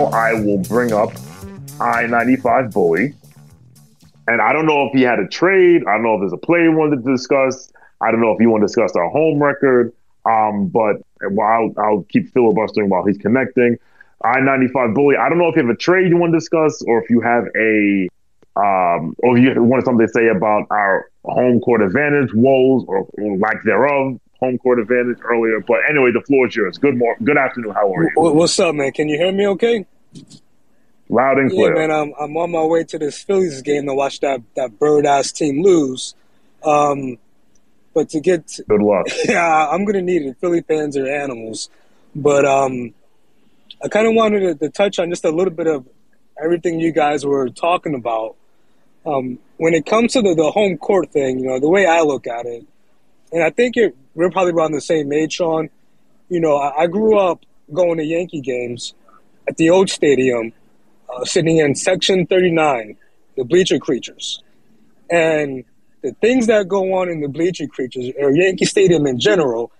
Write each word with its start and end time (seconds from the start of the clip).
Now 0.00 0.06
I 0.16 0.34
will 0.34 0.58
bring 0.58 0.92
up 0.92 1.12
I 1.80 2.06
95 2.06 2.70
Bully. 2.70 3.14
And 4.28 4.40
I 4.40 4.52
don't 4.52 4.66
know 4.66 4.86
if 4.86 4.92
he 4.92 5.02
had 5.02 5.18
a 5.18 5.26
trade. 5.26 5.82
I 5.86 5.94
don't 5.94 6.02
know 6.02 6.14
if 6.14 6.20
there's 6.20 6.32
a 6.32 6.36
play 6.36 6.62
he 6.62 6.68
wanted 6.68 7.04
to 7.04 7.10
discuss. 7.10 7.72
I 8.00 8.10
don't 8.10 8.20
know 8.20 8.32
if 8.32 8.40
you 8.40 8.50
want 8.50 8.62
to 8.62 8.66
discuss 8.66 8.94
our 8.94 9.08
home 9.08 9.42
record. 9.42 9.92
Um, 10.24 10.68
but 10.68 10.96
I'll, 11.22 11.72
I'll 11.78 12.06
keep 12.10 12.32
filibustering 12.32 12.90
while 12.90 13.04
he's 13.04 13.18
connecting. 13.18 13.78
I 14.22 14.40
95 14.40 14.94
Bully. 14.94 15.16
I 15.16 15.28
don't 15.28 15.38
know 15.38 15.48
if 15.48 15.56
you 15.56 15.62
have 15.62 15.70
a 15.70 15.76
trade 15.76 16.10
you 16.10 16.18
want 16.18 16.32
to 16.32 16.38
discuss 16.38 16.82
or 16.82 17.02
if 17.02 17.08
you 17.08 17.22
have 17.22 17.44
a, 17.56 18.08
um, 18.56 19.16
or 19.18 19.38
if 19.38 19.42
you 19.42 19.62
want 19.62 19.84
something 19.84 20.06
to 20.06 20.12
say 20.12 20.28
about 20.28 20.66
our 20.70 21.10
home 21.24 21.60
court 21.60 21.80
advantage 21.80 22.32
woes 22.34 22.84
or, 22.86 23.08
or 23.14 23.38
lack 23.38 23.62
thereof 23.64 24.20
home 24.40 24.58
court 24.58 24.80
advantage 24.80 25.18
earlier. 25.22 25.60
But 25.60 25.80
anyway, 25.88 26.10
the 26.12 26.22
floor 26.22 26.48
is 26.48 26.56
yours. 26.56 26.78
Good 26.78 26.96
morning. 26.96 27.24
Good 27.24 27.38
afternoon. 27.38 27.72
How 27.72 27.92
are 27.94 28.04
you? 28.04 28.10
What's 28.16 28.58
up, 28.58 28.74
man? 28.74 28.92
Can 28.92 29.08
you 29.08 29.16
hear 29.16 29.32
me 29.32 29.46
okay? 29.48 29.86
Loud 31.08 31.38
and 31.38 31.50
clear. 31.50 31.76
Yeah, 31.76 31.86
man. 31.86 31.90
I'm, 31.90 32.14
I'm 32.20 32.36
on 32.36 32.50
my 32.52 32.64
way 32.64 32.84
to 32.84 32.98
this 32.98 33.22
Phillies 33.22 33.62
game 33.62 33.86
to 33.86 33.94
watch 33.94 34.20
that, 34.20 34.42
that 34.56 34.78
bird 34.78 35.06
ass 35.06 35.32
team 35.32 35.62
lose. 35.62 36.14
Um, 36.64 37.18
but 37.94 38.08
to 38.10 38.20
get 38.20 38.46
to, 38.48 38.64
good 38.64 38.80
luck. 38.80 39.06
Yeah, 39.24 39.68
I'm 39.68 39.84
gonna 39.84 40.02
need 40.02 40.22
it. 40.22 40.36
Philly 40.40 40.62
fans 40.62 40.96
are 40.96 41.08
animals, 41.08 41.68
but 42.14 42.44
um, 42.44 42.94
I 43.82 43.88
kind 43.88 44.06
of 44.06 44.14
wanted 44.14 44.40
to, 44.40 44.54
to, 44.54 44.70
touch 44.70 44.98
on 44.98 45.10
just 45.10 45.24
a 45.24 45.30
little 45.30 45.52
bit 45.52 45.66
of 45.66 45.86
everything 46.42 46.78
you 46.78 46.92
guys 46.92 47.26
were 47.26 47.48
talking 47.48 47.94
about. 47.94 48.36
Um, 49.04 49.38
when 49.56 49.74
it 49.74 49.86
comes 49.86 50.12
to 50.12 50.22
the, 50.22 50.34
the 50.34 50.50
home 50.50 50.76
court 50.76 51.10
thing, 51.10 51.40
you 51.40 51.46
know, 51.46 51.58
the 51.58 51.68
way 51.68 51.86
I 51.86 52.02
look 52.02 52.26
at 52.26 52.46
it, 52.46 52.64
and 53.32 53.42
I 53.42 53.50
think 53.50 53.76
you're, 53.76 53.92
we're 54.14 54.30
probably 54.30 54.52
around 54.52 54.72
the 54.72 54.80
same 54.80 55.12
age, 55.12 55.34
Sean. 55.34 55.70
You 56.28 56.40
know, 56.40 56.56
I, 56.56 56.82
I 56.82 56.86
grew 56.86 57.18
up 57.18 57.44
going 57.72 57.98
to 57.98 58.04
Yankee 58.04 58.40
games 58.40 58.94
at 59.48 59.56
the 59.56 59.70
old 59.70 59.90
stadium, 59.90 60.52
uh, 61.14 61.24
sitting 61.24 61.58
in 61.58 61.74
section 61.74 62.26
39, 62.26 62.96
the 63.36 63.44
bleacher 63.44 63.78
creatures. 63.78 64.42
And 65.10 65.64
the 66.02 66.12
things 66.20 66.46
that 66.46 66.68
go 66.68 66.94
on 66.94 67.08
in 67.08 67.20
the 67.20 67.28
bleacher 67.28 67.66
creatures, 67.66 68.12
or 68.18 68.32
Yankee 68.32 68.64
Stadium 68.64 69.06
in 69.06 69.18
general, 69.18 69.72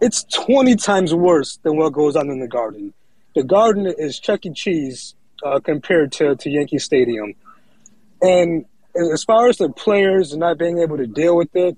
it's 0.00 0.24
20 0.24 0.76
times 0.76 1.14
worse 1.14 1.58
than 1.62 1.76
what 1.76 1.92
goes 1.92 2.16
on 2.16 2.30
in 2.30 2.40
the 2.40 2.48
garden. 2.48 2.92
The 3.34 3.42
garden 3.42 3.86
is 3.86 4.18
Chuck 4.18 4.46
E. 4.46 4.52
Cheese 4.52 5.14
uh, 5.44 5.60
compared 5.60 6.12
to, 6.12 6.36
to 6.36 6.50
Yankee 6.50 6.78
Stadium. 6.78 7.34
And 8.22 8.64
as 9.12 9.24
far 9.24 9.48
as 9.48 9.58
the 9.58 9.68
players 9.68 10.36
not 10.36 10.58
being 10.58 10.78
able 10.78 10.96
to 10.96 11.06
deal 11.06 11.36
with 11.36 11.54
it, 11.54 11.76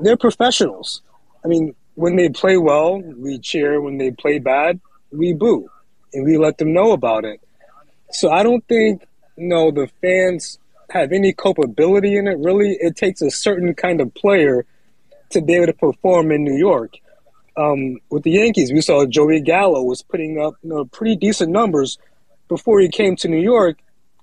they're 0.00 0.16
professionals. 0.16 1.02
I 1.44 1.48
mean, 1.48 1.74
when 1.94 2.16
they 2.16 2.28
play 2.28 2.56
well, 2.56 3.00
we 3.00 3.38
cheer. 3.38 3.80
When 3.80 3.98
they 3.98 4.10
play 4.10 4.38
bad, 4.38 4.80
we 5.10 5.32
boo, 5.32 5.68
and 6.12 6.24
we 6.24 6.38
let 6.38 6.58
them 6.58 6.72
know 6.72 6.92
about 6.92 7.24
it. 7.24 7.40
So 8.10 8.30
I 8.30 8.42
don't 8.42 8.66
think 8.68 9.06
know 9.36 9.70
the 9.70 9.88
fans 10.00 10.58
have 10.90 11.12
any 11.12 11.32
culpability 11.32 12.16
in 12.16 12.28
it. 12.28 12.38
Really, 12.38 12.76
it 12.80 12.96
takes 12.96 13.20
a 13.22 13.30
certain 13.30 13.74
kind 13.74 14.00
of 14.00 14.14
player 14.14 14.64
to 15.30 15.40
be 15.40 15.54
able 15.54 15.66
to 15.66 15.72
perform 15.72 16.30
in 16.30 16.44
New 16.44 16.56
York. 16.56 16.94
Um, 17.56 17.98
with 18.10 18.24
the 18.24 18.32
Yankees, 18.32 18.72
we 18.72 18.80
saw 18.80 19.06
Joey 19.06 19.40
Gallo 19.40 19.82
was 19.82 20.02
putting 20.02 20.40
up 20.40 20.54
you 20.62 20.70
know 20.70 20.84
pretty 20.86 21.16
decent 21.16 21.52
numbers 21.52 21.98
before 22.48 22.80
he 22.80 22.88
came 22.88 23.16
to 23.16 23.28
New 23.28 23.40
York, 23.40 23.78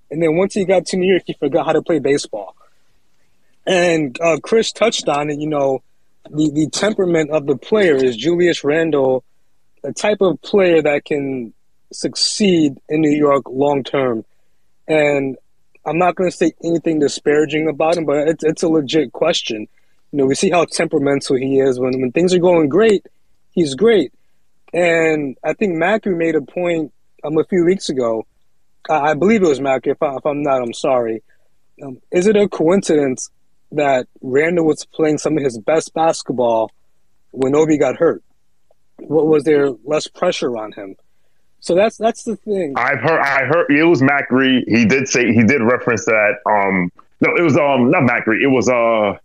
and 0.10 0.22
then 0.22 0.36
once 0.36 0.54
he 0.54 0.66
got 0.66 0.86
to 0.88 0.98
New 0.98 1.10
York, 1.10 1.24
he 1.26 1.34
forgot 1.34 1.66
how 1.66 1.74
to 1.74 1.82
play 1.82 2.00
baseball. 2.00 2.56
And 3.66 4.20
uh, 4.22 4.38
Chris 4.42 4.72
touched 4.72 5.08
on 5.08 5.30
it. 5.30 5.40
You 5.40 5.48
know, 5.48 5.84
the 6.30 6.52
the 6.52 6.70
temperament 6.70 7.32
of 7.32 7.46
the 7.46 7.58
player 7.58 7.96
is 7.96 8.18
Julius 8.18 8.64
Randle, 8.64 9.24
a 9.84 9.94
type 9.94 10.22
of 10.22 10.42
player 10.42 10.82
that 10.82 11.06
can 11.06 11.54
succeed 11.92 12.78
in 12.90 13.02
New 13.02 13.16
York 13.16 13.44
long 13.50 13.84
term. 13.84 14.26
And 14.88 15.38
I'm 15.86 15.98
not 15.98 16.16
going 16.16 16.30
to 16.30 16.36
say 16.36 16.54
anything 16.64 17.00
disparaging 17.00 17.68
about 17.68 17.98
him, 17.98 18.06
but 18.06 18.28
it's 18.28 18.44
it's 18.44 18.64
a 18.64 18.68
legit 18.68 19.12
question. 19.14 19.68
You 20.12 20.18
know, 20.18 20.26
we 20.26 20.36
see 20.36 20.50
how 20.50 20.66
temperamental 20.66 21.38
he 21.38 21.60
is. 21.60 21.80
When 21.80 22.00
when 22.02 22.12
things 22.12 22.34
are 22.34 22.40
going 22.40 22.70
great, 22.70 23.06
he's 23.52 23.76
great. 23.76 24.14
And 24.74 25.38
I 25.44 25.54
think 25.54 25.76
Macri 25.76 26.16
made 26.16 26.36
a 26.36 26.42
point 26.42 26.94
um, 27.24 27.38
a 27.38 27.44
few 27.44 27.66
weeks 27.66 27.90
ago. 27.90 28.26
I, 28.90 29.12
I 29.12 29.14
believe 29.14 29.44
it 29.44 29.48
was 29.48 29.60
Macri. 29.60 29.92
If, 29.92 30.02
I, 30.02 30.18
am 30.30 30.44
not, 30.44 30.62
I'm 30.62 30.74
sorry. 30.74 31.24
Um, 31.84 32.00
is 32.12 32.28
it 32.28 32.36
a 32.36 32.48
coincidence 32.48 33.30
that 33.72 34.08
Randle 34.22 34.66
was 34.66 34.86
playing 34.86 35.18
some 35.18 35.38
of 35.38 35.44
his 35.44 35.58
best 35.58 35.94
basketball 35.94 36.72
when 37.32 37.56
Obi 37.56 37.78
got 37.78 37.96
hurt? 37.98 38.24
What 38.98 39.28
was 39.28 39.44
there 39.44 39.70
less 39.84 40.08
pressure 40.08 40.58
on 40.58 40.72
him? 40.74 40.96
So 41.60 41.76
that's 41.76 41.98
that's 41.98 42.24
the 42.24 42.36
thing. 42.36 42.74
I've 42.76 43.00
heard. 43.00 43.20
I 43.20 43.46
heard 43.46 43.70
it 43.70 43.84
was 43.84 44.02
Macri. 44.02 44.64
He 44.68 44.86
did 44.86 45.08
say 45.08 45.32
he 45.32 45.44
did 45.44 45.62
reference 45.62 46.06
that. 46.06 46.38
Um, 46.46 46.92
no, 47.22 47.36
it 47.36 47.42
was 47.42 47.56
um 47.56 47.92
not 47.92 48.04
Macri. 48.04 48.42
It 48.42 48.48
was 48.48 48.68
uh, 48.68 49.12
uh 49.14 49.18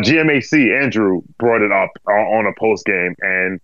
GMAC 0.00 0.82
Andrew 0.82 1.20
brought 1.38 1.60
it 1.60 1.72
up 1.72 1.90
uh, 2.08 2.12
on 2.12 2.46
a 2.46 2.52
post 2.58 2.86
game, 2.86 3.14
and 3.20 3.60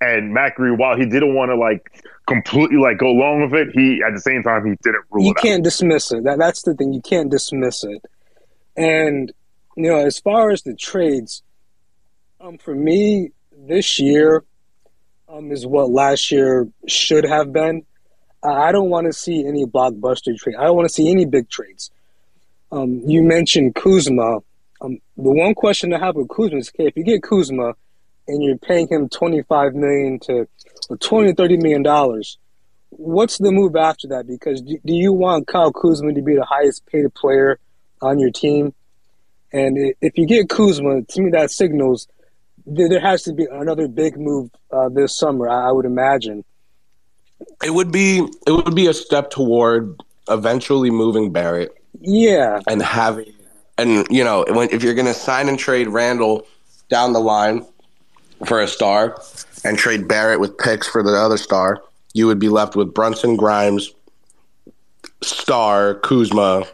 and 0.00 0.34
Macri, 0.34 0.76
while 0.76 0.96
he 0.96 1.04
didn't 1.04 1.34
want 1.34 1.50
to 1.50 1.56
like 1.56 2.04
completely 2.26 2.76
like 2.76 2.98
go 2.98 3.08
along 3.08 3.42
with 3.42 3.54
it, 3.54 3.68
he 3.74 4.02
at 4.06 4.14
the 4.14 4.20
same 4.20 4.44
time 4.44 4.64
he 4.64 4.76
didn't 4.82 5.04
rule. 5.10 5.24
You 5.24 5.34
can't 5.34 5.60
out. 5.60 5.64
dismiss 5.64 6.12
it. 6.12 6.22
That 6.24 6.38
that's 6.38 6.62
the 6.62 6.74
thing. 6.74 6.92
You 6.92 7.02
can't 7.02 7.28
dismiss 7.28 7.82
it. 7.82 8.04
And 8.76 9.32
you 9.76 9.84
know, 9.84 9.98
as 9.98 10.18
far 10.18 10.50
as 10.50 10.62
the 10.62 10.74
trades, 10.74 11.42
um, 12.40 12.58
for 12.58 12.74
me 12.74 13.30
this 13.52 13.98
year 13.98 14.44
um, 15.28 15.52
is 15.52 15.66
what 15.66 15.90
last 15.90 16.30
year 16.30 16.68
should 16.86 17.24
have 17.24 17.52
been. 17.52 17.84
I 18.42 18.72
don't 18.72 18.88
want 18.88 19.06
to 19.06 19.12
see 19.12 19.46
any 19.46 19.66
blockbuster 19.66 20.36
trade. 20.36 20.56
I 20.56 20.64
don't 20.64 20.76
want 20.76 20.88
to 20.88 20.94
see 20.94 21.10
any 21.10 21.26
big 21.26 21.50
trades. 21.50 21.90
Um, 22.72 23.02
you 23.06 23.22
mentioned 23.22 23.74
Kuzma. 23.74 24.38
Um, 24.80 24.98
the 25.16 25.30
one 25.30 25.54
question 25.54 25.92
I 25.92 25.98
have 25.98 26.16
with 26.16 26.28
Kuzma 26.30 26.58
is, 26.58 26.70
okay, 26.74 26.86
if 26.86 26.96
you 26.96 27.04
get 27.04 27.22
Kuzma 27.22 27.74
and 28.26 28.42
you're 28.42 28.56
paying 28.56 28.88
him 28.88 29.08
25 29.08 29.74
million 29.74 30.18
to 30.20 30.48
or 30.88 30.96
20 30.96 31.34
30 31.34 31.56
million 31.58 31.82
dollars, 31.82 32.38
what's 32.88 33.38
the 33.38 33.52
move 33.52 33.76
after 33.76 34.08
that? 34.08 34.26
Because 34.26 34.62
do, 34.62 34.78
do 34.84 34.94
you 34.94 35.12
want 35.12 35.46
Kyle 35.46 35.72
Kuzma 35.72 36.14
to 36.14 36.22
be 36.22 36.34
the 36.34 36.44
highest 36.44 36.86
paid 36.86 37.12
player 37.14 37.58
on 38.02 38.18
your 38.18 38.30
team. 38.30 38.74
And 39.52 39.94
if 40.00 40.16
you 40.16 40.26
get 40.26 40.48
Kuzma, 40.48 41.02
to 41.02 41.20
me 41.20 41.30
that 41.32 41.50
signals 41.50 42.06
there 42.66 43.00
has 43.00 43.22
to 43.24 43.32
be 43.32 43.46
another 43.50 43.88
big 43.88 44.18
move 44.18 44.50
uh, 44.70 44.88
this 44.88 45.16
summer. 45.16 45.48
I 45.48 45.72
would 45.72 45.86
imagine. 45.86 46.44
It 47.64 47.74
would 47.74 47.90
be 47.90 48.26
it 48.46 48.52
would 48.52 48.74
be 48.74 48.86
a 48.86 48.94
step 48.94 49.30
toward 49.30 50.00
eventually 50.28 50.90
moving 50.90 51.32
Barrett. 51.32 51.74
Yeah, 52.00 52.60
and 52.68 52.82
having 52.82 53.32
And 53.78 54.06
you 54.10 54.22
know, 54.22 54.44
when, 54.48 54.70
if 54.70 54.82
you're 54.82 54.94
going 54.94 55.06
to 55.06 55.14
sign 55.14 55.48
and 55.48 55.58
trade 55.58 55.88
Randle 55.88 56.46
down 56.88 57.12
the 57.12 57.20
line 57.20 57.66
for 58.44 58.60
a 58.60 58.68
star, 58.68 59.16
and 59.64 59.78
trade 59.78 60.08
Barrett 60.08 60.40
with 60.40 60.56
picks 60.58 60.86
for 60.86 61.02
the 61.02 61.12
other 61.12 61.36
star, 61.36 61.82
you 62.14 62.26
would 62.26 62.38
be 62.38 62.48
left 62.48 62.76
with 62.76 62.94
Brunson, 62.94 63.36
Grimes, 63.36 63.92
Star, 65.22 65.94
Kuzma, 65.96 66.66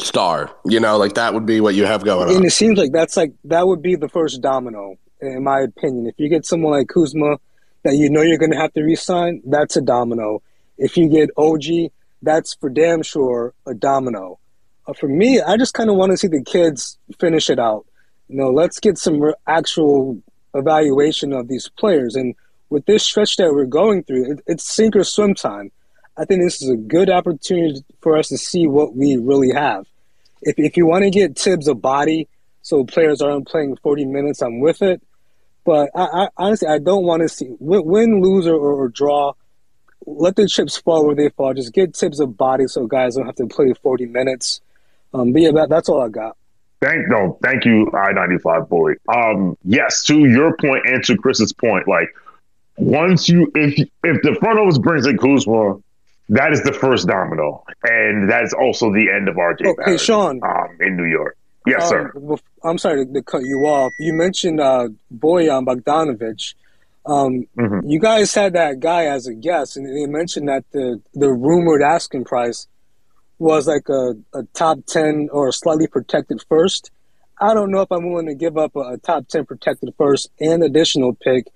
Star. 0.00 0.50
You 0.64 0.80
know, 0.80 0.98
like 0.98 1.14
that 1.14 1.34
would 1.34 1.46
be 1.46 1.60
what 1.60 1.74
you 1.74 1.84
have 1.86 2.04
going 2.04 2.22
And 2.22 2.30
on. 2.30 2.36
And 2.36 2.44
it 2.46 2.52
seems 2.52 2.78
like 2.78 2.92
that's 2.92 3.16
like 3.16 3.32
that 3.44 3.66
would 3.66 3.82
be 3.82 3.96
the 3.96 4.08
first 4.08 4.40
domino, 4.40 4.96
in 5.20 5.44
my 5.44 5.60
opinion. 5.60 6.06
If 6.06 6.14
you 6.18 6.28
get 6.28 6.46
someone 6.46 6.72
like 6.72 6.88
Kuzma 6.88 7.38
that 7.82 7.94
you 7.94 8.10
know 8.10 8.22
you're 8.22 8.38
going 8.38 8.52
to 8.52 8.58
have 8.58 8.72
to 8.74 8.82
re-sign, 8.82 9.42
that's 9.46 9.76
a 9.76 9.80
domino. 9.80 10.42
If 10.76 10.96
you 10.96 11.08
get 11.08 11.30
OG, 11.36 11.92
that's 12.22 12.54
for 12.54 12.68
damn 12.68 13.02
sure 13.02 13.54
a 13.66 13.74
domino. 13.74 14.38
Uh, 14.86 14.92
for 14.92 15.08
me, 15.08 15.40
I 15.40 15.56
just 15.56 15.74
kind 15.74 15.90
of 15.90 15.96
want 15.96 16.10
to 16.12 16.16
see 16.16 16.28
the 16.28 16.42
kids 16.42 16.98
finish 17.18 17.50
it 17.50 17.58
out. 17.58 17.86
You 18.28 18.36
know, 18.36 18.50
let's 18.50 18.78
get 18.80 18.98
some 18.98 19.20
re- 19.20 19.34
actual 19.46 20.20
evaluation 20.54 21.32
of 21.32 21.48
these 21.48 21.68
players. 21.68 22.16
And 22.16 22.34
with 22.68 22.86
this 22.86 23.02
stretch 23.02 23.36
that 23.36 23.52
we're 23.52 23.64
going 23.64 24.04
through, 24.04 24.32
it, 24.32 24.40
it's 24.46 24.64
sink 24.64 24.96
or 24.96 25.04
swim 25.04 25.34
time. 25.34 25.70
I 26.16 26.24
think 26.24 26.42
this 26.42 26.60
is 26.60 26.68
a 26.68 26.76
good 26.76 27.08
opportunity 27.08 27.84
for 28.00 28.16
us 28.16 28.28
to 28.28 28.38
see 28.38 28.66
what 28.66 28.94
we 28.94 29.16
really 29.16 29.52
have. 29.52 29.86
If, 30.42 30.54
if 30.58 30.76
you 30.76 30.86
want 30.86 31.04
to 31.04 31.10
get 31.10 31.38
Thibs 31.38 31.68
a 31.68 31.74
body 31.74 32.28
so 32.62 32.84
players 32.84 33.20
aren't 33.20 33.48
playing 33.48 33.76
40 33.82 34.04
minutes, 34.06 34.42
I'm 34.42 34.60
with 34.60 34.82
it. 34.82 35.02
But 35.64 35.90
I, 35.94 36.04
I 36.04 36.28
honestly, 36.36 36.68
I 36.68 36.78
don't 36.78 37.04
want 37.04 37.22
to 37.22 37.28
see 37.28 37.48
win, 37.58 37.84
win 37.84 38.22
lose, 38.22 38.46
or, 38.46 38.56
or 38.56 38.88
draw. 38.88 39.34
Let 40.06 40.36
the 40.36 40.48
chips 40.48 40.78
fall 40.78 41.06
where 41.06 41.14
they 41.14 41.28
fall. 41.28 41.52
Just 41.54 41.74
get 41.74 41.94
Thibs 41.94 42.20
a 42.20 42.26
body 42.26 42.66
so 42.66 42.86
guys 42.86 43.16
don't 43.16 43.26
have 43.26 43.36
to 43.36 43.46
play 43.46 43.74
40 43.82 44.06
minutes. 44.06 44.60
Um, 45.12 45.32
but 45.32 45.42
yeah, 45.42 45.52
that, 45.52 45.68
that's 45.68 45.88
all 45.88 46.00
I 46.00 46.08
got. 46.08 46.36
Thank 46.80 47.08
no, 47.08 47.38
thank 47.42 47.66
you, 47.66 47.90
I 47.92 48.12
ninety 48.12 48.38
five 48.38 48.70
bully. 48.70 48.94
Um, 49.06 49.54
yes, 49.64 50.02
to 50.04 50.18
your 50.24 50.56
point 50.56 50.86
and 50.86 51.04
to 51.04 51.16
Chris's 51.18 51.52
point, 51.52 51.86
like 51.86 52.08
once 52.78 53.28
you 53.28 53.52
if 53.54 53.78
if 54.02 54.22
the 54.22 54.34
front 54.40 54.58
office 54.58 54.78
brings 54.78 55.06
in 55.06 55.18
Kuzma, 55.18 55.78
that 56.30 56.52
is 56.52 56.62
the 56.62 56.72
first 56.72 57.06
domino, 57.06 57.64
and 57.84 58.28
that's 58.30 58.52
also 58.52 58.92
the 58.92 59.08
end 59.14 59.28
of 59.28 59.36
RJ. 59.36 59.64
Hey, 59.66 59.74
Barrett, 59.76 60.00
Sean. 60.00 60.40
um, 60.42 60.76
in 60.80 60.96
New 60.96 61.04
York. 61.04 61.36
Yes, 61.66 61.88
sir. 61.88 62.10
Um, 62.16 62.36
I'm 62.64 62.78
sorry 62.78 63.04
to, 63.06 63.12
to 63.12 63.22
cut 63.22 63.42
you 63.42 63.58
off. 63.66 63.92
You 64.00 64.14
mentioned 64.14 64.60
uh, 64.60 64.88
Bojan 65.14 65.64
Bogdanovich. 65.66 66.54
Um, 67.06 67.46
Mhm. 67.56 67.82
You 67.90 67.98
guys 67.98 68.34
had 68.34 68.52
that 68.54 68.80
guy 68.80 69.04
as 69.06 69.26
a 69.26 69.34
guest, 69.34 69.76
and 69.76 69.86
they 69.86 70.06
mentioned 70.06 70.48
that 70.48 70.64
the 70.72 71.00
the 71.14 71.30
rumored 71.30 71.82
asking 71.82 72.24
price 72.24 72.66
was 73.38 73.66
like 73.66 73.88
a, 73.88 74.14
a 74.34 74.42
top 74.54 74.78
ten 74.86 75.28
or 75.32 75.48
a 75.48 75.52
slightly 75.52 75.86
protected 75.86 76.42
first. 76.48 76.90
I 77.40 77.54
don't 77.54 77.70
know 77.70 77.80
if 77.80 77.90
I'm 77.90 78.10
willing 78.10 78.26
to 78.26 78.34
give 78.34 78.58
up 78.58 78.76
a, 78.76 78.80
a 78.80 78.98
top 78.98 79.28
ten 79.28 79.46
protected 79.46 79.94
first 79.96 80.30
and 80.40 80.62
additional 80.62 81.14
pick 81.14 81.46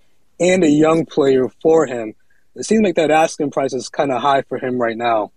and 0.41 0.65
a 0.65 0.69
young 0.71 1.05
player 1.07 1.49
for 1.63 1.87
him. 1.87 2.15
It 2.57 2.65
seems 2.65 2.83
like 2.83 2.95
that 2.97 3.11
asking 3.11 3.51
price 3.51 3.73
is 3.73 3.89
kind 3.89 4.13
of 4.13 4.21
high 4.23 4.43
for 4.43 4.59
him 4.59 4.79
right 4.79 4.97
now. 4.97 5.33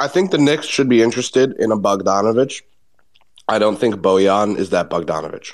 I 0.00 0.08
think 0.08 0.30
the 0.30 0.38
Knicks 0.38 0.66
should 0.66 0.88
be 0.88 1.02
interested 1.02 1.52
in 1.58 1.72
a 1.72 1.76
Bogdanovich. 1.76 2.62
I 3.48 3.58
don't 3.58 3.78
think 3.78 3.94
Bojan 3.96 4.56
is 4.58 4.70
that 4.70 4.90
Bogdanovich. 4.90 5.52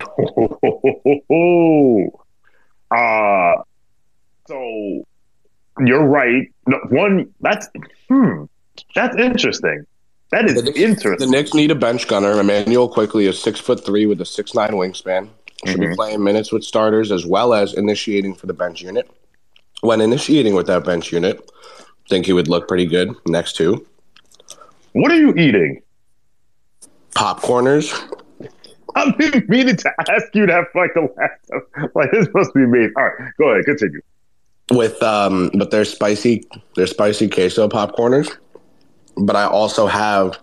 uh, 2.90 3.62
so 4.46 5.04
you're 5.80 6.06
right. 6.06 6.48
No, 6.66 6.78
one 6.90 7.32
that's 7.40 7.68
hmm, 8.08 8.44
that's 8.94 9.16
interesting. 9.16 9.84
That 10.30 10.46
is 10.46 10.54
The 10.54 10.62
Knicks, 10.62 10.78
interesting. 10.78 11.30
the 11.30 11.36
Knicks 11.36 11.54
need 11.54 11.70
a 11.70 11.74
bench 11.74 12.08
gunner. 12.08 12.38
Immanuel 12.40 12.88
Quickley 12.88 13.26
is 13.26 13.38
six 13.38 13.60
foot 13.60 13.84
three 13.84 14.06
with 14.06 14.20
a 14.20 14.24
six 14.24 14.54
nine 14.54 14.70
wingspan. 14.72 15.28
Should 15.66 15.78
be 15.80 15.86
Mhm. 15.86 15.94
playing 15.94 16.24
minutes 16.24 16.50
with 16.50 16.64
starters 16.64 17.12
as 17.12 17.24
well 17.26 17.54
as 17.54 17.74
initiating 17.74 18.34
for 18.34 18.46
the 18.46 18.54
bench 18.54 18.82
unit. 18.82 19.08
When 19.82 20.00
initiating 20.00 20.54
with 20.54 20.66
that 20.68 20.84
bench 20.84 21.12
unit, 21.12 21.48
think 22.08 22.26
he 22.26 22.32
would 22.32 22.48
look 22.48 22.66
pretty 22.66 22.86
good 22.86 23.14
next 23.26 23.54
to 23.56 23.84
What 24.92 25.12
are 25.12 25.16
you 25.18 25.32
eating? 25.34 25.82
popcorners. 27.14 27.92
I've 28.94 29.16
been 29.18 29.44
meaning 29.48 29.76
to 29.76 29.92
ask 30.10 30.34
you 30.34 30.46
that 30.46 30.64
for 30.72 30.82
like 30.82 30.94
the 30.94 31.02
last 31.16 31.40
time. 31.50 31.90
Like 31.94 32.10
this 32.10 32.26
must 32.34 32.54
be 32.54 32.60
me. 32.66 32.88
All 32.96 33.04
right, 33.04 33.32
go 33.38 33.50
ahead, 33.50 33.64
continue. 33.66 34.00
with 34.70 35.02
um 35.02 35.50
but 35.54 35.70
they're 35.70 35.84
spicy 35.84 36.42
they're 36.76 36.86
spicy 36.86 37.28
queso 37.28 37.68
popcorners 37.68 38.30
but 39.16 39.34
i 39.36 39.44
also 39.44 39.86
have 39.86 40.38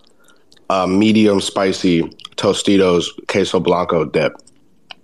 a 0.68 0.86
medium 0.86 1.40
spicy 1.40 2.02
tostitos 2.36 3.06
queso 3.28 3.58
blanco 3.58 4.04
dip 4.04 4.32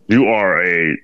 You 0.09 0.27
are 0.27 0.62
a 0.62 0.97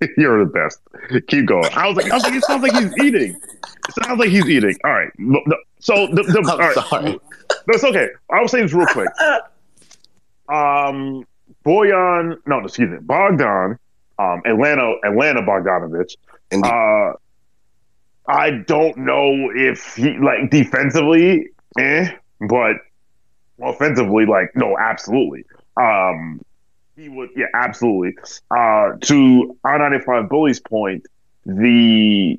you're 0.16 0.44
the 0.44 0.50
best. 0.50 0.80
Keep 1.28 1.46
going. 1.46 1.68
I 1.74 1.88
was 1.88 1.96
like, 1.96 2.10
I 2.10 2.14
was 2.14 2.22
like, 2.24 2.34
it 2.34 2.44
sounds 2.44 2.62
like 2.62 2.72
he's 2.72 2.92
eating. 3.04 3.40
It 3.88 4.04
sounds 4.04 4.18
like 4.18 4.30
he's 4.30 4.48
eating. 4.48 4.76
All 4.84 4.92
right. 4.92 5.10
So 5.80 6.06
the, 6.06 6.22
the 6.22 6.48
all 6.50 6.58
right. 6.58 6.74
sorry 6.74 7.12
No, 7.12 7.20
it's 7.68 7.84
okay. 7.84 8.08
I'll 8.30 8.48
say 8.48 8.62
this 8.62 8.72
real 8.72 8.86
quick. 8.86 9.08
Um, 10.48 11.24
Bojan, 11.64 12.38
no, 12.46 12.58
excuse 12.60 12.90
me, 12.90 12.98
Bogdan, 13.00 13.78
um, 14.18 14.42
Atlanta, 14.44 14.94
Atlanta 15.04 15.42
Bogdanovich. 15.42 16.16
Indeed. 16.50 16.68
Uh, 16.68 17.12
I 18.26 18.50
don't 18.66 18.96
know 18.96 19.50
if 19.54 19.96
he 19.96 20.16
like 20.18 20.50
defensively, 20.50 21.50
eh, 21.78 22.10
but 22.48 22.76
offensively, 23.62 24.26
like 24.26 24.54
no, 24.54 24.76
absolutely. 24.78 25.44
Um, 25.76 26.40
he 27.00 27.08
would, 27.08 27.30
yeah, 27.34 27.46
absolutely. 27.54 28.14
Uh, 28.50 28.92
to 29.00 29.56
R 29.64 29.78
ninety 29.78 30.04
five 30.04 30.28
bullies 30.28 30.60
point, 30.60 31.06
the 31.46 32.38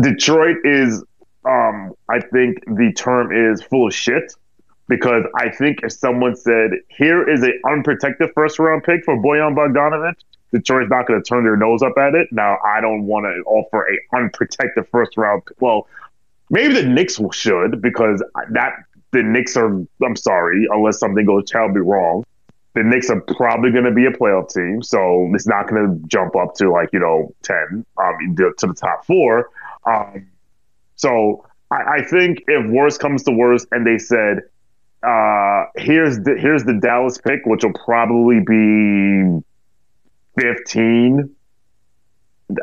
Detroit 0.00 0.56
is, 0.64 1.02
um, 1.44 1.94
I 2.08 2.20
think 2.20 2.62
the 2.66 2.92
term 2.92 3.32
is 3.32 3.62
full 3.62 3.88
of 3.88 3.94
shit 3.94 4.34
because 4.88 5.24
I 5.36 5.48
think 5.48 5.80
if 5.82 5.92
someone 5.92 6.36
said, 6.36 6.72
"Here 6.88 7.28
is 7.28 7.42
an 7.42 7.58
unprotected 7.66 8.30
first 8.34 8.58
round 8.58 8.84
pick 8.84 9.04
for 9.04 9.16
Bojan 9.16 9.54
Bogdanovich," 9.54 10.20
Detroit's 10.52 10.90
not 10.90 11.06
going 11.06 11.22
to 11.22 11.26
turn 11.26 11.44
their 11.44 11.56
nose 11.56 11.82
up 11.82 11.96
at 11.96 12.14
it. 12.14 12.28
Now, 12.32 12.58
I 12.64 12.80
don't 12.80 13.04
want 13.04 13.24
to 13.24 13.42
offer 13.46 13.88
a 13.88 14.16
unprotected 14.16 14.86
first 14.88 15.16
round. 15.16 15.42
Well, 15.60 15.86
maybe 16.50 16.74
the 16.74 16.82
Knicks 16.82 17.18
should 17.32 17.80
because 17.80 18.22
that 18.50 18.72
the 19.12 19.22
Knicks 19.22 19.56
are. 19.56 19.82
I'm 20.04 20.16
sorry, 20.16 20.68
unless 20.70 20.98
something 20.98 21.24
goes 21.24 21.50
terribly 21.50 21.80
wrong. 21.80 22.24
The 22.74 22.84
Knicks 22.84 23.10
are 23.10 23.20
probably 23.20 23.72
going 23.72 23.84
to 23.84 23.90
be 23.90 24.06
a 24.06 24.10
playoff 24.10 24.52
team, 24.52 24.82
so 24.82 25.28
it's 25.34 25.46
not 25.46 25.68
going 25.68 25.86
to 25.86 26.06
jump 26.06 26.36
up 26.36 26.54
to 26.56 26.70
like 26.70 26.90
you 26.92 27.00
know 27.00 27.34
ten 27.42 27.84
um, 27.98 28.36
to 28.36 28.66
the 28.66 28.74
top 28.74 29.04
four. 29.04 29.50
Um, 29.84 30.28
so 30.94 31.46
I, 31.70 31.98
I 31.98 32.02
think 32.04 32.44
if 32.46 32.70
worse 32.70 32.96
comes 32.96 33.24
to 33.24 33.32
worse, 33.32 33.66
and 33.72 33.86
they 33.86 33.98
said, 33.98 34.42
uh, 35.02 35.64
"Here's 35.76 36.18
the 36.20 36.36
here's 36.38 36.62
the 36.64 36.78
Dallas 36.80 37.18
pick, 37.18 37.40
which 37.44 37.64
will 37.64 37.72
probably 37.72 38.40
be 38.40 39.42
15. 40.38 41.34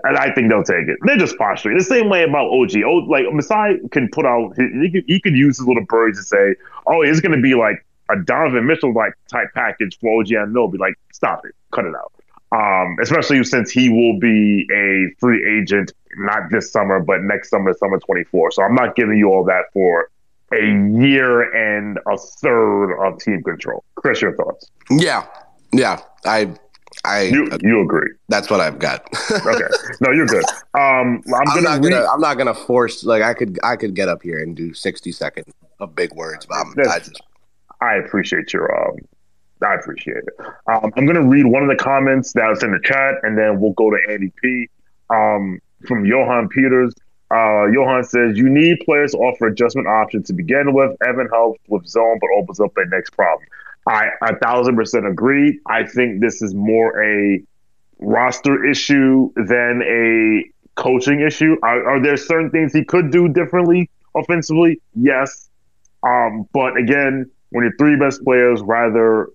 And 0.03 0.17
I 0.17 0.33
think 0.33 0.49
they'll 0.49 0.63
take 0.63 0.87
it. 0.87 0.97
They're 1.03 1.17
just 1.17 1.37
posturing. 1.37 1.77
The 1.77 1.83
same 1.83 2.09
way 2.09 2.23
about 2.23 2.51
OG. 2.51 2.71
Oh, 2.85 3.05
like 3.07 3.23
Masai 3.31 3.79
can 3.91 4.09
put 4.09 4.25
out. 4.25 4.53
He 4.57 5.03
he 5.07 5.21
could 5.21 5.33
use 5.33 5.57
his 5.57 5.65
little 5.65 5.85
birds 5.85 6.19
to 6.19 6.23
say, 6.25 6.55
"Oh, 6.87 7.01
it's 7.03 7.21
going 7.21 7.31
to 7.31 7.41
be 7.41 7.55
like 7.55 7.85
a 8.09 8.15
Donovan 8.23 8.65
Mitchell 8.67 8.93
like 8.93 9.13
type 9.31 9.47
package 9.55 9.97
for 9.99 10.19
OG." 10.21 10.27
Be 10.71 10.77
like, 10.77 10.95
"Stop 11.13 11.45
it, 11.45 11.53
cut 11.73 11.85
it 11.85 11.93
out." 11.95 12.11
Um, 12.51 12.95
especially 13.01 13.43
since 13.43 13.69
he 13.71 13.89
will 13.89 14.19
be 14.19 14.65
a 14.73 15.13
free 15.19 15.59
agent 15.59 15.91
not 16.19 16.49
this 16.49 16.71
summer, 16.71 16.99
but 17.01 17.21
next 17.21 17.49
summer, 17.49 17.73
summer 17.73 17.99
twenty 17.99 18.23
four. 18.23 18.51
So 18.51 18.63
I'm 18.63 18.73
not 18.75 18.95
giving 18.95 19.17
you 19.17 19.29
all 19.29 19.43
that 19.45 19.65
for 19.73 20.09
a 20.53 20.57
year 20.97 21.41
and 21.53 21.99
a 22.09 22.17
third 22.41 22.93
of 23.05 23.19
team 23.19 23.43
control. 23.43 23.83
Chris, 23.95 24.21
your 24.21 24.33
thoughts? 24.35 24.71
yeah 24.89 25.25
yeah 25.73 25.99
i 26.23 26.49
i 27.03 27.23
You 27.23 27.49
you 27.61 27.81
agree? 27.81 28.09
that's 28.29 28.49
what 28.49 28.61
i've 28.61 28.79
got 28.79 29.05
Okay, 29.29 29.67
no, 29.99 30.11
you're 30.13 30.25
good. 30.25 30.45
Um, 30.73 31.21
I'm 31.27 31.33
I'm 31.35 31.45
gonna, 31.47 31.61
not 31.61 31.83
read- 31.83 31.91
gonna. 31.91 32.07
I'm 32.09 32.21
not 32.21 32.37
gonna 32.37 32.53
force. 32.53 33.03
Like 33.03 33.21
I 33.21 33.33
could. 33.33 33.59
I 33.63 33.75
could 33.75 33.93
get 33.93 34.07
up 34.07 34.23
here 34.23 34.39
and 34.39 34.55
do 34.55 34.73
60 34.73 35.11
seconds 35.11 35.53
of 35.81 35.93
big 35.95 36.13
words, 36.15 36.45
but 36.45 36.55
I'm, 36.59 36.73
I 36.89 36.99
just. 36.99 37.21
I 37.81 37.95
appreciate 37.95 38.53
your 38.53 38.73
um 38.73 38.97
I 39.63 39.73
appreciate 39.73 40.17
it. 40.17 40.39
Um, 40.67 40.91
I'm 40.95 41.05
gonna 41.05 41.25
read 41.25 41.45
one 41.45 41.63
of 41.63 41.69
the 41.69 41.81
comments 41.83 42.33
that 42.33 42.47
was 42.47 42.63
in 42.63 42.71
the 42.71 42.79
chat 42.83 43.15
and 43.23 43.37
then 43.37 43.59
we'll 43.59 43.73
go 43.73 43.89
to 43.89 43.97
Andy 44.09 44.31
P. 44.41 44.67
Um, 45.09 45.59
from 45.85 46.05
Johan 46.05 46.49
Peters. 46.49 46.93
Uh, 47.29 47.65
Johan 47.65 48.03
says 48.03 48.37
you 48.37 48.49
need 48.49 48.79
players 48.85 49.11
to 49.11 49.17
offer 49.17 49.47
adjustment 49.47 49.87
options 49.87 50.27
to 50.27 50.33
begin 50.33 50.73
with. 50.73 50.95
Evan 51.05 51.27
helps 51.31 51.59
with 51.67 51.85
zone 51.85 52.17
but 52.21 52.29
opens 52.37 52.59
up 52.59 52.71
a 52.77 52.85
next 52.85 53.11
problem. 53.11 53.47
I 53.87 54.09
a 54.21 54.35
thousand 54.37 54.75
percent 54.75 55.05
agree. 55.07 55.59
I 55.65 55.85
think 55.85 56.21
this 56.21 56.41
is 56.41 56.53
more 56.53 57.03
a 57.03 57.41
roster 57.99 58.65
issue 58.65 59.31
than 59.35 59.81
a 59.83 60.43
coaching 60.79 61.21
issue. 61.21 61.57
Are, 61.63 61.89
are 61.89 62.01
there 62.01 62.17
certain 62.17 62.49
things 62.49 62.73
he 62.73 62.83
could 62.83 63.11
do 63.11 63.27
differently 63.27 63.89
offensively? 64.15 64.81
Yes. 64.95 65.49
Um, 66.03 66.47
but 66.53 66.77
again, 66.77 67.29
when 67.49 67.63
your 67.63 67.73
three 67.77 67.95
best 67.95 68.23
players 68.23 68.61
rather 68.61 69.29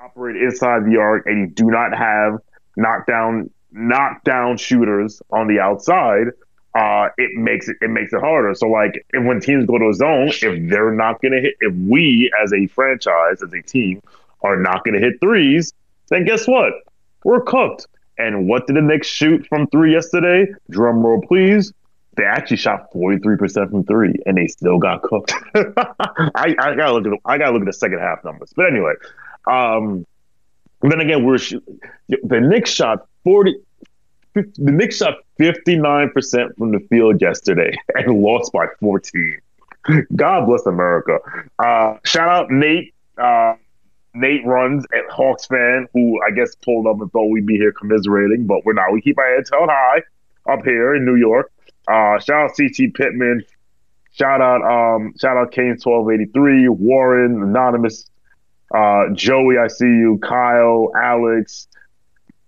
operate 0.00 0.36
inside 0.36 0.84
the 0.84 0.96
arc 0.98 1.26
and 1.26 1.38
you 1.38 1.46
do 1.48 1.66
not 1.66 1.96
have 1.96 2.38
knockdown 2.76 3.50
knockdown 3.72 4.56
shooters 4.56 5.20
on 5.30 5.48
the 5.48 5.60
outside, 5.60 6.28
uh, 6.74 7.08
it 7.18 7.30
makes 7.36 7.68
it 7.68 7.76
it 7.80 7.90
makes 7.90 8.12
it 8.12 8.20
harder. 8.20 8.54
So 8.54 8.68
like 8.68 9.04
if 9.10 9.24
when 9.24 9.40
teams 9.40 9.66
go 9.66 9.78
to 9.78 9.88
a 9.88 9.94
zone, 9.94 10.28
if 10.28 10.70
they're 10.70 10.92
not 10.92 11.20
gonna 11.22 11.40
hit 11.40 11.54
if 11.60 11.74
we 11.74 12.30
as 12.42 12.52
a 12.52 12.66
franchise, 12.68 13.42
as 13.42 13.52
a 13.52 13.62
team, 13.62 14.02
are 14.42 14.56
not 14.56 14.84
gonna 14.84 15.00
hit 15.00 15.20
threes, 15.20 15.72
then 16.08 16.24
guess 16.24 16.46
what? 16.46 16.72
We're 17.24 17.40
cooked. 17.40 17.86
And 18.18 18.48
what 18.48 18.66
did 18.66 18.76
the 18.76 18.82
Knicks 18.82 19.08
shoot 19.08 19.46
from 19.46 19.66
three 19.66 19.92
yesterday? 19.92 20.46
Drum 20.70 21.04
roll, 21.04 21.20
please. 21.20 21.72
They 22.16 22.24
actually 22.24 22.56
shot 22.56 22.92
43% 22.92 23.70
from 23.70 23.84
three 23.84 24.14
and 24.24 24.36
they 24.36 24.46
still 24.46 24.78
got 24.78 25.02
cooked. 25.02 25.32
I, 25.54 26.54
I, 26.58 26.74
gotta 26.74 26.92
look 26.92 27.06
at 27.06 27.10
the, 27.10 27.18
I 27.24 27.38
gotta 27.38 27.52
look 27.52 27.62
at 27.62 27.66
the 27.66 27.72
second 27.72 27.98
half 27.98 28.24
numbers. 28.24 28.52
But 28.56 28.66
anyway, 28.66 28.94
um, 29.46 30.06
then 30.82 31.00
again, 31.00 31.24
we're 31.24 31.38
the 32.08 32.40
Knicks 32.40 32.70
shot 32.70 33.06
40 33.24 33.56
the 34.34 34.72
Knicks 34.72 34.98
shot 34.98 35.14
59% 35.40 36.56
from 36.56 36.72
the 36.72 36.80
field 36.90 37.20
yesterday 37.20 37.76
and 37.94 38.20
lost 38.20 38.52
by 38.52 38.66
14. 38.80 39.38
God 40.14 40.46
bless 40.46 40.66
America. 40.66 41.18
Uh, 41.58 41.96
shout 42.04 42.28
out 42.28 42.50
Nate. 42.50 42.94
Uh, 43.16 43.54
Nate 44.14 44.44
runs 44.46 44.84
at 44.94 45.10
Hawks 45.10 45.46
fan, 45.46 45.86
who 45.92 46.18
I 46.26 46.30
guess 46.30 46.54
pulled 46.56 46.86
up 46.86 47.00
and 47.00 47.10
thought 47.12 47.28
we'd 47.28 47.46
be 47.46 47.56
here 47.56 47.72
commiserating, 47.72 48.46
but 48.46 48.64
we're 48.64 48.72
not. 48.72 48.92
We 48.92 49.00
keep 49.00 49.18
our 49.18 49.36
heads 49.36 49.50
held 49.50 49.68
high 49.70 50.02
up 50.50 50.64
here 50.64 50.94
in 50.94 51.04
New 51.04 51.16
York. 51.16 51.52
Uh, 51.88 52.18
shout 52.18 52.50
out 52.50 52.56
CT 52.56 52.94
Pittman. 52.94 53.44
Shout 54.12 54.40
out, 54.40 54.62
um, 54.62 55.12
shout 55.20 55.36
out 55.36 55.52
Kane 55.52 55.76
twelve 55.80 56.10
eighty 56.10 56.24
three, 56.26 56.68
Warren, 56.68 57.42
Anonymous, 57.42 58.08
uh, 58.74 59.08
Joey. 59.12 59.58
I 59.58 59.68
see 59.68 59.84
you, 59.84 60.18
Kyle, 60.22 60.90
Alex, 60.96 61.68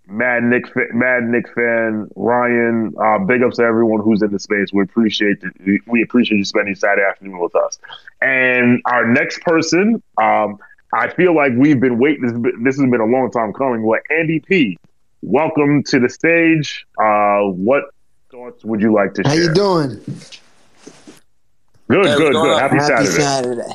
Mad 0.06 0.44
Nick, 0.44 0.64
Mad 0.94 1.24
Nick 1.24 1.46
fan, 1.54 2.08
Ryan. 2.16 2.94
Uh, 2.98 3.18
big 3.18 3.42
ups 3.42 3.56
to 3.56 3.64
everyone 3.64 4.00
who's 4.00 4.22
in 4.22 4.32
the 4.32 4.38
space. 4.38 4.68
We 4.72 4.82
appreciate 4.82 5.38
it. 5.42 5.82
We 5.86 6.02
appreciate 6.02 6.38
you 6.38 6.44
spending 6.44 6.74
Saturday 6.74 7.06
afternoon 7.06 7.38
with 7.38 7.54
us. 7.54 7.78
And 8.22 8.80
our 8.86 9.06
next 9.06 9.42
person, 9.42 10.02
um, 10.16 10.58
I 10.94 11.10
feel 11.10 11.36
like 11.36 11.52
we've 11.54 11.78
been 11.78 11.98
waiting. 11.98 12.22
This, 12.22 12.52
this 12.62 12.80
has 12.80 12.90
been 12.90 13.00
a 13.00 13.06
long 13.06 13.30
time 13.30 13.52
coming. 13.52 13.82
What 13.82 14.00
Andy 14.10 14.40
P? 14.40 14.78
Welcome 15.20 15.82
to 15.84 16.00
the 16.00 16.08
stage. 16.08 16.86
Uh, 16.98 17.40
what 17.40 17.84
thoughts 18.30 18.64
would 18.64 18.80
you 18.80 18.92
like 18.92 19.14
to 19.14 19.22
share? 19.24 19.32
How 19.32 19.38
you 19.38 19.54
doing? 19.54 19.88
Good, 21.88 22.16
good, 22.18 22.32
good. 22.32 22.58
Happy, 22.58 22.76
Happy 22.76 23.06
Saturday. 23.06 23.22
Saturday. 23.22 23.72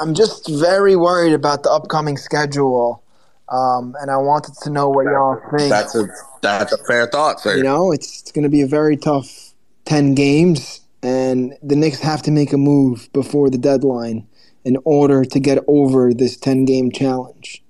I'm 0.00 0.14
just 0.14 0.48
very 0.48 0.96
worried 0.96 1.32
about 1.32 1.62
the 1.62 1.70
upcoming 1.70 2.18
schedule, 2.18 3.02
um, 3.48 3.96
and 4.00 4.10
I 4.10 4.18
wanted 4.18 4.54
to 4.62 4.70
know 4.70 4.90
what 4.90 5.06
y'all 5.06 5.40
think. 5.56 5.70
That's 5.70 5.94
a 5.94 6.06
that's 6.42 6.72
a 6.72 6.78
fair 6.84 7.06
thought, 7.06 7.40
sir. 7.40 7.56
You 7.56 7.62
know, 7.62 7.92
it's, 7.92 8.20
it's 8.20 8.32
going 8.32 8.42
to 8.42 8.50
be 8.50 8.60
a 8.60 8.66
very 8.66 8.98
tough 8.98 9.54
ten 9.86 10.14
games, 10.14 10.82
and 11.02 11.54
the 11.62 11.76
Knicks 11.76 12.00
have 12.00 12.20
to 12.22 12.30
make 12.30 12.52
a 12.52 12.58
move 12.58 13.08
before 13.14 13.48
the 13.48 13.58
deadline 13.58 14.26
in 14.66 14.76
order 14.84 15.24
to 15.24 15.40
get 15.40 15.62
over 15.68 16.12
this 16.12 16.36
10 16.36 16.64
game 16.64 16.90
challenge. 16.90 17.62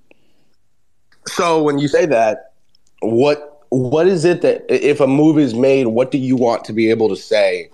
So 1.27 1.63
when 1.63 1.79
you 1.79 1.89
say 1.89 2.07
that, 2.07 2.53
what 3.03 3.56
what 3.71 4.07
is 4.07 4.25
it 4.25 4.43
that 4.43 4.65
if 4.69 5.01
a 5.01 5.07
move 5.07 5.39
is 5.39 5.55
made, 5.55 5.89
what 5.89 6.11
do 6.11 6.19
you 6.19 6.37
want 6.37 6.65
to 6.67 6.73
be 6.73 6.91
able 6.91 7.09
to 7.09 7.17
say? 7.17 7.71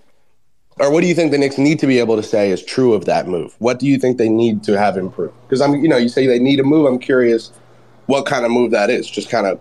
Or 0.79 0.91
what 0.91 1.03
do 1.03 1.07
you 1.07 1.15
think 1.15 1.33
the 1.33 1.39
Knicks 1.39 1.59
need 1.59 1.79
to 1.81 1.87
be 1.87 1.99
able 1.99 2.17
to 2.17 2.23
say 2.23 2.51
is 2.51 2.65
true 2.65 2.95
of 2.95 3.05
that 3.05 3.29
move? 3.29 3.55
What 3.59 3.79
do 3.79 3.87
you 3.87 3.99
think 3.99 4.17
they 4.17 4.29
need 4.29 4.63
to 4.65 4.79
have 4.79 4.97
improved? 4.97 5.35
Because 5.43 5.61
I'm 5.61 5.75
you 5.77 5.89
know, 5.89 5.99
you 5.99 6.09
say 6.09 6.27
they 6.27 6.39
need 6.39 6.61
a 6.61 6.65
move, 6.65 6.87
I'm 6.87 6.99
curious 6.99 7.53
what 8.07 8.27
kind 8.27 8.45
of 8.45 8.51
move 8.51 8.71
that 8.71 8.91
is. 8.91 9.09
Just 9.09 9.31
kind 9.31 9.47
of 9.47 9.61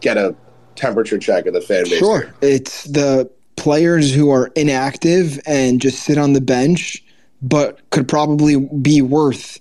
get 0.00 0.16
a 0.16 0.34
temperature 0.76 1.18
check 1.18 1.46
of 1.46 1.54
the 1.54 1.60
fan 1.60 1.84
base. 1.84 1.98
Sure. 1.98 2.20
Here. 2.20 2.34
It's 2.42 2.84
the 2.84 3.30
players 3.56 4.14
who 4.14 4.30
are 4.30 4.46
inactive 4.56 5.38
and 5.46 5.80
just 5.80 6.04
sit 6.04 6.18
on 6.18 6.32
the 6.32 6.40
bench 6.40 7.02
but 7.42 7.80
could 7.90 8.08
probably 8.08 8.56
be 8.80 9.02
worth 9.02 9.58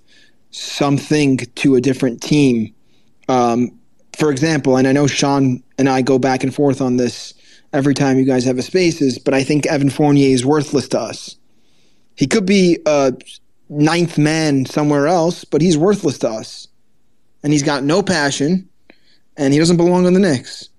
something 0.51 1.38
to 1.38 1.75
a 1.75 1.82
different 1.82 2.22
team. 2.22 2.74
Um, 3.28 3.78
for 4.18 4.32
example, 4.32 4.77
and 4.77 4.88
I 4.88 4.91
know 4.91 5.08
Sean 5.08 5.63
and 5.77 5.89
I 5.89 6.01
go 6.01 6.20
back 6.20 6.44
and 6.44 6.53
forth 6.53 6.82
on 6.82 6.98
this 6.98 7.34
every 7.74 7.94
time 7.94 8.18
you 8.18 8.25
guys 8.25 8.44
have 8.46 8.58
a 8.58 8.62
spaces, 8.62 9.18
but 9.18 9.34
I 9.34 9.44
think 9.44 9.65
Evan 9.65 9.89
Fournier 9.89 10.34
is 10.34 10.46
worthless 10.46 10.88
to 10.89 11.00
us. 11.00 11.38
He 12.15 12.27
could 12.27 12.46
be 12.46 12.80
a 12.86 13.13
ninth 13.70 14.18
man 14.18 14.65
somewhere 14.65 15.08
else, 15.08 15.46
but 15.46 15.62
he's 15.62 15.77
worthless 15.77 16.18
to 16.20 16.30
us. 16.30 16.68
And 17.44 17.53
he's 17.53 17.63
got 17.63 17.84
no 17.84 18.03
passion, 18.03 18.70
and 19.38 19.53
he 19.53 19.60
doesn't 19.60 19.77
belong 19.77 20.06
on 20.06 20.13
the 20.13 20.20
Knicks. 20.20 20.70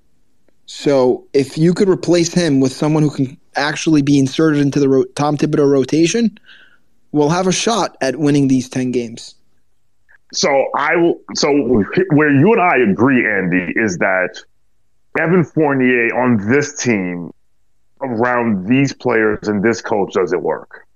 So 0.67 1.27
if 1.33 1.59
you 1.59 1.75
could 1.75 1.89
replace 1.89 2.33
him 2.33 2.61
with 2.61 2.73
someone 2.73 3.03
who 3.03 3.11
can 3.11 3.37
actually 3.57 4.03
be 4.03 4.19
inserted 4.19 4.61
into 4.61 4.79
the 4.79 4.89
ro- 4.89 5.05
Tom 5.17 5.37
Thibodeau 5.37 5.69
rotation, 5.69 6.39
we'll 7.11 7.31
have 7.31 7.47
a 7.47 7.53
shot 7.53 7.97
at 8.01 8.17
winning 8.17 8.49
these 8.49 8.69
10 8.69 8.93
games. 8.93 9.35
So 10.33 10.67
I 10.75 10.97
will. 10.97 11.21
So 11.35 11.51
where 12.11 12.33
you 12.33 12.53
and 12.53 12.61
I 12.61 12.79
agree, 12.91 13.27
Andy, 13.31 13.73
is 13.77 13.99
that 13.99 14.43
Evan 15.19 15.45
Fournier 15.45 16.15
on 16.15 16.49
this 16.51 16.83
team 16.83 17.33
around 18.01 18.67
these 18.67 18.93
players 18.93 19.47
and 19.49 19.63
this 19.63 19.81
coach 19.81 20.15
doesn't 20.15 20.43
work. 20.43 20.87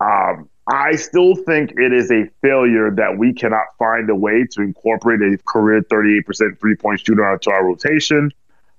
Um, 0.00 0.48
I 0.68 0.94
still 0.94 1.34
think 1.34 1.72
it 1.76 1.92
is 1.92 2.10
a 2.10 2.28
failure 2.40 2.90
that 2.92 3.18
we 3.18 3.32
cannot 3.32 3.66
find 3.78 4.08
a 4.08 4.14
way 4.14 4.44
to 4.52 4.62
incorporate 4.62 5.20
a 5.20 5.36
career 5.44 5.82
38% 5.82 6.58
three 6.58 6.76
point 6.76 7.00
shooter 7.00 7.26
onto 7.26 7.50
our 7.50 7.64
rotation. 7.64 8.30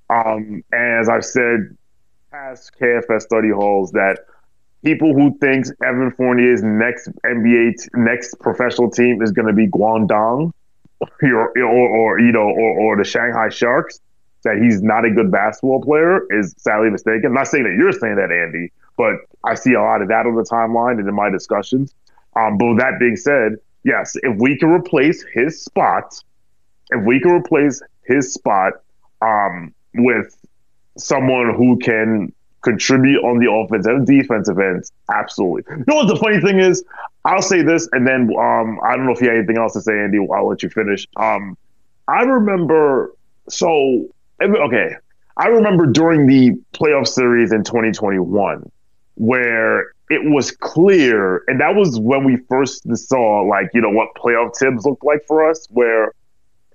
Um, 0.09 0.63
and 0.71 1.01
as 1.01 1.09
I've 1.09 1.25
said 1.25 1.77
past 2.31 2.71
KFS 2.79 3.23
study 3.23 3.49
halls, 3.49 3.91
that 3.91 4.25
people 4.83 5.13
who 5.13 5.37
thinks 5.39 5.71
Evan 5.83 6.11
Fournier's 6.11 6.61
next 6.61 7.09
NBA 7.25 7.81
t- 7.81 7.89
next 7.95 8.39
professional 8.39 8.89
team 8.89 9.21
is 9.21 9.31
going 9.31 9.47
to 9.47 9.53
be 9.53 9.67
Guangdong 9.67 10.51
or, 11.23 11.57
or, 11.57 11.89
or, 11.89 12.19
you 12.19 12.31
know 12.31 12.41
or, 12.41 12.79
or 12.79 12.97
the 12.97 13.03
Shanghai 13.03 13.49
Sharks 13.49 13.99
that 14.43 14.57
he's 14.61 14.81
not 14.81 15.05
a 15.05 15.09
good 15.09 15.31
basketball 15.31 15.81
player 15.81 16.21
is 16.29 16.53
sadly 16.57 16.89
mistaken. 16.89 17.27
I'm 17.27 17.33
not 17.33 17.47
saying 17.47 17.63
that 17.63 17.75
you're 17.77 17.93
saying 17.93 18.17
that, 18.17 18.31
Andy, 18.31 18.71
but 18.97 19.15
I 19.45 19.55
see 19.55 19.73
a 19.73 19.81
lot 19.81 20.01
of 20.01 20.09
that 20.09 20.25
on 20.25 20.35
the 20.35 20.43
timeline 20.43 20.99
and 20.99 21.07
in 21.07 21.15
my 21.15 21.29
discussions. 21.29 21.95
Um, 22.35 22.57
but 22.57 22.67
with 22.67 22.79
that 22.79 22.99
being 22.99 23.15
said, 23.15 23.53
yes, 23.85 24.17
if 24.21 24.37
we 24.39 24.57
can 24.57 24.69
replace 24.69 25.23
his 25.33 25.63
spot, 25.63 26.21
if 26.89 27.05
we 27.05 27.21
can 27.21 27.31
replace 27.31 27.81
his 28.05 28.33
spot 28.33 28.73
um, 29.21 29.73
with 29.95 30.35
someone 30.97 31.55
who 31.55 31.77
can 31.79 32.33
contribute 32.63 33.19
on 33.23 33.39
the 33.39 33.51
offense 33.51 33.85
and 33.85 34.07
defensive 34.07 34.57
ends. 34.57 34.91
Absolutely. 35.13 35.63
You 35.77 35.83
know 35.87 35.95
what 35.95 36.07
the 36.07 36.15
funny 36.15 36.39
thing 36.39 36.59
is? 36.59 36.83
I'll 37.25 37.41
say 37.41 37.61
this, 37.61 37.87
and 37.91 38.07
then 38.07 38.29
um, 38.37 38.79
I 38.83 38.95
don't 38.95 39.05
know 39.05 39.11
if 39.11 39.21
you 39.21 39.27
have 39.27 39.37
anything 39.37 39.57
else 39.57 39.73
to 39.73 39.81
say, 39.81 39.93
Andy. 39.93 40.17
I'll 40.33 40.47
let 40.47 40.63
you 40.63 40.69
finish. 40.69 41.07
Um, 41.17 41.57
I 42.07 42.23
remember. 42.23 43.13
So 43.49 44.07
okay, 44.41 44.95
I 45.37 45.47
remember 45.47 45.85
during 45.85 46.27
the 46.27 46.51
playoff 46.73 47.07
series 47.07 47.51
in 47.51 47.63
2021 47.63 48.69
where 49.15 49.93
it 50.09 50.29
was 50.29 50.51
clear, 50.51 51.43
and 51.47 51.59
that 51.59 51.75
was 51.75 51.99
when 51.99 52.23
we 52.23 52.37
first 52.49 52.83
saw 52.95 53.41
like 53.41 53.69
you 53.73 53.81
know 53.81 53.89
what 53.89 54.09
playoff 54.15 54.55
Thibs 54.57 54.85
looked 54.85 55.03
like 55.03 55.25
for 55.27 55.49
us, 55.49 55.67
where 55.69 56.13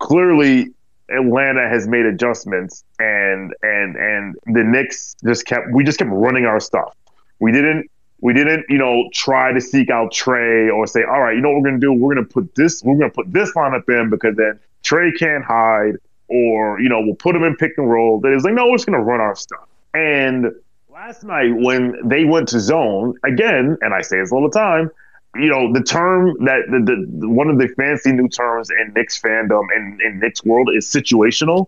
clearly 0.01 0.69
Atlanta 1.11 1.69
has 1.69 1.89
made 1.89 2.07
adjustments 2.07 2.85
and 2.99 3.55
and 3.63 3.97
and 3.97 4.37
the 4.47 4.63
Knicks 4.65 5.17
just 5.25 5.47
kept 5.47 5.73
we 5.73 5.85
just 5.85 5.99
kept 5.99 6.11
running 6.11 6.45
our 6.45 6.61
stuff. 6.61 6.95
We 7.39 7.53
didn't 7.53 7.91
we 8.21 8.33
didn't, 8.33 8.67
you 8.69 8.79
know, 8.79 9.09
try 9.13 9.53
to 9.53 9.61
seek 9.61 9.91
out 9.91 10.13
Trey 10.13 10.69
or 10.69 10.87
say, 10.87 11.05
all 11.05 11.21
right, 11.21 11.37
you 11.37 11.41
know 11.41 11.51
what 11.51 11.63
we're 11.63 11.71
gonna 11.71 11.81
do? 11.81 11.93
We're 11.93 12.15
gonna 12.15 12.27
put 12.27 12.55
this 12.55 12.83
we're 12.83 12.97
gonna 12.97 13.11
put 13.11 13.33
this 13.33 13.53
lineup 13.53 13.89
in 13.89 14.11
because 14.11 14.37
then 14.37 14.59
Trey 14.83 15.13
can't 15.13 15.45
hide, 15.45 15.97
or 16.29 16.81
you 16.81 16.89
know, 16.89 17.01
we'll 17.01 17.15
put 17.15 17.37
him 17.37 17.45
in 17.45 17.57
pick 17.57 17.73
and 17.79 17.91
roll. 17.91 18.21
That 18.21 18.33
is 18.33 18.45
like, 18.45 18.55
no, 18.55 18.67
we're 18.67 18.77
just 18.77 18.87
gonna 18.87 19.03
run 19.03 19.21
our 19.21 19.37
stuff. 19.37 19.67
And 19.95 20.53
last 20.91 21.25
night 21.25 21.55
when 21.55 21.97
they 22.09 22.25
went 22.25 22.49
to 22.49 22.61
zone, 22.61 23.15
again, 23.25 23.79
and 23.81 23.95
I 23.95 24.03
say 24.03 24.19
this 24.19 24.33
all 24.33 24.43
the 24.43 24.51
time, 24.51 24.91
you 25.39 25.49
know, 25.49 25.73
the 25.73 25.83
term 25.83 26.37
that 26.45 26.63
the, 26.69 27.07
the 27.19 27.29
one 27.29 27.49
of 27.49 27.59
the 27.59 27.69
fancy 27.69 28.13
new 28.13 28.29
terms 28.29 28.71
in 28.71 28.93
Knicks 28.95 29.21
fandom 29.21 29.67
and 29.75 30.01
in 30.01 30.19
Knicks 30.19 30.45
world 30.45 30.71
is 30.75 30.87
situational. 30.87 31.67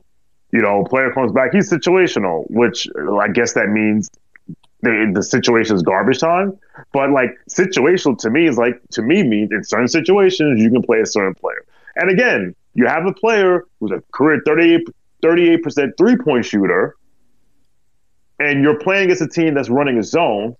You 0.52 0.60
know, 0.60 0.84
player 0.84 1.12
comes 1.12 1.32
back, 1.32 1.52
he's 1.52 1.70
situational, 1.70 2.50
which 2.50 2.88
I 3.20 3.28
guess 3.28 3.54
that 3.54 3.68
means 3.68 4.10
the, 4.82 5.10
the 5.14 5.22
situation 5.22 5.76
is 5.76 5.82
garbage 5.82 6.18
time. 6.18 6.58
But 6.92 7.10
like 7.10 7.30
situational 7.48 8.18
to 8.18 8.30
me 8.30 8.48
is 8.48 8.58
like 8.58 8.80
to 8.92 9.02
me 9.02 9.22
means 9.22 9.50
in 9.52 9.62
certain 9.64 9.88
situations 9.88 10.60
you 10.60 10.70
can 10.70 10.82
play 10.82 11.00
a 11.00 11.06
certain 11.06 11.34
player. 11.34 11.64
And 11.96 12.10
again, 12.10 12.54
you 12.74 12.86
have 12.86 13.06
a 13.06 13.12
player 13.12 13.64
who's 13.78 13.90
a 13.90 14.02
career 14.12 14.42
38 14.44 15.62
percent 15.62 15.94
three 15.98 16.16
point 16.16 16.44
shooter, 16.44 16.96
and 18.38 18.62
you're 18.62 18.78
playing 18.78 19.04
against 19.04 19.22
a 19.22 19.28
team 19.28 19.54
that's 19.54 19.68
running 19.68 19.98
a 19.98 20.02
zone 20.02 20.56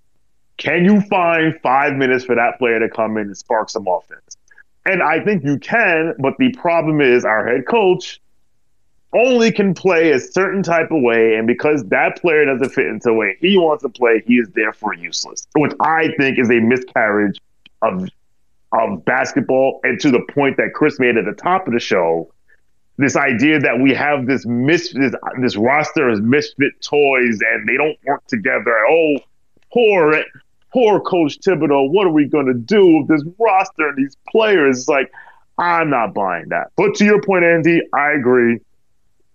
can 0.60 0.84
you 0.84 1.00
find 1.00 1.58
five 1.62 1.94
minutes 1.94 2.24
for 2.24 2.34
that 2.34 2.58
player 2.58 2.78
to 2.78 2.88
come 2.88 3.16
in 3.16 3.28
and 3.28 3.36
spark 3.36 3.70
some 3.70 3.88
offense? 3.88 4.36
And 4.84 5.02
I 5.02 5.24
think 5.24 5.42
you 5.42 5.58
can, 5.58 6.14
but 6.18 6.34
the 6.38 6.52
problem 6.52 7.00
is 7.00 7.24
our 7.24 7.46
head 7.46 7.66
coach 7.66 8.20
only 9.14 9.50
can 9.50 9.72
play 9.72 10.12
a 10.12 10.20
certain 10.20 10.62
type 10.62 10.90
of 10.90 11.02
way, 11.02 11.34
and 11.34 11.46
because 11.46 11.82
that 11.84 12.20
player 12.20 12.44
doesn't 12.44 12.70
fit 12.70 12.86
into 12.86 13.08
the 13.08 13.14
way 13.14 13.36
he 13.40 13.56
wants 13.56 13.82
to 13.82 13.88
play, 13.88 14.22
he 14.26 14.34
is 14.34 14.48
therefore 14.50 14.94
useless. 14.94 15.46
Which 15.56 15.72
I 15.80 16.10
think 16.18 16.38
is 16.38 16.50
a 16.50 16.60
miscarriage 16.60 17.40
of 17.82 18.08
of 18.72 19.04
basketball, 19.04 19.80
and 19.82 19.98
to 20.00 20.10
the 20.10 20.20
point 20.32 20.58
that 20.58 20.74
Chris 20.74 21.00
made 21.00 21.16
at 21.16 21.24
the 21.24 21.32
top 21.32 21.66
of 21.66 21.72
the 21.72 21.80
show, 21.80 22.32
this 22.98 23.16
idea 23.16 23.58
that 23.58 23.80
we 23.80 23.94
have 23.94 24.26
this 24.26 24.44
mis 24.44 24.92
this, 24.92 25.14
this 25.40 25.56
roster 25.56 26.10
is 26.10 26.20
misfit 26.20 26.80
toys 26.82 27.40
and 27.40 27.66
they 27.66 27.76
don't 27.76 27.96
work 28.04 28.24
together. 28.26 28.76
Oh, 28.88 29.16
poor 29.72 30.22
poor 30.72 31.00
Coach 31.00 31.38
Thibodeau. 31.40 31.90
What 31.90 32.06
are 32.06 32.12
we 32.12 32.26
going 32.26 32.46
to 32.46 32.54
do 32.54 32.98
with 32.98 33.08
this 33.08 33.22
roster 33.38 33.88
and 33.88 33.96
these 33.96 34.16
players? 34.30 34.80
It's 34.80 34.88
like 34.88 35.12
I'm 35.58 35.90
not 35.90 36.14
buying 36.14 36.48
that. 36.48 36.72
But 36.76 36.94
to 36.96 37.04
your 37.04 37.20
point, 37.20 37.44
Andy, 37.44 37.82
I 37.92 38.12
agree 38.12 38.60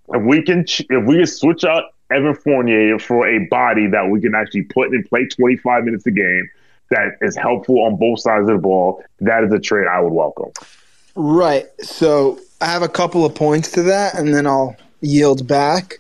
if 0.10 0.24
we 0.24 0.42
can 0.42 0.66
if 0.68 1.06
we 1.06 1.18
can 1.18 1.28
switch 1.28 1.64
out 1.64 1.86
Evan 2.12 2.36
Fournier 2.36 3.00
for 3.00 3.28
a 3.28 3.46
body 3.48 3.88
that 3.88 4.10
we 4.10 4.22
can 4.22 4.36
actually 4.36 4.64
put 4.64 4.90
and 4.90 5.08
play 5.08 5.26
25 5.26 5.84
minutes 5.84 6.06
a 6.06 6.12
game 6.12 6.50
that 6.92 7.18
is 7.22 7.36
helpful 7.36 7.84
on 7.84 7.96
both 7.96 8.20
sides 8.20 8.48
of 8.48 8.56
the 8.56 8.62
ball, 8.62 9.04
that 9.20 9.44
is 9.44 9.52
a 9.52 9.60
trade 9.60 9.88
I 9.88 10.00
would 10.02 10.14
welcome. 10.14 10.52
Right. 11.16 11.66
So 11.82 12.40
I 12.62 12.66
have 12.68 12.84
a 12.84 12.90
couple 12.90 13.26
of 13.26 13.34
points 13.34 13.72
to 13.72 13.84
that, 13.84 14.16
and 14.16 14.34
then 14.34 14.46
I'll 14.46 14.76
yield 15.02 15.48
back. 15.48 16.00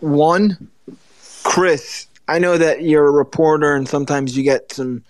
One, 0.00 0.68
Chris, 1.42 2.06
I 2.28 2.38
know 2.38 2.56
that 2.58 2.82
you're 2.82 3.06
a 3.06 3.10
reporter, 3.10 3.74
and 3.74 3.88
sometimes 3.88 4.36
you 4.36 4.42
get 4.42 4.72
some 4.72 5.04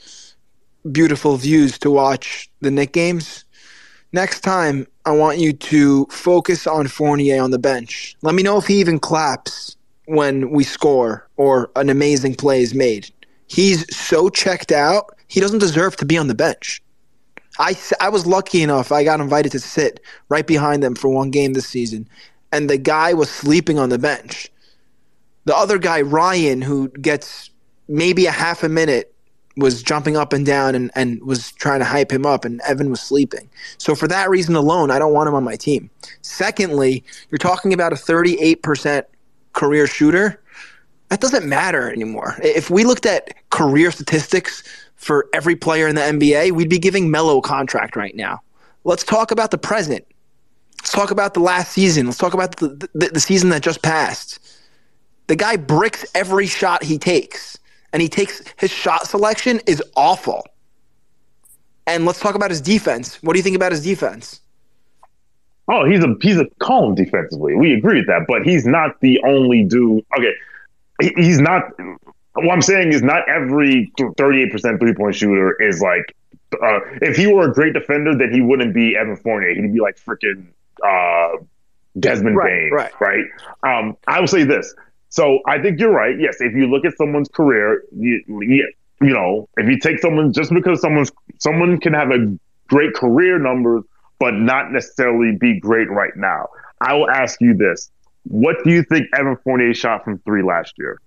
beautiful 0.90 1.36
views 1.36 1.78
to 1.78 1.90
watch 1.90 2.50
the 2.60 2.70
Knick 2.70 2.92
games. 2.92 3.44
Next 4.12 4.40
time, 4.40 4.86
I 5.06 5.12
want 5.12 5.38
you 5.38 5.52
to 5.52 6.06
focus 6.06 6.66
on 6.66 6.88
Fournier 6.88 7.42
on 7.42 7.50
the 7.50 7.58
bench. 7.58 8.16
Let 8.22 8.34
me 8.34 8.42
know 8.42 8.58
if 8.58 8.66
he 8.66 8.80
even 8.80 8.98
claps 8.98 9.76
when 10.06 10.50
we 10.50 10.64
score 10.64 11.28
or 11.36 11.70
an 11.76 11.90
amazing 11.90 12.34
play 12.34 12.62
is 12.62 12.74
made. 12.74 13.10
He's 13.46 13.84
so 13.94 14.28
checked 14.28 14.72
out, 14.72 15.16
he 15.28 15.40
doesn't 15.40 15.58
deserve 15.58 15.96
to 15.96 16.04
be 16.04 16.18
on 16.18 16.28
the 16.28 16.34
bench. 16.34 16.82
I, 17.58 17.76
I 18.00 18.08
was 18.08 18.26
lucky 18.26 18.62
enough, 18.62 18.92
I 18.92 19.04
got 19.04 19.20
invited 19.20 19.52
to 19.52 19.60
sit 19.60 20.00
right 20.28 20.46
behind 20.46 20.82
them 20.82 20.94
for 20.94 21.08
one 21.08 21.30
game 21.30 21.52
this 21.52 21.66
season, 21.66 22.08
and 22.52 22.68
the 22.68 22.78
guy 22.78 23.14
was 23.14 23.30
sleeping 23.30 23.78
on 23.78 23.88
the 23.88 23.98
bench. 23.98 24.50
The 25.44 25.56
other 25.56 25.78
guy, 25.78 26.00
Ryan, 26.00 26.62
who 26.62 26.88
gets 26.88 27.50
maybe 27.88 28.26
a 28.26 28.30
half 28.30 28.62
a 28.62 28.68
minute 28.68 29.14
was 29.56 29.82
jumping 29.82 30.16
up 30.16 30.32
and 30.32 30.44
down 30.44 30.74
and, 30.74 30.90
and 30.94 31.22
was 31.22 31.52
trying 31.52 31.78
to 31.78 31.84
hype 31.84 32.10
him 32.10 32.26
up, 32.26 32.44
and 32.44 32.60
Evan 32.62 32.90
was 32.90 33.00
sleeping. 33.00 33.48
So, 33.78 33.94
for 33.94 34.08
that 34.08 34.28
reason 34.28 34.56
alone, 34.56 34.90
I 34.90 34.98
don't 34.98 35.12
want 35.12 35.28
him 35.28 35.34
on 35.34 35.44
my 35.44 35.56
team. 35.56 35.90
Secondly, 36.22 37.04
you're 37.30 37.38
talking 37.38 37.72
about 37.72 37.92
a 37.92 37.96
38% 37.96 39.04
career 39.52 39.86
shooter. 39.86 40.40
That 41.08 41.20
doesn't 41.20 41.48
matter 41.48 41.90
anymore. 41.90 42.36
If 42.42 42.70
we 42.70 42.84
looked 42.84 43.06
at 43.06 43.34
career 43.50 43.90
statistics 43.92 44.64
for 44.96 45.28
every 45.32 45.54
player 45.54 45.86
in 45.86 45.94
the 45.94 46.00
NBA, 46.00 46.52
we'd 46.52 46.70
be 46.70 46.78
giving 46.78 47.10
Melo 47.10 47.40
contract 47.40 47.94
right 47.94 48.16
now. 48.16 48.40
Let's 48.84 49.04
talk 49.04 49.30
about 49.30 49.50
the 49.50 49.58
present. 49.58 50.04
Let's 50.80 50.92
talk 50.92 51.10
about 51.10 51.34
the 51.34 51.40
last 51.40 51.72
season. 51.72 52.06
Let's 52.06 52.18
talk 52.18 52.34
about 52.34 52.56
the, 52.56 52.88
the, 52.94 53.08
the 53.08 53.20
season 53.20 53.50
that 53.50 53.62
just 53.62 53.82
passed. 53.82 54.38
The 55.26 55.36
guy 55.36 55.56
bricks 55.56 56.04
every 56.14 56.46
shot 56.46 56.82
he 56.82 56.98
takes 56.98 57.58
and 57.92 58.02
he 58.02 58.08
takes 58.08 58.42
his 58.56 58.70
shot 58.70 59.06
selection 59.06 59.60
is 59.66 59.82
awful. 59.96 60.46
And 61.86 62.04
let's 62.04 62.20
talk 62.20 62.34
about 62.34 62.50
his 62.50 62.60
defense. 62.60 63.22
What 63.22 63.34
do 63.34 63.38
you 63.38 63.42
think 63.42 63.56
about 63.56 63.72
his 63.72 63.82
defense? 63.82 64.40
Oh, 65.68 65.86
he's 65.86 66.02
a 66.04 66.14
he's 66.20 66.36
a 66.36 66.46
calm 66.58 66.94
defensively. 66.94 67.54
We 67.54 67.72
agree 67.72 68.00
with 68.00 68.06
that, 68.08 68.26
but 68.28 68.42
he's 68.42 68.66
not 68.66 69.00
the 69.00 69.22
only 69.24 69.64
dude. 69.64 70.04
Okay, 70.18 70.32
he's 71.16 71.40
not. 71.40 71.62
What 72.34 72.52
I'm 72.52 72.62
saying 72.62 72.92
is, 72.92 73.02
not 73.02 73.26
every 73.28 73.92
38 74.18 74.52
percent 74.52 74.80
three 74.80 74.94
point 74.94 75.14
shooter 75.14 75.60
is 75.62 75.80
like. 75.80 76.14
Uh, 76.62 76.78
if 77.02 77.16
he 77.16 77.26
were 77.26 77.50
a 77.50 77.52
great 77.52 77.72
defender, 77.72 78.16
then 78.16 78.32
he 78.32 78.40
wouldn't 78.40 78.74
be 78.74 78.96
Evan 78.96 79.16
Fournier. 79.16 79.54
He'd 79.54 79.72
be 79.72 79.80
like 79.80 79.98
freaking 79.98 80.46
uh, 80.84 81.42
Desmond 81.98 82.36
right, 82.36 82.46
Bane, 82.46 82.72
right? 82.72 83.00
Right. 83.00 83.78
Um, 83.78 83.96
I 84.06 84.20
will 84.20 84.28
say 84.28 84.44
this: 84.44 84.72
so 85.14 85.38
I 85.46 85.62
think 85.62 85.78
you're 85.78 85.92
right. 85.92 86.18
Yes, 86.18 86.38
if 86.40 86.54
you 86.54 86.66
look 86.66 86.84
at 86.84 86.96
someone's 86.96 87.28
career, 87.28 87.84
you, 87.96 88.20
you, 88.26 88.72
you 89.00 89.14
know, 89.14 89.48
if 89.56 89.68
you 89.68 89.78
take 89.78 90.00
someone 90.00 90.32
just 90.32 90.52
because 90.52 90.80
someone's 90.80 91.12
someone 91.38 91.78
can 91.78 91.94
have 91.94 92.10
a 92.10 92.36
great 92.66 92.94
career 92.94 93.38
numbers, 93.38 93.84
but 94.18 94.34
not 94.34 94.72
necessarily 94.72 95.36
be 95.38 95.60
great 95.60 95.88
right 95.88 96.16
now. 96.16 96.48
I 96.80 96.94
will 96.94 97.08
ask 97.08 97.40
you 97.40 97.54
this: 97.54 97.92
What 98.24 98.56
do 98.64 98.72
you 98.72 98.82
think 98.82 99.06
Evan 99.16 99.36
Fournier 99.44 99.72
shot 99.72 100.02
from 100.02 100.18
three 100.18 100.42
last 100.42 100.74
year? 100.78 101.00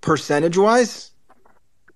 Percentage 0.00 0.56
wise. 0.56 1.10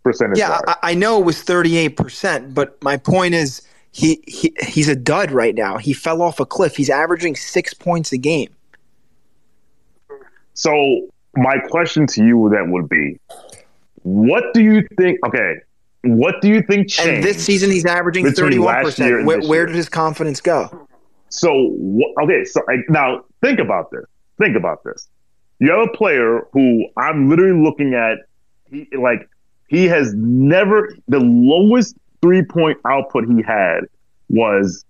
Percentage. 0.02 0.36
Yeah, 0.36 0.60
I, 0.66 0.76
I 0.82 0.94
know 0.94 1.20
it 1.20 1.24
was 1.24 1.42
thirty 1.42 1.78
eight 1.78 1.96
percent, 1.96 2.52
but 2.52 2.82
my 2.84 2.98
point 2.98 3.34
is. 3.34 3.62
He, 3.96 4.24
he 4.26 4.52
he's 4.60 4.88
a 4.88 4.96
dud 4.96 5.30
right 5.30 5.54
now. 5.54 5.78
He 5.78 5.92
fell 5.92 6.20
off 6.20 6.40
a 6.40 6.44
cliff. 6.44 6.74
He's 6.74 6.90
averaging 6.90 7.36
six 7.36 7.72
points 7.72 8.10
a 8.10 8.18
game. 8.18 8.52
So 10.54 11.08
my 11.36 11.58
question 11.58 12.06
to 12.08 12.24
you 12.24 12.48
then 12.52 12.70
would 12.72 12.88
be, 12.88 13.18
what 14.02 14.52
do 14.54 14.62
you 14.62 14.86
think? 14.98 15.18
Okay, 15.26 15.56
what 16.02 16.40
do 16.42 16.48
you 16.48 16.62
think 16.62 16.88
changed? 16.88 17.08
And 17.08 17.24
this 17.24 17.42
season, 17.44 17.70
he's 17.70 17.86
averaging 17.86 18.30
thirty-one 18.32 18.84
percent. 18.84 19.24
Where, 19.24 19.40
where 19.40 19.66
did 19.66 19.74
his 19.74 19.88
confidence 19.88 20.40
go? 20.40 20.86
So 21.30 21.76
okay, 22.22 22.44
so 22.44 22.60
now 22.88 23.24
think 23.42 23.58
about 23.58 23.90
this. 23.90 24.04
Think 24.38 24.56
about 24.56 24.84
this. 24.84 25.08
You 25.58 25.70
have 25.70 25.88
a 25.88 25.96
player 25.96 26.46
who 26.52 26.86
I'm 26.96 27.28
literally 27.30 27.60
looking 27.60 27.94
at. 27.94 28.18
He 28.70 28.88
like 28.96 29.28
he 29.68 29.86
has 29.86 30.12
never 30.14 30.94
the 31.08 31.20
lowest 31.20 31.96
three 32.22 32.44
point 32.44 32.78
output 32.86 33.24
he 33.28 33.42
had 33.42 33.80
was 34.28 34.84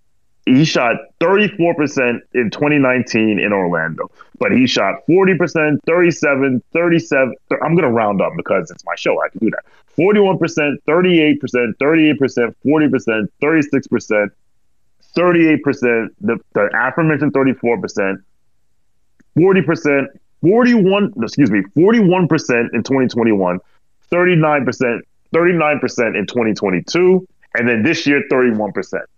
he 0.46 0.64
shot 0.64 0.96
34% 1.20 2.20
in 2.34 2.50
2019 2.50 3.38
in 3.38 3.52
Orlando, 3.52 4.10
but 4.38 4.52
he 4.52 4.66
shot 4.66 4.96
40%, 5.08 5.78
37, 5.86 6.62
37. 6.72 7.34
I'm 7.62 7.74
going 7.74 7.88
to 7.88 7.90
round 7.90 8.20
up 8.20 8.32
because 8.36 8.70
it's 8.70 8.84
my 8.84 8.94
show. 8.96 9.22
I 9.22 9.28
can 9.30 9.40
do 9.40 9.50
that. 9.50 9.64
41%, 9.98 10.38
38%, 10.86 11.38
38%, 11.80 12.54
40%, 12.66 13.28
36%, 13.42 14.30
38%, 15.16 16.08
the, 16.20 16.38
the 16.52 16.70
aforementioned 16.74 17.32
34%, 17.32 18.16
40%, 19.38 20.06
41, 20.42 21.12
excuse 21.22 21.50
me, 21.50 21.62
41% 21.76 22.74
in 22.74 22.82
2021, 22.82 23.60
39%, 24.12 25.00
39% 25.34 26.18
in 26.18 26.26
2022, 26.26 27.26
and 27.54 27.68
then 27.68 27.82
this 27.82 28.06
year 28.06 28.22
31%. 28.30 28.72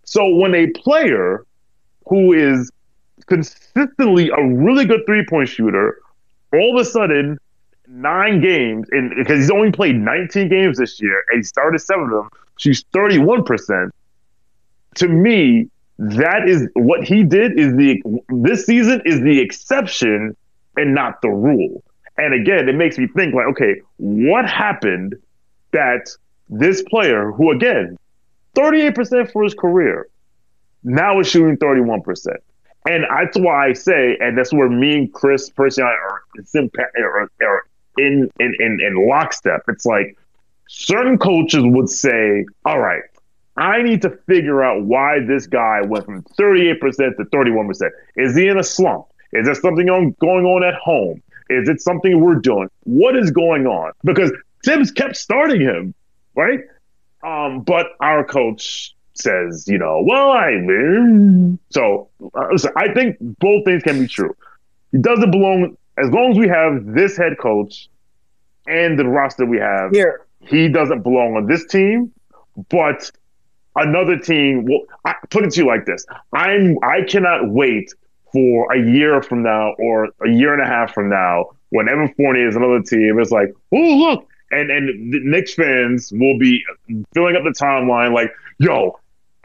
So 0.04 0.28
when 0.28 0.54
a 0.54 0.66
player 0.68 1.44
who 2.06 2.32
is 2.32 2.70
consistently 3.26 4.30
a 4.30 4.46
really 4.46 4.84
good 4.84 5.00
three-point 5.06 5.48
shooter, 5.48 5.98
all 6.52 6.78
of 6.78 6.86
a 6.86 6.88
sudden 6.88 7.38
nine 7.88 8.40
games, 8.40 8.88
and 8.90 9.12
because 9.16 9.38
he's 9.38 9.50
only 9.50 9.72
played 9.72 9.96
19 9.96 10.48
games 10.48 10.78
this 10.78 11.00
year 11.00 11.24
and 11.30 11.38
he 11.38 11.42
started 11.42 11.78
seven 11.80 12.04
of 12.04 12.10
them, 12.10 12.30
she's 12.58 12.84
31%. 12.94 13.90
To 14.96 15.08
me, 15.08 15.68
that 15.98 16.48
is 16.48 16.68
what 16.74 17.04
he 17.04 17.22
did 17.22 17.58
is 17.58 17.74
the 17.74 18.02
this 18.28 18.66
season 18.66 19.00
is 19.04 19.20
the 19.22 19.40
exception 19.40 20.36
and 20.76 20.94
not 20.94 21.22
the 21.22 21.28
rule. 21.28 21.82
And 22.18 22.34
again, 22.34 22.68
it 22.68 22.74
makes 22.74 22.98
me 22.98 23.06
think 23.08 23.34
like, 23.34 23.46
okay, 23.46 23.80
what 23.96 24.48
happened 24.48 25.14
that 25.72 26.08
this 26.48 26.82
player, 26.82 27.32
who 27.32 27.50
again 27.50 27.96
38% 28.56 29.32
for 29.32 29.44
his 29.44 29.54
career. 29.54 30.08
Now 30.82 31.18
he's 31.18 31.28
shooting 31.28 31.56
31%. 31.56 32.26
And 32.88 33.04
that's 33.04 33.36
why 33.36 33.68
I 33.68 33.72
say, 33.72 34.16
and 34.20 34.38
that's 34.38 34.52
where 34.52 34.68
me 34.68 34.96
and 34.96 35.12
Chris 35.12 35.50
personally 35.50 35.90
are, 35.90 36.22
are, 37.42 37.66
in, 37.98 38.30
in, 38.38 38.54
in, 38.60 38.80
in 38.80 39.08
lockstep. 39.08 39.62
It's 39.68 39.84
like 39.84 40.16
certain 40.68 41.18
coaches 41.18 41.62
would 41.64 41.88
say, 41.88 42.46
all 42.64 42.78
right, 42.78 43.02
I 43.56 43.82
need 43.82 44.02
to 44.02 44.10
figure 44.28 44.62
out 44.62 44.84
why 44.84 45.20
this 45.26 45.46
guy 45.46 45.80
went 45.82 46.04
from 46.04 46.22
38% 46.38 46.80
to 46.80 47.24
31%. 47.24 47.90
Is 48.16 48.36
he 48.36 48.48
in 48.48 48.58
a 48.58 48.64
slump? 48.64 49.06
Is 49.32 49.46
there 49.46 49.54
something 49.54 49.88
on, 49.88 50.14
going 50.20 50.44
on 50.44 50.62
at 50.62 50.74
home? 50.74 51.22
Is 51.48 51.68
it 51.68 51.80
something 51.80 52.20
we're 52.20 52.36
doing? 52.36 52.68
What 52.84 53.16
is 53.16 53.30
going 53.30 53.66
on? 53.66 53.92
Because 54.04 54.30
Thibs 54.64 54.90
kept 54.90 55.16
starting 55.16 55.60
him, 55.60 55.94
right? 56.34 56.60
Um, 57.26 57.62
but 57.62 57.88
our 58.00 58.24
coach 58.24 58.94
says, 59.14 59.64
you 59.66 59.78
know, 59.78 60.02
well, 60.06 60.30
I 60.30 60.52
mean 60.52 61.58
so 61.70 62.08
uh, 62.34 62.56
I 62.76 62.92
think 62.94 63.16
both 63.20 63.64
things 63.64 63.82
can 63.82 64.00
be 64.00 64.06
true. 64.06 64.34
He 64.92 64.98
doesn't 64.98 65.30
belong 65.32 65.76
as 65.98 66.08
long 66.10 66.30
as 66.30 66.38
we 66.38 66.48
have 66.48 66.86
this 66.86 67.16
head 67.16 67.38
coach 67.38 67.88
and 68.68 68.98
the 68.98 69.06
roster 69.06 69.44
we 69.44 69.58
have. 69.58 69.90
Here, 69.92 70.26
he 70.40 70.68
doesn't 70.68 71.02
belong 71.02 71.36
on 71.36 71.46
this 71.46 71.66
team. 71.66 72.12
But 72.70 73.10
another 73.74 74.18
team. 74.18 74.64
Well, 74.64 74.82
I, 75.04 75.14
put 75.30 75.44
it 75.44 75.52
to 75.52 75.60
you 75.60 75.66
like 75.66 75.84
this: 75.86 76.06
I'm 76.32 76.76
I 76.82 77.02
cannot 77.02 77.50
wait 77.50 77.92
for 78.32 78.72
a 78.72 78.78
year 78.78 79.22
from 79.22 79.42
now 79.42 79.72
or 79.78 80.08
a 80.24 80.28
year 80.28 80.52
and 80.52 80.62
a 80.62 80.66
half 80.66 80.94
from 80.94 81.08
now 81.08 81.50
when 81.70 81.88
Evan 81.88 82.12
Fournier 82.14 82.48
is 82.48 82.56
another 82.56 82.82
team. 82.82 83.18
It's 83.18 83.30
like, 83.30 83.52
oh 83.72 83.96
look, 83.96 84.28
and 84.50 84.70
and 84.70 85.12
the 85.12 85.20
Knicks 85.22 85.54
fans 85.54 86.12
will 86.12 86.38
be 86.38 86.64
filling 87.14 87.36
up 87.36 87.44
the 87.44 87.50
timeline 87.50 88.14
like, 88.14 88.32
yo, 88.58 88.98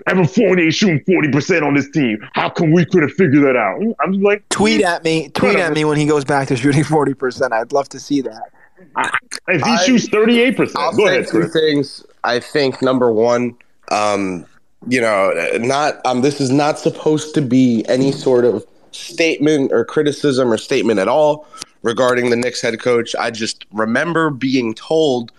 Evan 0.08 0.28
Fournier 0.28 0.72
shooting 0.72 1.02
forty 1.06 1.30
percent 1.30 1.64
on 1.64 1.74
this 1.74 1.90
team. 1.90 2.18
How 2.34 2.50
come 2.50 2.72
we 2.72 2.86
couldn't 2.86 3.10
figure 3.10 3.42
that 3.42 3.56
out? 3.56 3.82
I'm 4.00 4.22
like, 4.22 4.48
tweet 4.50 4.82
at 4.82 5.04
me, 5.04 5.30
tweet 5.30 5.58
at 5.58 5.74
me 5.74 5.86
when 5.86 5.98
he 5.98 6.06
goes 6.06 6.26
back 6.26 6.48
to 6.50 6.56
shooting 6.56 6.84
forty 6.86 7.14
percent. 7.14 7.54
I'd 7.54 7.72
love 7.72 7.90
to 7.90 8.00
see 8.00 8.22
that. 8.22 8.52
I, 8.96 9.16
if 9.50 9.62
he 9.62 9.72
I, 9.72 9.84
shoots 9.84 10.08
thirty 10.10 10.42
eight 10.42 10.58
percent, 10.58 10.96
go 10.96 11.08
ahead. 11.08 11.28
Two 11.28 11.48
things. 11.48 12.06
I 12.24 12.40
think 12.40 12.82
number 12.82 13.12
one, 13.12 13.56
um, 13.92 14.46
you 14.88 15.02
know, 15.02 15.32
not 15.60 16.04
um, 16.06 16.22
this 16.22 16.42
is 16.42 16.52
not 16.52 16.80
supposed 16.80 17.34
to 17.36 17.42
be 17.42 17.86
any 17.88 18.12
sort 18.12 18.46
of 18.46 18.66
statement 18.92 19.72
or 19.72 19.86
criticism 19.86 20.52
or 20.52 20.58
statement 20.58 21.00
at 21.00 21.08
all 21.08 21.48
regarding 21.84 22.30
the 22.30 22.36
Knicks 22.36 22.62
head 22.62 22.80
coach. 22.80 23.16
I 23.16 23.32
just 23.32 23.66
remember 23.72 24.30
being 24.30 24.74
told 24.74 25.32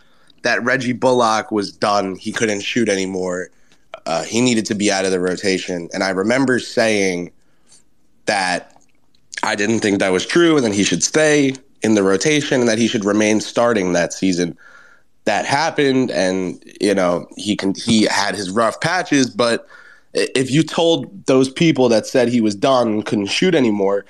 that 0.43 0.63
Reggie 0.65 0.93
Bullock 0.93 1.53
was 1.53 1.73
done. 1.73 2.17
He 2.17 2.33
couldn't 2.33 2.61
shoot 2.61 2.89
anymore. 2.89 3.51
Uh, 4.07 4.25
he 4.25 4.41
needed 4.41 4.67
to 4.67 4.75
be 4.75 4.91
out 4.91 5.05
of 5.05 5.13
the 5.13 5.21
rotation. 5.21 5.89
And 5.95 6.03
I 6.03 6.11
remember 6.11 6.59
saying 6.59 7.31
that 8.27 8.77
I 9.43 9.55
didn't 9.55 9.81
think 9.81 9.99
that 10.01 10.11
was 10.11 10.27
true 10.27 10.57
and 10.57 10.65
that 10.67 10.75
he 10.75 10.85
should 10.85 11.03
stay 11.03 11.55
in 11.83 11.95
the 11.95 12.03
rotation 12.03 12.61
and 12.61 12.69
that 12.69 12.79
he 12.79 12.89
should 12.89 13.05
remain 13.05 13.41
starting 13.41 13.93
that 13.93 14.13
season. 14.13 14.57
That 15.25 15.47
happened, 15.47 16.11
and 16.11 16.61
you 16.81 16.95
know 16.95 17.29
he 17.37 17.55
can 17.55 17.75
he 17.75 18.07
had 18.07 18.35
his 18.35 18.51
rough 18.51 18.81
patches, 18.81 19.31
but 19.31 19.69
if 20.15 20.51
you 20.51 20.63
told 20.63 21.27
those 21.27 21.49
people 21.49 21.89
that 21.89 22.07
said 22.07 22.29
he 22.29 22.41
was 22.41 22.55
done 22.55 23.03
couldn't 23.03 23.27
shoot 23.27 23.55
anymore, 23.55 24.05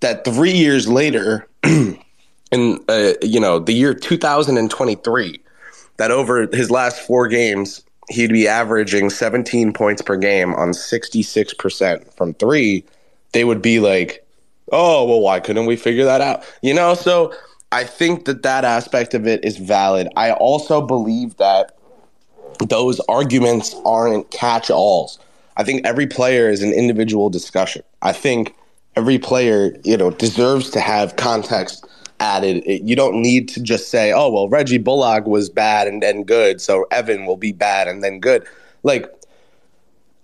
that 0.00 0.24
three 0.24 0.52
years 0.52 0.88
later, 0.88 1.46
in 2.52 2.84
uh, 2.88 3.12
you 3.22 3.40
know 3.40 3.58
the 3.58 3.72
year 3.72 3.94
2023, 3.94 5.40
that 5.96 6.10
over 6.10 6.46
his 6.52 6.70
last 6.70 7.00
four 7.00 7.28
games 7.28 7.82
he'd 8.08 8.32
be 8.32 8.46
averaging 8.46 9.10
17 9.10 9.72
points 9.72 10.00
per 10.00 10.16
game 10.16 10.54
on 10.54 10.70
66% 10.70 12.14
from 12.14 12.34
three, 12.34 12.84
they 13.32 13.44
would 13.44 13.60
be 13.60 13.80
like, 13.80 14.24
oh, 14.72 15.04
well, 15.04 15.20
why 15.20 15.40
couldn't 15.40 15.66
we 15.66 15.76
figure 15.76 16.04
that 16.04 16.20
out? 16.20 16.44
You 16.62 16.74
know, 16.74 16.94
so 16.94 17.34
I 17.72 17.84
think 17.84 18.26
that 18.26 18.42
that 18.42 18.64
aspect 18.64 19.14
of 19.14 19.26
it 19.26 19.44
is 19.44 19.56
valid. 19.56 20.08
I 20.16 20.32
also 20.32 20.80
believe 20.80 21.36
that 21.36 21.76
those 22.68 23.00
arguments 23.08 23.74
aren't 23.84 24.30
catch 24.30 24.70
alls. 24.70 25.18
I 25.56 25.64
think 25.64 25.84
every 25.84 26.06
player 26.06 26.48
is 26.48 26.62
an 26.62 26.72
individual 26.72 27.28
discussion. 27.28 27.82
I 28.02 28.12
think 28.12 28.54
every 28.96 29.18
player, 29.18 29.76
you 29.84 29.96
know, 29.96 30.10
deserves 30.10 30.70
to 30.70 30.80
have 30.80 31.16
context 31.16 31.86
added. 32.20 32.62
You 32.66 32.96
don't 32.96 33.20
need 33.20 33.48
to 33.50 33.60
just 33.60 33.90
say, 33.90 34.12
"Oh, 34.12 34.30
well, 34.30 34.48
Reggie 34.48 34.78
Bullock 34.78 35.26
was 35.26 35.50
bad 35.50 35.86
and 35.86 36.02
then 36.02 36.24
good, 36.24 36.60
so 36.60 36.86
Evan 36.90 37.26
will 37.26 37.36
be 37.36 37.52
bad 37.52 37.88
and 37.88 38.02
then 38.02 38.20
good." 38.20 38.46
Like 38.82 39.12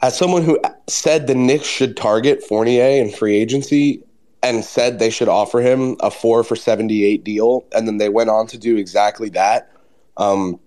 as 0.02 0.16
someone 0.18 0.42
who 0.42 0.60
said 0.88 1.26
the 1.28 1.34
Knicks 1.34 1.66
should 1.66 1.96
target 1.96 2.42
Fournier 2.42 3.00
in 3.00 3.10
free 3.10 3.36
agency 3.36 4.02
and 4.42 4.64
said 4.64 4.98
they 4.98 5.10
should 5.10 5.28
offer 5.28 5.60
him 5.60 5.96
a 6.00 6.10
4 6.10 6.42
for 6.42 6.56
78 6.56 7.22
deal 7.22 7.64
and 7.72 7.86
then 7.86 7.98
they 7.98 8.08
went 8.08 8.28
on 8.28 8.48
to 8.48 8.58
do 8.58 8.76
exactly 8.76 9.28
that. 9.30 9.70
Um, 10.16 10.58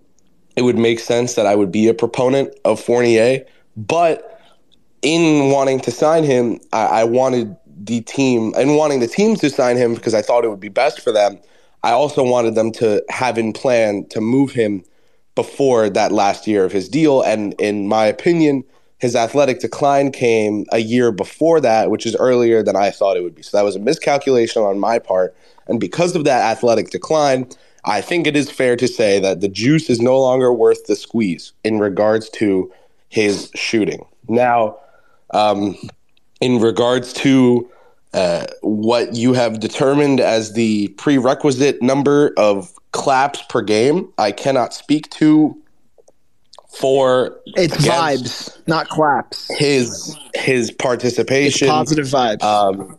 it 0.56 0.62
would 0.62 0.78
make 0.78 0.98
sense 0.98 1.34
that 1.34 1.44
I 1.44 1.54
would 1.54 1.70
be 1.70 1.86
a 1.86 1.94
proponent 1.94 2.54
of 2.64 2.80
Fournier, 2.80 3.44
but 3.76 4.40
in 5.02 5.50
wanting 5.50 5.80
to 5.80 5.90
sign 5.90 6.24
him, 6.24 6.58
I, 6.72 6.86
I 6.86 7.04
wanted 7.04 7.54
the 7.78 8.00
team 8.02 8.54
and 8.56 8.76
wanting 8.76 9.00
the 9.00 9.06
teams 9.06 9.40
to 9.40 9.50
sign 9.50 9.76
him 9.76 9.94
because 9.94 10.14
I 10.14 10.22
thought 10.22 10.44
it 10.44 10.48
would 10.48 10.60
be 10.60 10.68
best 10.68 11.00
for 11.00 11.12
them. 11.12 11.38
I 11.82 11.92
also 11.92 12.24
wanted 12.24 12.54
them 12.54 12.72
to 12.72 13.02
have 13.10 13.38
in 13.38 13.52
plan 13.52 14.06
to 14.08 14.20
move 14.20 14.52
him 14.52 14.84
before 15.34 15.90
that 15.90 16.12
last 16.12 16.46
year 16.46 16.64
of 16.64 16.72
his 16.72 16.88
deal. 16.88 17.22
And 17.22 17.54
in 17.60 17.86
my 17.86 18.06
opinion, 18.06 18.64
his 18.98 19.14
athletic 19.14 19.60
decline 19.60 20.10
came 20.10 20.64
a 20.72 20.78
year 20.78 21.12
before 21.12 21.60
that, 21.60 21.90
which 21.90 22.06
is 22.06 22.16
earlier 22.16 22.62
than 22.62 22.76
I 22.76 22.90
thought 22.90 23.16
it 23.16 23.22
would 23.22 23.34
be. 23.34 23.42
So 23.42 23.56
that 23.56 23.64
was 23.64 23.76
a 23.76 23.80
miscalculation 23.80 24.62
on 24.62 24.78
my 24.78 24.98
part. 24.98 25.36
And 25.68 25.78
because 25.78 26.16
of 26.16 26.24
that 26.24 26.42
athletic 26.50 26.90
decline, 26.90 27.48
I 27.84 28.00
think 28.00 28.26
it 28.26 28.34
is 28.34 28.50
fair 28.50 28.74
to 28.76 28.88
say 28.88 29.20
that 29.20 29.40
the 29.40 29.48
juice 29.48 29.90
is 29.90 30.00
no 30.00 30.18
longer 30.18 30.52
worth 30.52 30.86
the 30.86 30.96
squeeze 30.96 31.52
in 31.62 31.78
regards 31.78 32.30
to 32.30 32.72
his 33.10 33.50
shooting. 33.54 34.06
Now, 34.28 34.78
um, 35.32 35.76
in 36.40 36.60
regards 36.60 37.12
to 37.14 37.70
uh, 38.12 38.46
what 38.62 39.14
you 39.14 39.32
have 39.32 39.60
determined 39.60 40.20
as 40.20 40.54
the 40.54 40.88
prerequisite 40.96 41.82
number 41.82 42.32
of 42.36 42.72
claps 42.92 43.42
per 43.48 43.62
game, 43.62 44.12
I 44.18 44.32
cannot 44.32 44.72
speak 44.72 45.10
to 45.10 45.60
for 46.68 47.38
it's 47.56 47.76
vibes, 47.76 48.58
not 48.66 48.88
claps. 48.88 49.50
His 49.56 50.16
his 50.34 50.70
participation, 50.70 51.68
it's 51.68 51.72
positive 51.72 52.06
vibes. 52.06 52.42
Um, 52.42 52.98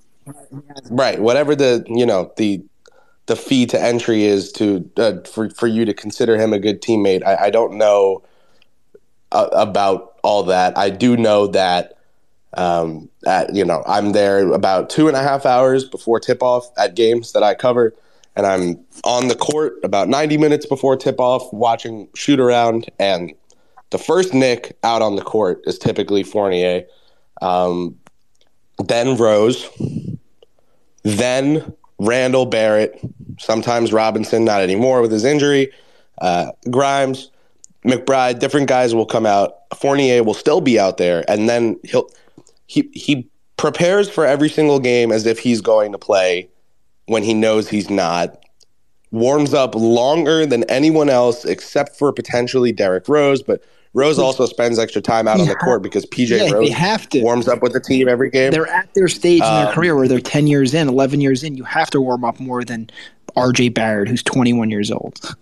right, 0.89 1.19
whatever 1.19 1.55
the 1.55 1.85
you 1.87 2.05
know 2.05 2.31
the 2.37 2.63
the 3.27 3.35
fee 3.35 3.65
to 3.67 3.81
entry 3.81 4.23
is 4.23 4.51
to 4.53 4.89
uh, 4.97 5.13
for 5.31 5.49
for 5.51 5.67
you 5.67 5.85
to 5.85 5.93
consider 5.93 6.37
him 6.37 6.53
a 6.53 6.59
good 6.59 6.81
teammate. 6.81 7.23
I, 7.23 7.45
I 7.45 7.49
don't 7.49 7.77
know 7.77 8.23
uh, 9.31 9.49
about 9.51 10.15
all 10.23 10.43
that. 10.43 10.77
I 10.77 10.89
do 10.89 11.15
know 11.15 11.47
that 11.47 11.96
um, 12.53 13.09
at, 13.25 13.53
you 13.53 13.65
know, 13.65 13.83
I'm 13.85 14.13
there 14.13 14.51
about 14.53 14.89
two 14.89 15.07
and 15.07 15.17
a 15.17 15.21
half 15.21 15.45
hours 15.45 15.83
before 15.85 16.19
tip 16.19 16.41
off 16.41 16.69
at 16.77 16.95
games 16.95 17.33
that 17.33 17.43
I 17.43 17.53
cover, 17.53 17.93
and 18.35 18.45
I'm 18.45 18.79
on 19.03 19.27
the 19.27 19.35
court 19.35 19.73
about 19.83 20.07
90 20.07 20.37
minutes 20.37 20.65
before 20.65 20.95
tip 20.95 21.19
off 21.19 21.51
watching 21.51 22.07
shoot 22.15 22.39
around. 22.39 22.89
And 22.99 23.33
the 23.89 23.97
first 23.97 24.33
Knick 24.33 24.77
out 24.83 25.01
on 25.01 25.15
the 25.15 25.21
court 25.21 25.61
is 25.65 25.77
typically 25.77 26.23
Fournier, 26.23 26.85
um, 27.41 27.97
then 28.85 29.17
Rose, 29.17 29.67
then 31.03 31.73
Randle 31.99 32.45
Barrett, 32.45 32.99
sometimes 33.39 33.91
Robinson, 33.91 34.45
not 34.45 34.61
anymore 34.61 35.01
with 35.01 35.11
his 35.11 35.25
injury, 35.25 35.71
uh, 36.21 36.51
Grimes. 36.69 37.31
McBride, 37.85 38.39
different 38.39 38.67
guys 38.67 38.93
will 38.93 39.05
come 39.05 39.25
out. 39.25 39.59
Fournier 39.77 40.23
will 40.23 40.33
still 40.33 40.59
be 40.59 40.77
out 40.77 40.97
there, 40.97 41.23
and 41.29 41.47
then 41.47 41.79
he'll 41.83 42.09
he 42.67 42.89
he 42.93 43.29
prepares 43.57 44.09
for 44.09 44.25
every 44.25 44.49
single 44.49 44.79
game 44.79 45.11
as 45.11 45.25
if 45.25 45.39
he's 45.39 45.61
going 45.61 45.91
to 45.91 45.97
play 45.97 46.49
when 47.07 47.23
he 47.23 47.33
knows 47.33 47.67
he's 47.67 47.89
not. 47.89 48.43
Warms 49.11 49.53
up 49.53 49.73
longer 49.73 50.45
than 50.45 50.63
anyone 50.65 51.09
else 51.09 51.45
except 51.45 51.97
for 51.97 52.11
potentially 52.11 52.71
Derrick 52.71 53.07
Rose, 53.07 53.41
but 53.41 53.63
Rose 53.93 54.19
also 54.19 54.45
spends 54.45 54.77
extra 54.77 55.01
time 55.01 55.27
out 55.27 55.39
on 55.39 55.47
the 55.47 55.55
court 55.55 55.81
because 55.81 56.05
PJ 56.05 56.37
yeah, 56.37 56.51
Rose 56.51 56.69
have 56.71 57.09
to. 57.09 57.21
warms 57.21 57.47
up 57.47 57.63
with 57.63 57.73
the 57.73 57.79
team 57.79 58.07
every 58.07 58.29
game. 58.29 58.51
They're 58.51 58.67
at 58.67 58.93
their 58.93 59.07
stage 59.07 59.41
in 59.41 59.47
their 59.47 59.67
um, 59.67 59.73
career 59.73 59.95
where 59.95 60.07
they're 60.07 60.19
10 60.19 60.45
years 60.45 60.73
in, 60.73 60.87
11 60.87 61.19
years 61.19 61.43
in. 61.43 61.55
You 61.55 61.63
have 61.63 61.89
to 61.91 62.01
warm 62.01 62.23
up 62.23 62.39
more 62.39 62.63
than 62.63 62.89
RJ 63.35 63.73
Barrett, 63.73 64.07
who's 64.07 64.21
21 64.21 64.69
years 64.69 64.91
old. 64.91 65.35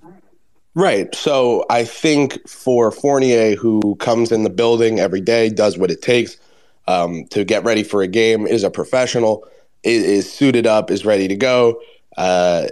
Right. 0.75 1.13
So 1.15 1.65
I 1.69 1.83
think 1.83 2.47
for 2.47 2.91
Fournier, 2.91 3.55
who 3.55 3.95
comes 3.95 4.31
in 4.31 4.43
the 4.43 4.49
building 4.49 4.99
every 4.99 5.21
day, 5.21 5.49
does 5.49 5.77
what 5.77 5.89
it 5.89 6.01
takes, 6.01 6.38
um, 6.87 7.25
to 7.31 7.43
get 7.43 7.63
ready 7.63 7.83
for 7.83 8.01
a 8.01 8.07
game, 8.07 8.47
is 8.47 8.63
a 8.63 8.69
professional, 8.69 9.47
is, 9.83 10.03
is 10.03 10.33
suited 10.33 10.67
up, 10.67 10.91
is 10.91 11.05
ready 11.05 11.27
to 11.27 11.35
go. 11.35 11.79
Uh, 12.17 12.67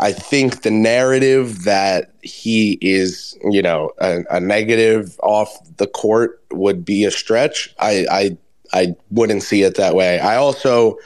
I 0.00 0.12
think 0.12 0.62
the 0.62 0.70
narrative 0.70 1.62
that 1.64 2.12
he 2.22 2.76
is, 2.80 3.38
you 3.44 3.62
know, 3.62 3.92
a, 3.98 4.24
a, 4.30 4.40
negative 4.40 5.16
off 5.22 5.56
the 5.76 5.86
court 5.86 6.42
would 6.50 6.84
be 6.84 7.04
a 7.04 7.10
stretch. 7.12 7.72
I, 7.78 8.04
I, 8.10 8.36
I 8.72 8.96
wouldn't 9.10 9.44
see 9.44 9.62
it 9.62 9.76
that 9.76 9.94
way. 9.94 10.18
I 10.18 10.34
also 10.36 10.98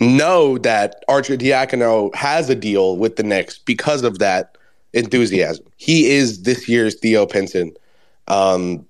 know 0.00 0.56
that 0.58 1.04
Arcidiacono 1.10 2.14
has 2.14 2.48
a 2.48 2.54
deal 2.54 2.96
with 2.96 3.16
the 3.16 3.22
Knicks 3.22 3.58
because 3.58 4.02
of 4.02 4.18
that 4.18 4.56
enthusiasm. 4.94 5.66
He 5.76 6.10
is 6.10 6.42
this 6.42 6.68
year's 6.68 6.98
Theo 6.98 7.26
Pinson. 7.26 7.72
Um, 8.28 8.86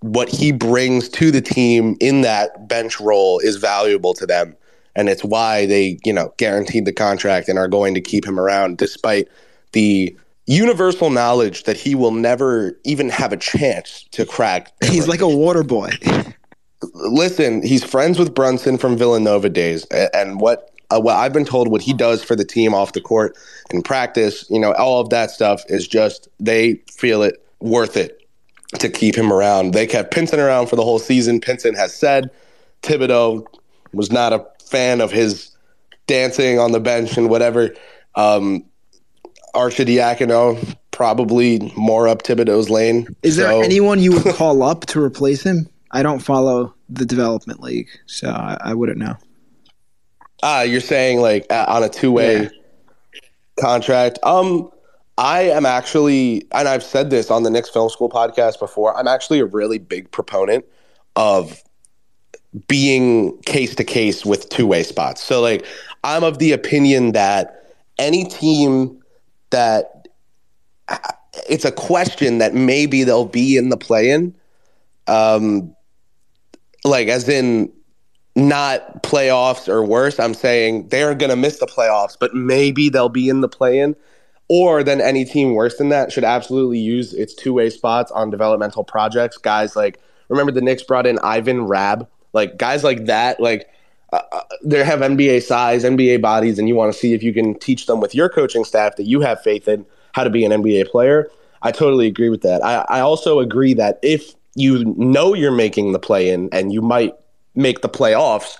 what 0.00 0.28
he 0.28 0.52
brings 0.52 1.08
to 1.08 1.30
the 1.30 1.40
team 1.40 1.96
in 2.00 2.20
that 2.22 2.68
bench 2.68 3.00
role 3.00 3.38
is 3.40 3.56
valuable 3.56 4.14
to 4.14 4.26
them. 4.26 4.56
And 4.94 5.08
it's 5.08 5.24
why 5.24 5.66
they, 5.66 5.98
you 6.04 6.12
know, 6.12 6.32
guaranteed 6.38 6.84
the 6.84 6.92
contract 6.92 7.48
and 7.48 7.58
are 7.58 7.68
going 7.68 7.94
to 7.94 8.00
keep 8.00 8.26
him 8.26 8.38
around 8.38 8.78
despite 8.78 9.28
the 9.72 10.16
universal 10.46 11.10
knowledge 11.10 11.64
that 11.64 11.76
he 11.76 11.94
will 11.94 12.10
never 12.10 12.78
even 12.84 13.08
have 13.08 13.32
a 13.32 13.36
chance 13.36 14.04
to 14.12 14.26
crack. 14.26 14.72
He's 14.84 15.06
like 15.06 15.20
a 15.20 15.28
water 15.28 15.62
boy. 15.62 15.90
Listen, 16.94 17.62
he's 17.62 17.84
friends 17.84 18.18
with 18.18 18.34
Brunson 18.34 18.78
from 18.78 18.96
Villanova 18.96 19.48
days. 19.48 19.84
And 20.14 20.40
what 20.40 20.72
uh, 20.90 20.98
what 20.98 21.16
I've 21.16 21.34
been 21.34 21.44
told 21.44 21.68
what 21.68 21.82
he 21.82 21.92
does 21.92 22.24
for 22.24 22.34
the 22.34 22.46
team 22.46 22.72
off 22.72 22.92
the 22.92 23.00
court 23.00 23.36
in 23.70 23.82
practice, 23.82 24.46
you 24.48 24.58
know, 24.58 24.72
all 24.72 25.00
of 25.00 25.10
that 25.10 25.30
stuff 25.30 25.62
is 25.68 25.86
just 25.86 26.28
they 26.40 26.76
feel 26.90 27.22
it 27.22 27.44
worth 27.60 27.96
it 27.96 28.18
to 28.74 28.88
keep 28.88 29.14
him 29.14 29.32
around. 29.32 29.72
They 29.72 29.86
kept 29.86 30.12
Pinson 30.12 30.40
around 30.40 30.68
for 30.68 30.76
the 30.76 30.84
whole 30.84 30.98
season. 30.98 31.40
Pinson 31.40 31.74
has 31.74 31.94
said 31.94 32.30
Thibodeau 32.82 33.46
was 33.92 34.12
not 34.12 34.32
a 34.32 34.46
fan 34.62 35.00
of 35.00 35.10
his 35.10 35.50
dancing 36.06 36.58
on 36.58 36.72
the 36.72 36.80
bench 36.80 37.16
and 37.16 37.30
whatever. 37.30 37.74
Um, 38.14 38.64
Arcidiacono 39.54 40.76
probably 40.90 41.72
more 41.76 42.08
up 42.08 42.22
Thibodeau's 42.22 42.68
lane. 42.68 43.06
Is 43.22 43.36
so. 43.36 43.42
there 43.42 43.64
anyone 43.64 44.00
you 44.00 44.12
would 44.12 44.34
call 44.34 44.62
up 44.62 44.86
to 44.86 45.02
replace 45.02 45.42
him? 45.42 45.68
I 45.92 46.02
don't 46.02 46.18
follow 46.18 46.74
the 46.90 47.06
development 47.06 47.60
league, 47.60 47.88
so 48.06 48.28
I, 48.28 48.58
I 48.60 48.74
wouldn't 48.74 48.98
know. 48.98 49.16
Ah, 50.42 50.62
you're 50.62 50.80
saying 50.80 51.20
like 51.20 51.46
uh, 51.50 51.64
on 51.68 51.82
a 51.82 51.88
two 51.88 52.12
way 52.12 52.42
yeah. 52.42 52.48
contract. 53.58 54.18
Um, 54.22 54.70
I 55.18 55.42
am 55.42 55.66
actually, 55.66 56.46
and 56.52 56.68
I've 56.68 56.84
said 56.84 57.10
this 57.10 57.28
on 57.28 57.42
the 57.42 57.50
Knicks 57.50 57.68
Film 57.68 57.90
School 57.90 58.08
podcast 58.08 58.60
before. 58.60 58.96
I'm 58.96 59.08
actually 59.08 59.40
a 59.40 59.46
really 59.46 59.78
big 59.78 60.08
proponent 60.12 60.64
of 61.16 61.60
being 62.68 63.36
case 63.42 63.74
to 63.74 63.84
case 63.84 64.24
with 64.24 64.48
two 64.48 64.64
way 64.66 64.84
spots. 64.84 65.22
So, 65.22 65.40
like, 65.40 65.66
I'm 66.04 66.22
of 66.22 66.38
the 66.38 66.52
opinion 66.52 67.12
that 67.12 67.74
any 67.98 68.24
team 68.26 69.02
that 69.50 70.06
it's 71.48 71.64
a 71.64 71.72
question 71.72 72.38
that 72.38 72.54
maybe 72.54 73.02
they'll 73.02 73.24
be 73.24 73.56
in 73.56 73.70
the 73.70 73.76
play 73.76 74.10
in, 74.10 74.32
um, 75.08 75.74
like, 76.84 77.08
as 77.08 77.28
in 77.28 77.72
not 78.36 79.02
playoffs 79.02 79.68
or 79.68 79.84
worse. 79.84 80.20
I'm 80.20 80.34
saying 80.34 80.88
they're 80.90 81.16
going 81.16 81.30
to 81.30 81.36
miss 81.36 81.58
the 81.58 81.66
playoffs, 81.66 82.16
but 82.18 82.34
maybe 82.34 82.88
they'll 82.88 83.08
be 83.08 83.28
in 83.28 83.40
the 83.40 83.48
play 83.48 83.80
in. 83.80 83.96
Or 84.48 84.82
then 84.82 85.00
any 85.00 85.24
team 85.24 85.54
worse 85.54 85.76
than 85.76 85.90
that 85.90 86.10
should 86.10 86.24
absolutely 86.24 86.78
use 86.78 87.12
its 87.12 87.34
two 87.34 87.52
way 87.52 87.68
spots 87.68 88.10
on 88.12 88.30
developmental 88.30 88.82
projects. 88.82 89.36
Guys 89.36 89.76
like, 89.76 90.00
remember 90.28 90.52
the 90.52 90.60
Knicks 90.62 90.82
brought 90.82 91.06
in 91.06 91.18
Ivan 91.20 91.66
Rabb, 91.66 92.08
Like, 92.32 92.56
guys 92.56 92.82
like 92.82 93.06
that, 93.06 93.40
like, 93.40 93.68
uh, 94.12 94.20
uh 94.32 94.42
they 94.64 94.82
have 94.84 95.00
NBA 95.00 95.42
size, 95.42 95.84
NBA 95.84 96.22
bodies, 96.22 96.58
and 96.58 96.66
you 96.66 96.74
want 96.74 96.92
to 96.92 96.98
see 96.98 97.12
if 97.12 97.22
you 97.22 97.34
can 97.34 97.58
teach 97.58 97.86
them 97.86 98.00
with 98.00 98.14
your 98.14 98.28
coaching 98.28 98.64
staff 98.64 98.96
that 98.96 99.04
you 99.04 99.20
have 99.20 99.42
faith 99.42 99.68
in 99.68 99.84
how 100.12 100.24
to 100.24 100.30
be 100.30 100.44
an 100.44 100.52
NBA 100.52 100.90
player. 100.90 101.30
I 101.62 101.72
totally 101.72 102.06
agree 102.06 102.28
with 102.28 102.42
that. 102.42 102.64
I, 102.64 102.84
I 102.88 103.00
also 103.00 103.40
agree 103.40 103.74
that 103.74 103.98
if 104.02 104.34
you 104.54 104.84
know 104.96 105.34
you're 105.34 105.52
making 105.52 105.92
the 105.92 105.98
play 105.98 106.30
in 106.30 106.48
and 106.52 106.72
you 106.72 106.80
might 106.80 107.14
make 107.54 107.80
the 107.82 107.88
playoffs, 107.88 108.56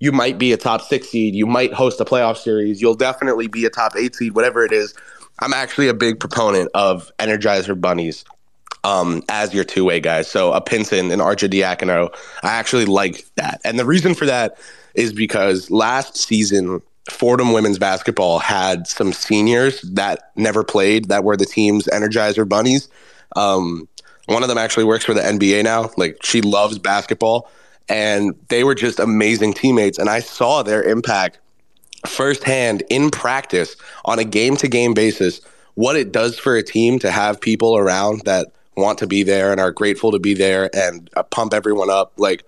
you 0.00 0.12
might 0.12 0.38
be 0.38 0.52
a 0.52 0.56
top 0.56 0.82
six 0.82 1.08
seed, 1.08 1.34
you 1.34 1.46
might 1.46 1.72
host 1.72 2.00
a 2.00 2.04
playoff 2.04 2.36
series, 2.36 2.80
you'll 2.80 2.94
definitely 2.94 3.46
be 3.46 3.64
a 3.64 3.70
top 3.70 3.92
eight 3.96 4.14
seed, 4.14 4.34
whatever 4.34 4.64
it 4.64 4.72
is. 4.72 4.94
I'm 5.38 5.52
actually 5.52 5.88
a 5.88 5.94
big 5.94 6.20
proponent 6.20 6.70
of 6.74 7.10
Energizer 7.18 7.78
bunnies 7.80 8.24
um, 8.84 9.22
as 9.28 9.54
your 9.54 9.64
two 9.64 9.84
way 9.84 10.00
guys. 10.00 10.28
So 10.28 10.52
a 10.52 10.60
Pinson 10.60 11.10
and 11.10 11.22
Arcidiacono, 11.22 12.14
I 12.42 12.48
actually 12.48 12.84
like 12.84 13.24
that. 13.36 13.60
And 13.64 13.78
the 13.78 13.84
reason 13.84 14.14
for 14.14 14.26
that 14.26 14.58
is 14.94 15.12
because 15.12 15.70
last 15.70 16.16
season, 16.16 16.82
Fordham 17.10 17.52
women's 17.52 17.78
basketball 17.78 18.38
had 18.38 18.86
some 18.86 19.12
seniors 19.12 19.80
that 19.82 20.30
never 20.36 20.62
played 20.62 21.06
that 21.06 21.24
were 21.24 21.36
the 21.36 21.46
team's 21.46 21.86
Energizer 21.86 22.48
bunnies. 22.48 22.88
Um, 23.34 23.88
one 24.26 24.42
of 24.42 24.48
them 24.48 24.58
actually 24.58 24.84
works 24.84 25.04
for 25.04 25.14
the 25.14 25.20
NBA 25.20 25.64
now. 25.64 25.90
Like 25.96 26.18
she 26.22 26.40
loves 26.40 26.78
basketball 26.78 27.50
and 27.88 28.34
they 28.48 28.62
were 28.62 28.74
just 28.74 29.00
amazing 29.00 29.54
teammates. 29.54 29.98
And 29.98 30.08
I 30.08 30.20
saw 30.20 30.62
their 30.62 30.82
impact 30.82 31.40
firsthand 32.06 32.82
in 32.90 33.10
practice 33.10 33.76
on 34.04 34.18
a 34.18 34.24
game 34.24 34.56
to 34.56 34.68
game 34.68 34.94
basis 34.94 35.40
what 35.74 35.96
it 35.96 36.12
does 36.12 36.38
for 36.38 36.56
a 36.56 36.62
team 36.62 36.98
to 36.98 37.10
have 37.10 37.40
people 37.40 37.76
around 37.76 38.22
that 38.24 38.48
want 38.76 38.98
to 38.98 39.06
be 39.06 39.22
there 39.22 39.52
and 39.52 39.60
are 39.60 39.70
grateful 39.70 40.10
to 40.12 40.18
be 40.18 40.34
there 40.34 40.74
and 40.74 41.10
uh, 41.16 41.22
pump 41.22 41.54
everyone 41.54 41.90
up. 41.90 42.12
Like 42.16 42.44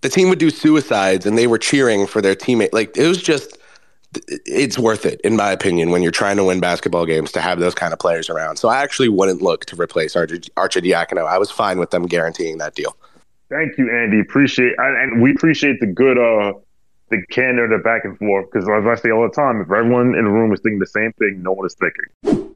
the 0.00 0.08
team 0.08 0.28
would 0.28 0.38
do 0.38 0.50
suicides 0.50 1.26
and 1.26 1.36
they 1.36 1.46
were 1.46 1.58
cheering 1.58 2.06
for 2.06 2.20
their 2.20 2.34
teammate. 2.34 2.72
Like 2.72 2.96
it 2.96 3.06
was 3.06 3.22
just, 3.22 3.58
it's 4.46 4.78
worth 4.78 5.04
it, 5.04 5.20
in 5.22 5.36
my 5.36 5.50
opinion, 5.50 5.90
when 5.90 6.02
you're 6.02 6.12
trying 6.12 6.36
to 6.36 6.44
win 6.44 6.60
basketball 6.60 7.04
games 7.06 7.32
to 7.32 7.40
have 7.40 7.58
those 7.58 7.74
kind 7.74 7.92
of 7.92 7.98
players 7.98 8.30
around. 8.30 8.56
So 8.56 8.68
I 8.68 8.82
actually 8.82 9.08
wouldn't 9.08 9.42
look 9.42 9.66
to 9.66 9.80
replace 9.80 10.16
Arch- 10.16 10.50
Arcidiacono. 10.56 11.26
I 11.26 11.38
was 11.38 11.50
fine 11.50 11.78
with 11.78 11.90
them 11.90 12.06
guaranteeing 12.06 12.58
that 12.58 12.74
deal. 12.74 12.96
Thank 13.48 13.78
you, 13.78 13.90
Andy. 13.90 14.20
Appreciate 14.20 14.74
and 14.78 15.20
we 15.20 15.32
appreciate 15.32 15.78
the 15.80 15.86
good 15.86 16.18
uh 16.18 16.54
the 17.10 17.22
candor, 17.30 17.68
the 17.68 17.82
back 17.82 18.04
and 18.04 18.18
forth. 18.18 18.46
Because 18.50 18.68
as 18.68 18.86
I 18.86 18.94
say 19.00 19.10
all 19.10 19.28
the 19.28 19.34
time, 19.34 19.60
if 19.60 19.70
everyone 19.70 20.14
in 20.14 20.24
the 20.24 20.30
room 20.30 20.52
is 20.52 20.60
thinking 20.60 20.78
the 20.78 20.86
same 20.86 21.12
thing, 21.18 21.42
no 21.42 21.52
one 21.52 21.66
is 21.66 21.76
thinking. 21.78 22.55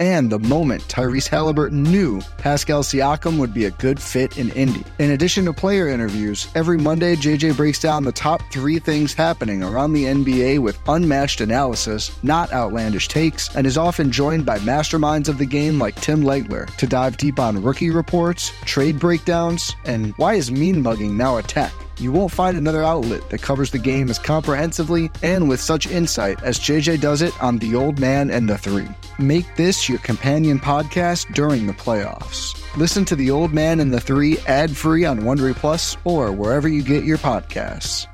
and 0.00 0.30
the 0.30 0.38
moment 0.38 0.82
Tyrese 0.88 1.28
Halliburton 1.28 1.82
knew 1.82 2.20
Pascal 2.38 2.82
Siakam 2.82 3.38
would 3.38 3.52
be 3.52 3.64
a 3.64 3.70
good 3.72 4.00
fit 4.00 4.38
in 4.38 4.50
Indy. 4.50 4.84
In 4.98 5.10
addition 5.10 5.44
to 5.44 5.52
player 5.52 5.88
interviews, 5.88 6.48
every 6.54 6.78
Monday 6.78 7.16
JJ 7.16 7.56
breaks 7.56 7.80
down 7.80 8.04
the 8.04 8.12
top 8.12 8.40
three 8.52 8.78
things 8.78 9.14
happening 9.14 9.62
around 9.62 9.92
the 9.92 10.04
NBA 10.04 10.60
with 10.60 10.78
unmatched 10.88 11.40
analysis, 11.40 12.10
not 12.22 12.52
outlandish 12.52 13.08
takes, 13.08 13.54
and 13.56 13.66
is 13.66 13.78
often 13.78 14.12
joined 14.12 14.46
by 14.46 14.58
masterminds 14.58 15.28
of 15.28 15.38
the 15.38 15.46
game 15.46 15.78
like 15.78 15.94
Tim 15.96 16.22
Legler 16.22 16.66
to 16.76 16.86
dive 16.86 17.16
deep 17.16 17.38
on 17.38 17.62
rookie 17.62 17.90
reports, 17.90 18.52
trade 18.64 18.98
breakdowns, 18.98 19.74
and 19.84 20.14
why 20.16 20.34
is 20.34 20.50
mean 20.50 20.82
mugging 20.82 21.16
now 21.16 21.36
a 21.38 21.42
tech? 21.42 21.72
You 21.98 22.12
won't 22.12 22.30
find 22.30 22.56
another 22.56 22.84
outlet 22.84 23.28
that 23.30 23.42
covers 23.42 23.72
the 23.72 23.78
game 23.78 24.08
as 24.08 24.20
comprehensively 24.20 25.10
and 25.22 25.48
with 25.48 25.60
such 25.60 25.88
insight 25.88 26.40
as 26.44 26.60
JJ 26.60 27.00
does 27.00 27.22
it 27.22 27.34
on 27.42 27.58
The 27.58 27.74
Old 27.74 27.98
Man 27.98 28.30
and 28.30 28.48
the 28.48 28.56
Three. 28.56 28.88
Make 29.20 29.56
this 29.56 29.88
your 29.88 29.98
companion 29.98 30.60
podcast 30.60 31.34
during 31.34 31.66
the 31.66 31.72
playoffs. 31.72 32.54
Listen 32.76 33.04
to 33.06 33.16
The 33.16 33.32
Old 33.32 33.52
Man 33.52 33.80
and 33.80 33.92
the 33.92 33.98
Three 33.98 34.38
ad 34.46 34.76
free 34.76 35.04
on 35.04 35.22
Wondery 35.22 35.56
Plus 35.56 35.96
or 36.04 36.30
wherever 36.30 36.68
you 36.68 36.82
get 36.82 37.02
your 37.02 37.18
podcasts. 37.18 38.06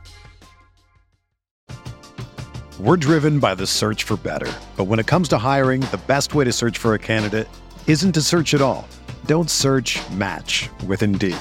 We're 2.81 2.97
driven 2.97 3.39
by 3.39 3.55
the 3.55 3.67
search 3.67 4.05
for 4.05 4.17
better. 4.17 4.51
But 4.77 4.85
when 4.87 4.99
it 4.99 5.07
comes 5.07 5.29
to 5.29 5.39
hiring, 5.39 5.83
the 5.91 6.01
best 6.07 6.35
way 6.35 6.45
to 6.45 6.53
search 6.53 6.79
for 6.79 6.95
a 6.95 6.99
candidate 6.99 7.49
isn't 7.87 8.13
to 8.13 8.23
search 8.23 8.55
at 8.55 8.63
all. 8.63 8.89
Don't 9.27 9.51
search 9.51 10.01
match 10.11 10.71
with 10.87 11.03
Indeed. 11.03 11.37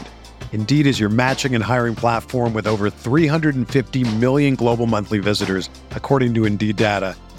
Indeed 0.51 0.85
is 0.85 0.99
your 0.99 1.09
matching 1.09 1.55
and 1.55 1.63
hiring 1.63 1.95
platform 1.95 2.53
with 2.53 2.67
over 2.67 2.89
350 2.89 4.03
million 4.17 4.55
global 4.55 4.87
monthly 4.87 5.19
visitors, 5.19 5.69
according 5.91 6.33
to 6.33 6.43
Indeed 6.45 6.75
data, 6.75 7.15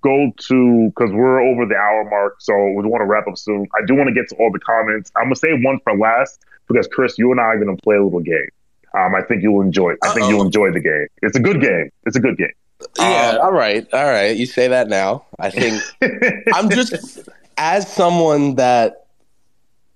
go 0.00 0.32
to 0.36 0.92
because 0.94 1.12
we're 1.12 1.40
over 1.40 1.66
the 1.66 1.74
hour 1.76 2.08
mark, 2.08 2.36
so 2.40 2.54
we 2.54 2.86
want 2.86 3.00
to 3.02 3.06
wrap 3.06 3.26
up 3.26 3.36
soon. 3.36 3.66
I 3.74 3.84
do 3.86 3.94
want 3.94 4.08
to 4.08 4.14
get 4.14 4.28
to 4.30 4.36
all 4.36 4.50
the 4.52 4.60
comments. 4.60 5.10
I'm 5.16 5.24
gonna 5.24 5.36
say 5.36 5.52
one 5.62 5.78
for 5.84 5.96
last 5.96 6.40
because 6.68 6.86
Chris, 6.88 7.18
you 7.18 7.30
and 7.32 7.40
I 7.40 7.44
are 7.44 7.58
gonna 7.58 7.76
play 7.78 7.96
a 7.96 8.02
little 8.02 8.20
game. 8.20 8.48
Um, 8.94 9.14
I 9.14 9.22
think 9.22 9.42
you'll 9.42 9.62
enjoy. 9.62 9.90
It. 9.92 9.98
I 10.02 10.08
Uh-oh. 10.08 10.14
think 10.14 10.28
you'll 10.28 10.42
enjoy 10.42 10.70
the 10.70 10.80
game. 10.80 11.06
It's 11.22 11.36
a 11.36 11.40
good 11.40 11.60
game. 11.60 11.90
It's 12.04 12.16
a 12.16 12.20
good 12.20 12.36
game. 12.36 12.52
Yeah. 12.98 13.36
Um, 13.36 13.46
all 13.46 13.52
right. 13.52 13.86
All 13.92 14.04
right. 14.04 14.36
You 14.36 14.46
say 14.46 14.68
that 14.68 14.88
now. 14.88 15.24
I 15.38 15.50
think 15.50 15.82
I'm 16.54 16.68
just 16.68 17.20
as 17.56 17.90
someone 17.90 18.56
that 18.56 19.06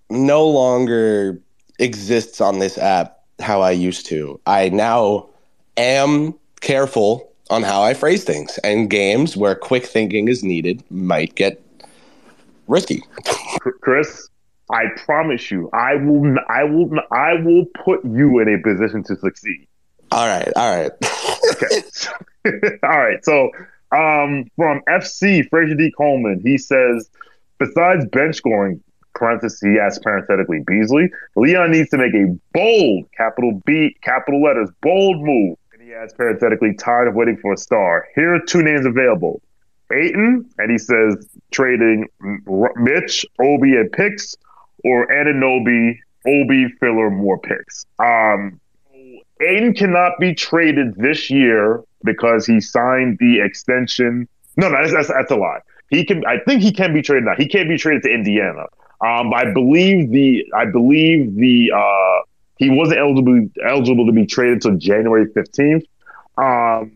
no 0.09 0.47
longer 0.49 1.41
exists 1.79 2.41
on 2.41 2.59
this 2.59 2.79
app 2.79 3.21
how 3.41 3.61
I 3.61 3.73
used 3.73 4.07
to. 4.07 4.41
I 4.47 4.69
now 4.71 5.29
am 5.77 6.35
careful 6.61 7.26
on 7.51 7.63
how 7.63 7.83
I 7.83 7.95
phrase 7.95 8.25
things, 8.25 8.59
and 8.59 8.91
games 8.91 9.37
where 9.37 9.55
quick 9.55 9.87
thinking 9.87 10.29
is 10.29 10.43
needed 10.43 10.83
might 10.91 11.35
get 11.35 11.63
risky. 12.67 13.03
Chris, 13.81 14.29
I 14.71 14.87
promise 14.97 15.51
you, 15.51 15.71
I 15.73 15.95
will, 15.95 16.37
I 16.49 16.65
will, 16.65 16.91
I 17.13 17.35
will 17.35 17.65
put 17.85 18.05
you 18.05 18.41
in 18.41 18.53
a 18.53 18.59
position 18.59 19.05
to 19.05 19.17
succeed. 19.17 19.67
All 20.11 20.27
right, 20.27 20.53
all 20.57 20.77
right, 20.77 20.93
okay, 21.53 21.83
all 22.83 22.99
right. 22.99 23.25
So, 23.25 23.51
um, 23.93 24.51
from 24.57 24.83
FC 24.89 25.49
Fraser 25.49 25.75
D 25.75 25.93
Coleman, 25.97 26.41
he 26.43 26.59
says, 26.59 27.09
besides 27.59 28.05
bench 28.07 28.37
scoring, 28.37 28.83
parenthesis, 29.15 29.63
yes, 29.65 29.99
parenthetically 29.99 30.63
Beasley, 30.67 31.11
Leon 31.37 31.71
needs 31.71 31.91
to 31.91 31.99
make 31.99 32.15
a 32.15 32.37
bold, 32.53 33.07
capital 33.17 33.63
B, 33.65 33.97
capital 34.03 34.43
letters, 34.43 34.71
bold 34.83 35.25
move 35.25 35.57
he 35.87 35.95
adds 35.95 36.13
parenthetically, 36.15 36.75
tired 36.75 37.07
of 37.07 37.15
waiting 37.15 37.37
for 37.37 37.53
a 37.53 37.57
star. 37.57 38.09
Here 38.17 38.35
are 38.35 38.41
two 38.41 38.61
names 38.63 38.85
available. 38.85 39.41
Ayton, 39.93 40.45
and 40.59 40.71
he 40.71 40.79
says 40.79 41.29
trading 41.53 42.09
Mitch, 42.77 43.25
Obi, 43.41 43.77
and 43.77 43.91
picks, 43.93 44.35
or 44.83 45.07
Anunoby, 45.07 45.97
Obi, 46.27 46.67
filler, 46.81 47.09
more 47.09 47.39
picks. 47.39 47.87
Um, 48.01 48.61
Ayton 49.41 49.75
cannot 49.75 50.19
be 50.19 50.35
traded 50.35 50.97
this 50.97 51.31
year 51.31 51.85
because 52.03 52.47
he 52.47 52.61
signed 52.61 53.19
the 53.21 53.41
extension. 53.41 54.27
No, 54.57 54.69
no, 54.69 54.83
that's, 54.83 54.93
that's, 54.93 55.09
that's 55.09 55.31
a 55.31 55.37
lie. 55.37 55.61
He 55.91 56.05
can. 56.05 56.27
I 56.27 56.39
think 56.41 56.63
he 56.63 56.73
can 56.73 56.93
be 56.93 57.01
traded 57.01 57.27
now. 57.27 57.37
He 57.37 57.47
can't 57.47 57.69
be 57.69 57.79
traded 57.79 58.03
to 58.03 58.09
Indiana. 58.13 58.65
Um, 59.03 59.33
I 59.33 59.53
believe 59.53 60.11
the. 60.11 60.45
I 60.53 60.65
believe 60.65 61.37
the. 61.37 61.71
Uh, 61.73 62.23
he 62.57 62.71
wasn't 62.71 62.99
eligible 62.99 63.49
eligible 63.67 64.07
to 64.07 64.13
be 64.13 64.27
traded 64.27 64.65
until 64.65 64.79
January 64.79 65.27
15th. 65.27 65.85
Um, 66.39 66.93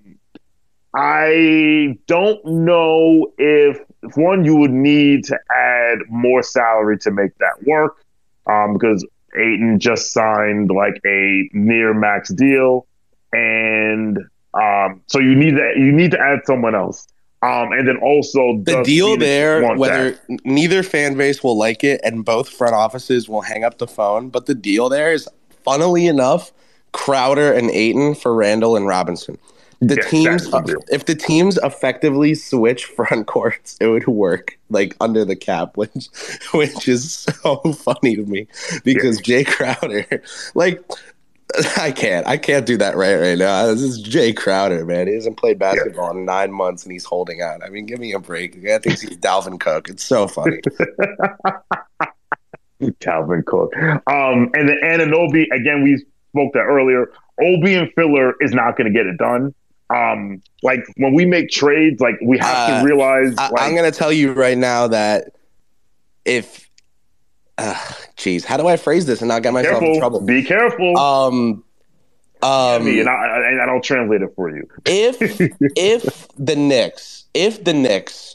I 0.94 1.98
don't 2.06 2.44
know 2.44 3.32
if, 3.38 3.80
if 4.02 4.16
one 4.16 4.44
you 4.44 4.56
would 4.56 4.72
need 4.72 5.24
to 5.24 5.38
add 5.54 5.98
more 6.08 6.42
salary 6.42 6.98
to 6.98 7.10
make 7.10 7.36
that 7.38 7.62
work 7.64 8.04
um, 8.46 8.72
because 8.72 9.06
Ayton 9.36 9.78
just 9.78 10.12
signed 10.12 10.70
like 10.70 11.00
a 11.06 11.48
near 11.52 11.94
max 11.94 12.30
deal, 12.30 12.86
and 13.32 14.18
um, 14.54 15.02
so 15.06 15.20
you 15.20 15.36
need 15.36 15.52
to 15.52 15.72
you 15.76 15.92
need 15.92 16.10
to 16.12 16.20
add 16.20 16.40
someone 16.44 16.74
else. 16.74 17.06
Um, 17.42 17.72
and 17.72 17.88
then 17.88 17.96
also 17.98 18.60
the 18.64 18.82
deal 18.82 19.16
there, 19.16 19.74
whether 19.74 20.10
that. 20.10 20.44
neither 20.44 20.82
fan 20.82 21.16
base 21.16 21.42
will 21.42 21.56
like 21.56 21.82
it 21.82 21.98
and 22.04 22.22
both 22.22 22.50
front 22.50 22.74
offices 22.74 23.30
will 23.30 23.40
hang 23.40 23.64
up 23.64 23.78
the 23.78 23.86
phone, 23.86 24.28
but 24.28 24.44
the 24.44 24.54
deal 24.54 24.90
there 24.90 25.10
is 25.10 25.26
funnily 25.64 26.06
enough, 26.06 26.52
Crowder 26.92 27.52
and 27.52 27.70
Ayton 27.70 28.14
for 28.14 28.34
Randle 28.34 28.76
and 28.76 28.86
Robinson. 28.86 29.38
The 29.82 29.96
yeah, 29.96 30.08
teams, 30.10 30.48
if 30.90 31.06
the 31.06 31.14
teams 31.14 31.58
effectively 31.62 32.34
switch 32.34 32.84
front 32.84 33.26
courts, 33.26 33.78
it 33.80 33.86
would 33.86 34.06
work 34.06 34.58
like 34.68 34.94
under 35.00 35.24
the 35.24 35.36
cap, 35.36 35.76
which 35.76 36.08
which 36.52 36.86
is 36.86 37.12
so 37.12 37.56
funny 37.72 38.16
to 38.16 38.26
me 38.26 38.46
because 38.84 39.26
yeah. 39.26 39.42
Jae 39.42 39.46
Crowder, 39.46 40.22
like 40.54 40.84
I 41.78 41.92
can't. 41.92 42.26
I 42.26 42.36
can't 42.36 42.66
do 42.66 42.76
that 42.76 42.94
right 42.94 43.16
right 43.16 43.38
now. 43.38 43.66
This 43.68 43.80
is 43.80 44.06
Jae 44.06 44.36
Crowder, 44.36 44.84
man. 44.84 45.06
He 45.06 45.14
hasn't 45.14 45.38
played 45.38 45.58
basketball 45.58 46.12
yeah. 46.12 46.20
in 46.20 46.26
nine 46.26 46.52
months 46.52 46.84
and 46.84 46.92
he's 46.92 47.04
holding 47.04 47.40
out. 47.40 47.64
I 47.64 47.70
mean, 47.70 47.86
give 47.86 47.98
me 47.98 48.12
a 48.12 48.18
break. 48.18 48.56
I 48.66 48.78
think 48.78 49.00
he's 49.00 49.16
Dalvin 49.16 49.58
Cook. 49.58 49.88
It's 49.88 50.04
so 50.04 50.28
funny. 50.28 50.60
Calvin 53.00 53.42
Cook. 53.46 53.76
Um, 53.76 54.50
and 54.54 54.68
then 54.68 54.78
Anunoby, 54.84 55.46
again, 55.52 55.82
we 55.82 56.04
spoke 56.30 56.52
that 56.54 56.60
earlier. 56.60 57.10
Obi 57.40 57.74
and 57.74 57.90
filler 57.94 58.34
is 58.40 58.52
not 58.52 58.76
going 58.76 58.92
to 58.92 58.96
get 58.96 59.06
it 59.06 59.16
done. 59.16 59.54
Um, 59.90 60.42
like 60.62 60.84
when 60.96 61.14
we 61.14 61.24
make 61.24 61.50
trades, 61.50 62.00
like 62.00 62.14
we 62.22 62.38
have 62.38 62.70
uh, 62.70 62.80
to 62.80 62.86
realize. 62.86 63.34
I, 63.38 63.66
am 63.66 63.74
going 63.74 63.90
to 63.90 63.96
tell 63.96 64.12
you 64.12 64.32
right 64.32 64.56
now 64.56 64.86
that 64.88 65.34
if, 66.24 66.70
jeez, 67.58 68.44
uh, 68.44 68.48
how 68.48 68.56
do 68.56 68.68
I 68.68 68.76
phrase 68.76 69.06
this 69.06 69.20
and 69.20 69.28
not 69.28 69.42
get 69.42 69.52
myself 69.52 69.80
careful, 69.80 69.94
in 69.94 69.98
trouble? 69.98 70.20
Be 70.20 70.44
careful. 70.44 70.96
Um, 70.96 71.64
um, 72.42 72.86
and 72.86 73.08
I, 73.08 73.50
and 73.50 73.60
I 73.60 73.66
don't 73.66 73.82
translate 73.82 74.22
it 74.22 74.32
for 74.34 74.54
you. 74.54 74.66
if 74.86 75.18
if 75.76 76.28
the 76.38 76.56
Knicks, 76.56 77.24
if 77.34 77.64
the 77.64 77.74
Knicks 77.74 78.34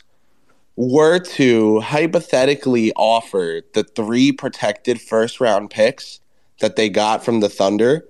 were 0.76 1.20
to 1.20 1.80
hypothetically 1.80 2.92
offer 2.96 3.62
the 3.74 3.84
three 3.84 4.32
protected 4.32 5.02
first 5.02 5.40
round 5.40 5.70
picks 5.70 6.20
that 6.60 6.76
they 6.76 6.90
got 6.90 7.24
from 7.24 7.40
the 7.40 7.50
Thunder 7.50 8.06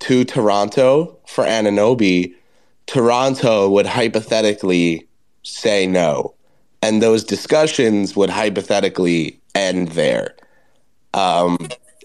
to 0.00 0.24
Toronto 0.24 1.18
for 1.26 1.44
Anunoby, 1.44 2.34
Toronto 2.86 3.70
would 3.70 3.86
hypothetically 3.86 5.06
say 5.42 5.86
no. 5.86 6.34
And 6.82 7.02
those 7.02 7.24
discussions 7.24 8.14
would 8.14 8.30
hypothetically 8.30 9.40
end 9.54 9.88
there. 9.88 10.34
Um, 11.14 11.56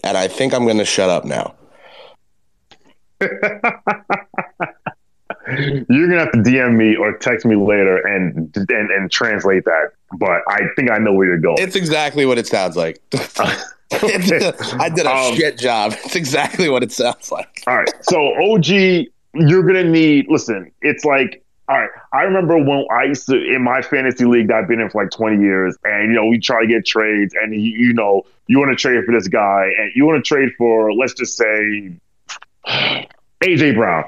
and 0.02 0.16
I 0.16 0.28
think 0.28 0.54
I'm 0.54 0.64
going 0.64 0.78
to 0.78 0.84
shut 0.84 1.10
up 1.10 1.24
now. 1.24 1.54
You're 5.88 6.08
gonna 6.08 6.20
have 6.20 6.32
to 6.32 6.38
DM 6.38 6.76
me 6.76 6.96
or 6.96 7.16
text 7.18 7.46
me 7.46 7.56
later 7.56 7.98
and 7.98 8.54
and 8.56 8.90
and 8.90 9.10
translate 9.10 9.64
that. 9.64 9.92
But 10.18 10.42
I 10.48 10.60
think 10.76 10.90
I 10.90 10.98
know 10.98 11.12
where 11.12 11.26
you're 11.26 11.38
going. 11.38 11.56
It's 11.58 11.76
exactly 11.76 12.26
what 12.26 12.38
it 12.38 12.46
sounds 12.46 12.76
like. 12.76 13.00
I 13.92 14.88
did 14.94 15.06
a 15.06 15.10
um, 15.14 15.34
shit 15.34 15.58
job. 15.58 15.94
It's 16.04 16.16
exactly 16.16 16.68
what 16.68 16.82
it 16.82 16.92
sounds 16.92 17.32
like. 17.32 17.62
All 17.66 17.76
right. 17.76 17.92
So 18.02 18.34
OG, 18.52 18.66
you're 19.34 19.62
gonna 19.62 19.84
need. 19.84 20.26
Listen, 20.28 20.70
it's 20.82 21.04
like. 21.04 21.44
All 21.68 21.78
right. 21.78 21.90
I 22.12 22.22
remember 22.22 22.58
when 22.58 22.84
I 22.90 23.04
used 23.04 23.26
to 23.26 23.36
in 23.36 23.62
my 23.62 23.80
fantasy 23.80 24.24
league 24.24 24.48
that 24.48 24.56
I've 24.56 24.66
been 24.68 24.80
in 24.80 24.90
for 24.90 25.04
like 25.04 25.12
20 25.12 25.40
years, 25.40 25.76
and 25.84 26.10
you 26.10 26.16
know 26.16 26.26
we 26.26 26.40
try 26.40 26.62
to 26.62 26.66
get 26.66 26.84
trades, 26.84 27.32
and 27.40 27.54
you, 27.54 27.60
you 27.60 27.92
know 27.92 28.22
you 28.48 28.58
want 28.58 28.70
to 28.70 28.76
trade 28.76 29.04
for 29.04 29.12
this 29.12 29.28
guy, 29.28 29.70
and 29.78 29.92
you 29.94 30.04
want 30.04 30.24
to 30.24 30.28
trade 30.28 30.50
for 30.58 30.92
let's 30.92 31.14
just 31.14 31.36
say 31.36 31.96
AJ 33.42 33.74
Brown, 33.74 34.04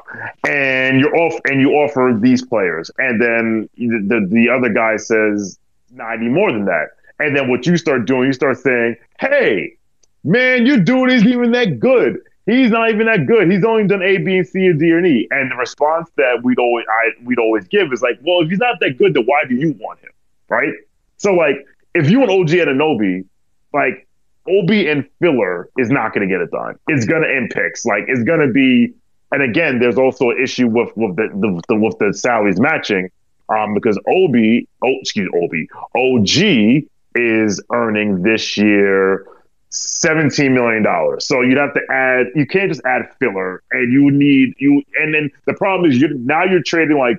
and 0.46 1.00
you're 1.00 1.16
off, 1.16 1.40
and 1.46 1.60
you 1.60 1.70
offer 1.70 2.16
these 2.20 2.44
players, 2.44 2.90
and 2.98 3.20
then 3.20 3.68
the, 3.76 4.04
the, 4.06 4.28
the 4.30 4.48
other 4.50 4.68
guy 4.68 4.96
says, 4.96 5.58
"Nah, 5.90 6.04
I 6.04 6.16
need 6.18 6.30
more 6.30 6.52
than 6.52 6.66
that." 6.66 6.88
And 7.18 7.34
then 7.34 7.48
what 7.48 7.66
you 7.66 7.76
start 7.78 8.06
doing, 8.06 8.26
you 8.26 8.32
start 8.34 8.58
saying, 8.58 8.96
"Hey, 9.20 9.76
man, 10.22 10.66
your 10.66 10.78
dude 10.78 11.10
isn't 11.10 11.28
even 11.28 11.52
that 11.52 11.80
good. 11.80 12.18
He's 12.44 12.70
not 12.70 12.90
even 12.90 13.06
that 13.06 13.26
good. 13.26 13.50
He's 13.50 13.64
only 13.64 13.86
done 13.86 14.02
A, 14.02 14.18
B, 14.18 14.36
and 14.36 14.46
C, 14.46 14.66
and 14.66 14.78
D, 14.78 14.90
and 14.90 15.06
E." 15.06 15.28
And 15.30 15.50
the 15.50 15.56
response 15.56 16.10
that 16.16 16.42
we'd 16.42 16.58
always 16.58 16.84
I, 16.90 17.10
we'd 17.24 17.38
always 17.38 17.66
give 17.68 17.90
is 17.90 18.02
like, 18.02 18.18
"Well, 18.22 18.42
if 18.42 18.50
he's 18.50 18.58
not 18.58 18.80
that 18.80 18.98
good, 18.98 19.14
then 19.14 19.24
why 19.24 19.44
do 19.48 19.54
you 19.54 19.74
want 19.80 20.00
him?" 20.00 20.10
Right? 20.50 20.74
So 21.16 21.32
like, 21.32 21.56
if 21.94 22.10
you 22.10 22.20
want 22.20 22.30
OG 22.30 22.48
Anunoby, 22.48 23.24
like 23.72 24.06
Obi 24.46 24.88
and 24.88 25.08
filler 25.20 25.70
is 25.78 25.88
not 25.88 26.12
going 26.12 26.28
to 26.28 26.32
get 26.32 26.42
it 26.42 26.50
done. 26.50 26.78
It's 26.88 27.06
going 27.06 27.22
to 27.22 27.28
end 27.34 27.50
picks. 27.50 27.86
Like 27.86 28.04
it's 28.08 28.24
going 28.24 28.40
to 28.40 28.52
be 28.52 28.92
and 29.32 29.42
again, 29.42 29.78
there's 29.78 29.98
also 29.98 30.30
an 30.30 30.40
issue 30.42 30.68
with 30.68 30.90
with 30.96 31.16
the, 31.16 31.28
the, 31.34 31.62
the 31.68 31.76
with 31.76 31.98
the 31.98 32.12
salaries 32.14 32.60
matching, 32.60 33.10
um, 33.48 33.74
because 33.74 33.98
Obi, 34.06 34.68
oh, 34.84 34.94
excuse 35.00 35.30
Obi, 35.34 35.68
OG 35.96 36.84
is 37.14 37.62
earning 37.72 38.22
this 38.22 38.56
year 38.56 39.26
seventeen 39.70 40.54
million 40.54 40.82
dollars. 40.82 41.26
So 41.26 41.40
you'd 41.40 41.58
have 41.58 41.74
to 41.74 41.80
add. 41.90 42.26
You 42.34 42.46
can't 42.46 42.70
just 42.70 42.82
add 42.84 43.08
filler, 43.18 43.62
and 43.72 43.92
you 43.92 44.10
need 44.10 44.54
you. 44.58 44.82
And 45.00 45.14
then 45.14 45.30
the 45.46 45.54
problem 45.54 45.90
is 45.90 46.00
you 46.00 46.08
now 46.18 46.44
you're 46.44 46.62
trading 46.62 46.98
like 46.98 47.16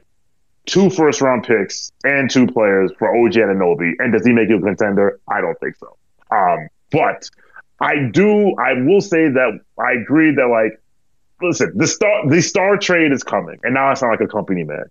two 0.65 0.89
first 0.89 1.21
round 1.21 1.43
picks 1.43 1.91
and 2.03 2.29
two 2.29 2.47
players 2.47 2.91
for 2.97 3.09
OG 3.09 3.33
Anunoby. 3.33 3.93
And 3.99 4.13
does 4.13 4.25
he 4.25 4.31
make 4.31 4.49
you 4.49 4.57
a 4.57 4.61
contender? 4.61 5.19
I 5.27 5.41
don't 5.41 5.59
think 5.59 5.75
so. 5.77 5.97
Um, 6.31 6.69
but 6.91 7.29
I 7.79 8.09
do. 8.11 8.55
I 8.55 8.73
will 8.73 9.01
say 9.01 9.29
that 9.29 9.59
I 9.77 9.93
agree 9.93 10.33
that 10.33 10.47
like, 10.47 10.79
listen, 11.43 11.71
the 11.75 11.87
star 11.87 12.29
the 12.29 12.41
star 12.41 12.77
trade 12.77 13.11
is 13.11 13.23
coming, 13.23 13.59
and 13.63 13.73
now 13.73 13.89
I 13.89 13.93
sound 13.93 14.11
like 14.11 14.21
a 14.21 14.31
company 14.31 14.63
man. 14.63 14.85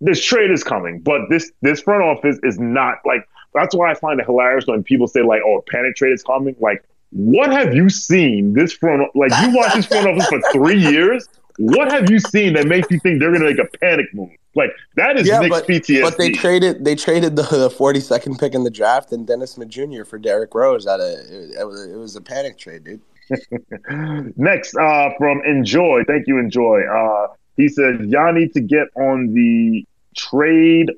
This 0.00 0.22
trade 0.22 0.50
is 0.50 0.62
coming, 0.62 1.00
but 1.00 1.22
this 1.28 1.50
this 1.62 1.80
front 1.80 2.02
office 2.02 2.38
is 2.42 2.58
not 2.58 2.98
like. 3.04 3.28
That's 3.54 3.74
why 3.74 3.90
I 3.90 3.94
find 3.94 4.20
it 4.20 4.26
hilarious 4.26 4.66
when 4.66 4.82
people 4.82 5.08
say 5.08 5.22
like, 5.22 5.40
"Oh, 5.44 5.64
panic 5.68 5.96
trade 5.96 6.12
is 6.12 6.22
coming." 6.22 6.54
Like, 6.60 6.84
what 7.10 7.50
have 7.50 7.74
you 7.74 7.88
seen 7.88 8.52
this 8.52 8.72
front? 8.72 9.02
Like, 9.14 9.32
you 9.42 9.56
watch 9.56 9.74
this 9.74 9.86
front 9.86 10.06
office 10.06 10.26
for 10.26 10.40
three 10.52 10.78
years. 10.78 11.28
What 11.58 11.90
have 11.90 12.10
you 12.10 12.20
seen 12.20 12.52
that 12.52 12.66
makes 12.66 12.88
you 12.90 13.00
think 13.00 13.18
they're 13.18 13.32
going 13.32 13.42
to 13.42 13.48
make 13.48 13.58
a 13.58 13.78
panic 13.78 14.06
move? 14.14 14.30
Like 14.54 14.70
that 14.96 15.16
is 15.16 15.28
yeah, 15.28 15.38
Knicks 15.38 15.60
but, 15.60 15.68
PTSD. 15.68 16.02
But 16.02 16.18
they 16.18 16.32
traded 16.32 16.84
they 16.84 16.96
traded 16.96 17.36
the, 17.36 17.42
the 17.42 17.70
42nd 17.70 18.40
pick 18.40 18.54
in 18.54 18.64
the 18.64 18.70
draft 18.70 19.12
and 19.12 19.26
Dennis 19.26 19.52
Smith 19.52 19.68
Jr. 19.68 20.04
for 20.04 20.18
Derrick 20.18 20.52
Rose. 20.52 20.86
At 20.86 20.98
a 20.98 21.12
it, 21.12 21.60
it, 21.60 21.64
was, 21.64 21.86
it 21.86 21.96
was 21.96 22.16
a 22.16 22.20
panic 22.20 22.58
trade, 22.58 22.84
dude. 22.84 23.00
Next, 24.36 24.76
uh, 24.76 25.10
from 25.18 25.42
Enjoy, 25.44 26.02
thank 26.06 26.26
you, 26.26 26.38
Enjoy. 26.38 26.82
Uh, 26.82 27.28
he 27.56 27.68
says, 27.68 28.00
y'all 28.06 28.32
need 28.32 28.52
to 28.54 28.60
get 28.60 28.86
on 28.96 29.34
the 29.34 29.84
trade. 30.16 30.92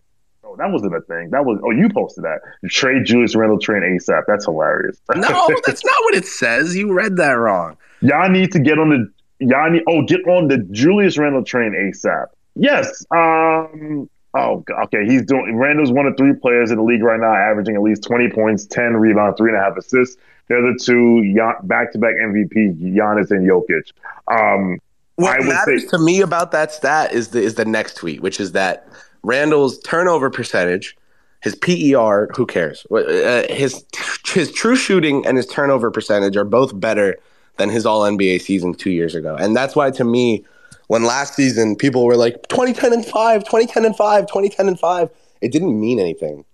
Oh, 0.45 0.57
that 0.57 0.71
wasn't 0.71 0.95
a 0.95 1.01
thing. 1.03 1.31
That 1.31 1.45
was 1.45 1.61
oh, 1.65 1.71
you 1.71 1.89
posted 1.89 2.25
that. 2.25 2.41
Trade 2.69 3.05
Julius 3.05 3.35
Randle 3.35 3.59
train 3.59 3.83
ASAP. 3.83 4.23
That's 4.27 4.45
hilarious. 4.45 5.01
no, 5.15 5.49
that's 5.65 5.85
not 5.85 6.05
what 6.05 6.15
it 6.15 6.27
says. 6.27 6.77
You 6.77 6.93
read 6.93 7.17
that 7.17 7.33
wrong. 7.33 7.77
Y'all 8.01 8.29
need 8.29 8.53
to 8.53 8.59
get 8.59 8.79
on 8.79 8.91
the 8.91 9.11
y'all 9.39 9.71
need 9.71 9.83
oh 9.89 10.03
get 10.03 10.27
on 10.27 10.49
the 10.49 10.59
Julius 10.71 11.19
Randle 11.19 11.45
train 11.45 11.73
ASAP. 11.73 12.27
Yes. 12.57 13.05
Um. 13.11 14.09
Oh, 14.35 14.65
okay. 14.85 15.05
He's 15.07 15.23
doing. 15.23 15.57
Randle's 15.57 15.93
one 15.93 16.07
of 16.07 16.17
three 16.17 16.35
players 16.35 16.71
in 16.71 16.77
the 16.77 16.85
league 16.85 17.03
right 17.03 17.19
now, 17.19 17.35
averaging 17.35 17.75
at 17.75 17.83
least 17.83 18.03
twenty 18.03 18.29
points, 18.29 18.67
ten 18.67 18.97
rebounds, 18.97 19.37
three 19.39 19.51
and 19.51 19.59
a 19.59 19.63
half 19.63 19.77
assists. 19.77 20.17
They're 20.51 20.63
the 20.63 20.77
two 20.83 21.23
back-to-back 21.63 22.17
MVPs, 22.17 22.81
Giannis 22.83 23.31
and 23.31 23.49
Jokic. 23.49 23.93
Um, 24.27 24.81
what 25.15 25.41
matters 25.45 25.83
say, 25.83 25.89
to 25.91 25.99
me 25.99 26.23
about 26.23 26.51
that 26.51 26.73
stat 26.73 27.13
is 27.13 27.29
the 27.29 27.41
is 27.41 27.55
the 27.55 27.65
next 27.65 27.95
tweet, 27.95 28.21
which 28.21 28.41
is 28.41 28.51
that 28.51 28.89
Randle's 29.23 29.79
turnover 29.79 30.29
percentage, 30.29 30.97
his 31.41 31.55
PER, 31.55 32.31
who 32.35 32.47
cares? 32.47 32.85
Uh, 32.91 33.45
his 33.49 33.85
his 34.27 34.51
true 34.51 34.75
shooting 34.75 35.25
and 35.25 35.37
his 35.37 35.47
turnover 35.47 35.89
percentage 35.89 36.37
are 36.37 36.45
both 36.45 36.81
better 36.81 37.17
than 37.59 37.69
his 37.69 37.87
All 37.87 38.03
NBA 38.03 38.41
season 38.41 38.75
two 38.75 38.91
years 38.91 39.15
ago, 39.15 39.37
and 39.37 39.55
that's 39.55 39.77
why 39.77 39.93
to 39.93 40.03
me 40.03 40.45
when 40.89 41.05
last 41.05 41.35
season 41.35 41.77
people 41.77 42.05
were 42.05 42.17
like 42.17 42.49
2010 42.49 42.93
and 42.93 43.07
5, 43.07 43.45
2010 43.45 43.85
and 43.85 43.97
5, 43.97 44.27
2010 44.27 44.67
and 44.67 44.81
5, 44.81 45.11
it 45.43 45.53
didn't 45.53 45.79
mean 45.79 46.01
anything. 46.01 46.45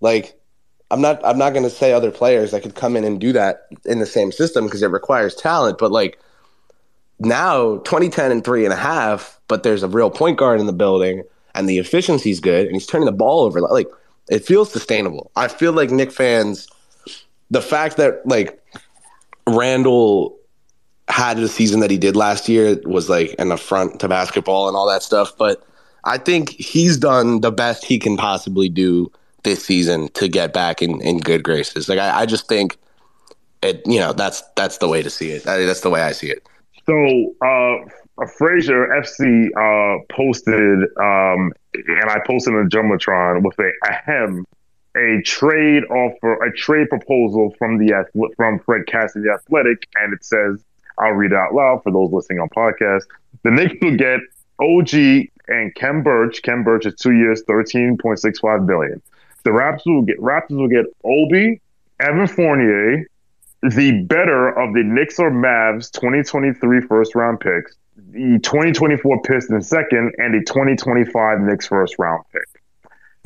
Like 0.00 0.34
I'm 0.94 1.00
not 1.00 1.20
I'm 1.26 1.36
not 1.36 1.50
going 1.50 1.64
to 1.64 1.70
say 1.70 1.92
other 1.92 2.12
players 2.12 2.52
that 2.52 2.62
could 2.62 2.76
come 2.76 2.96
in 2.96 3.02
and 3.02 3.20
do 3.20 3.32
that 3.32 3.66
in 3.84 3.98
the 3.98 4.06
same 4.06 4.30
system 4.30 4.64
because 4.64 4.80
it 4.80 4.92
requires 4.92 5.34
talent, 5.34 5.76
but 5.78 5.90
like 5.90 6.20
now 7.18 7.78
2010 7.78 8.30
and 8.30 8.44
three 8.44 8.64
and 8.64 8.72
a 8.72 8.76
half, 8.76 9.40
but 9.48 9.64
there's 9.64 9.82
a 9.82 9.88
real 9.88 10.08
point 10.08 10.38
guard 10.38 10.60
in 10.60 10.66
the 10.66 10.72
building 10.72 11.24
and 11.56 11.68
the 11.68 11.80
efficiency's 11.80 12.38
good 12.38 12.66
and 12.66 12.76
he's 12.76 12.86
turning 12.86 13.06
the 13.06 13.12
ball 13.12 13.40
over 13.40 13.60
like 13.60 13.88
it 14.30 14.46
feels 14.46 14.70
sustainable. 14.72 15.32
I 15.34 15.48
feel 15.48 15.72
like 15.72 15.90
Knick 15.90 16.12
fans 16.12 16.68
the 17.50 17.60
fact 17.60 17.96
that 17.96 18.24
like 18.24 18.62
Randle 19.48 20.36
had 21.08 21.38
the 21.38 21.48
season 21.48 21.80
that 21.80 21.90
he 21.90 21.98
did 21.98 22.14
last 22.14 22.48
year 22.48 22.80
was 22.84 23.10
like 23.10 23.34
an 23.40 23.50
affront 23.50 23.98
to 23.98 24.08
basketball 24.08 24.68
and 24.68 24.76
all 24.76 24.88
that 24.88 25.02
stuff. 25.02 25.36
But 25.36 25.66
I 26.04 26.18
think 26.18 26.50
he's 26.50 26.96
done 26.96 27.40
the 27.40 27.50
best 27.50 27.84
he 27.84 27.98
can 27.98 28.16
possibly 28.16 28.68
do 28.68 29.10
this 29.44 29.64
season 29.64 30.08
to 30.08 30.28
get 30.28 30.52
back 30.52 30.82
in, 30.82 31.00
in 31.00 31.18
good 31.18 31.42
graces. 31.42 31.88
Like 31.88 31.98
I, 31.98 32.20
I 32.20 32.26
just 32.26 32.48
think 32.48 32.78
it, 33.62 33.82
you 33.86 33.98
know, 33.98 34.12
that's 34.12 34.42
that's 34.56 34.78
the 34.78 34.88
way 34.88 35.02
to 35.02 35.10
see 35.10 35.30
it. 35.30 35.44
That's 35.44 35.80
the 35.80 35.90
way 35.90 36.02
I 36.02 36.12
see 36.12 36.30
it. 36.30 36.46
So 36.86 37.34
uh 37.40 38.26
Fraser 38.36 38.86
FC 38.88 39.48
uh 39.56 40.04
posted 40.10 40.88
um 41.00 41.52
and 41.74 42.10
I 42.10 42.20
posted 42.26 42.54
in 42.54 42.64
the 42.64 42.68
Jumbotron 42.68 43.42
with 43.42 43.58
a 43.58 43.70
ahem 43.88 44.44
a 44.96 45.20
trade 45.22 45.84
offer, 45.84 46.34
a 46.44 46.52
trade 46.56 46.88
proposal 46.88 47.54
from 47.58 47.78
the 47.78 48.06
from 48.36 48.60
Fred 48.60 48.86
Cassidy 48.86 49.28
Athletic, 49.28 49.88
and 49.96 50.12
it 50.12 50.24
says 50.24 50.62
I'll 50.98 51.12
read 51.12 51.32
it 51.32 51.36
out 51.36 51.54
loud 51.54 51.82
for 51.82 51.90
those 51.90 52.12
listening 52.12 52.38
on 52.38 52.48
podcast. 52.50 53.02
The 53.42 53.50
Knicks 53.50 53.74
will 53.82 53.96
get 53.96 54.20
OG 54.60 55.28
and 55.48 55.74
Khem 55.74 56.02
Birch. 56.02 56.42
Khem 56.42 56.62
Birch 56.62 56.86
is 56.86 56.94
two 56.94 57.12
years, 57.12 57.42
thirteen 57.46 57.98
point 57.98 58.20
six 58.20 58.38
five 58.38 58.66
billion. 58.66 59.02
The 59.44 59.50
Raptors 59.50 59.86
will 59.86 60.02
get 60.02 60.18
Raptors 60.20 60.56
will 60.56 60.68
get 60.68 60.86
Obi, 61.04 61.60
Evan 62.00 62.26
Fournier, 62.26 63.06
the 63.62 64.02
better 64.02 64.48
of 64.48 64.74
the 64.74 64.82
Knicks 64.82 65.18
or 65.18 65.30
Mavs 65.30 65.90
2023 65.92 66.80
first 66.82 67.14
round 67.14 67.40
picks, 67.40 67.76
the 67.96 68.38
2024 68.42 69.22
Pistons 69.22 69.68
second, 69.68 70.12
and 70.18 70.34
the 70.34 70.44
2025 70.44 71.40
Knicks 71.40 71.66
first 71.66 71.96
round 71.98 72.24
pick. 72.32 72.62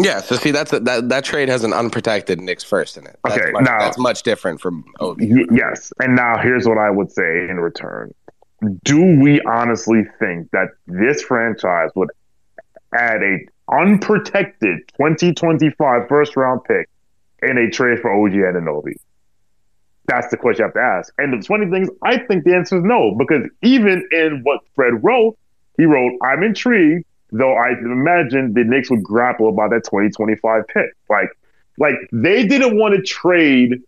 Yeah, 0.01 0.21
so 0.21 0.37
see, 0.37 0.53
that's 0.53 0.73
a, 0.73 0.81
that 0.81 1.09
that 1.09 1.25
trade 1.25 1.49
has 1.49 1.65
an 1.65 1.73
unprotected 1.73 2.41
Knicks 2.41 2.63
first 2.63 2.97
in 2.97 3.07
it. 3.07 3.19
That's 3.25 3.37
okay, 3.37 3.51
much, 3.51 3.65
now 3.65 3.79
that's 3.81 3.99
much 3.99 4.23
different 4.23 4.61
from 4.61 4.85
Obi. 5.01 5.45
Yes, 5.51 5.93
and 5.99 6.15
now 6.15 6.39
here's 6.39 6.69
what 6.69 6.79
I 6.79 6.89
would 6.91 7.11
say 7.11 7.49
in 7.49 7.59
return: 7.59 8.15
Do 8.85 9.21
we 9.21 9.41
honestly 9.41 10.05
think 10.21 10.53
that 10.53 10.69
this 10.87 11.23
franchise 11.23 11.91
would 11.97 12.11
add 12.95 13.23
a 13.25 13.39
unprotected 13.71 14.81
2025 14.97 16.09
first 16.09 16.37
round 16.37 16.65
pick 16.65 16.89
in 17.43 17.59
a 17.59 17.71
trade 17.71 18.01
for 18.01 18.13
OG 18.13 18.33
Anunoby? 18.33 18.95
That's 20.07 20.31
the 20.31 20.37
question 20.37 20.63
you 20.63 20.65
have 20.65 20.75
to 20.75 20.81
ask. 20.81 21.13
And 21.19 21.41
the 21.41 21.47
funny 21.47 21.71
thing 21.71 21.83
is, 21.83 21.91
I 22.03 22.19
think 22.19 22.45
the 22.45 22.55
answer 22.55 22.79
is 22.79 22.85
no, 22.85 23.15
because 23.19 23.43
even 23.63 24.09
in 24.11 24.41
what 24.43 24.61
Fred 24.75 25.05
wrote, 25.05 25.39
he 25.77 25.85
wrote, 25.85 26.13
"I'm 26.23 26.43
intrigued." 26.43 27.05
though 27.31 27.55
I 27.55 27.71
imagine 27.71 28.55
the 28.55 28.65
Knicks 28.65 28.91
would 28.91 29.03
grapple 29.03 29.49
about 29.49 29.71
that 29.71 29.85
2025 29.85 30.67
pick. 30.69 30.91
Like, 31.09 31.29
like 31.79 31.95
they 32.13 32.47
didn't 32.47 32.79
want 32.79 32.95
to 32.95 33.03
trade 33.03 33.83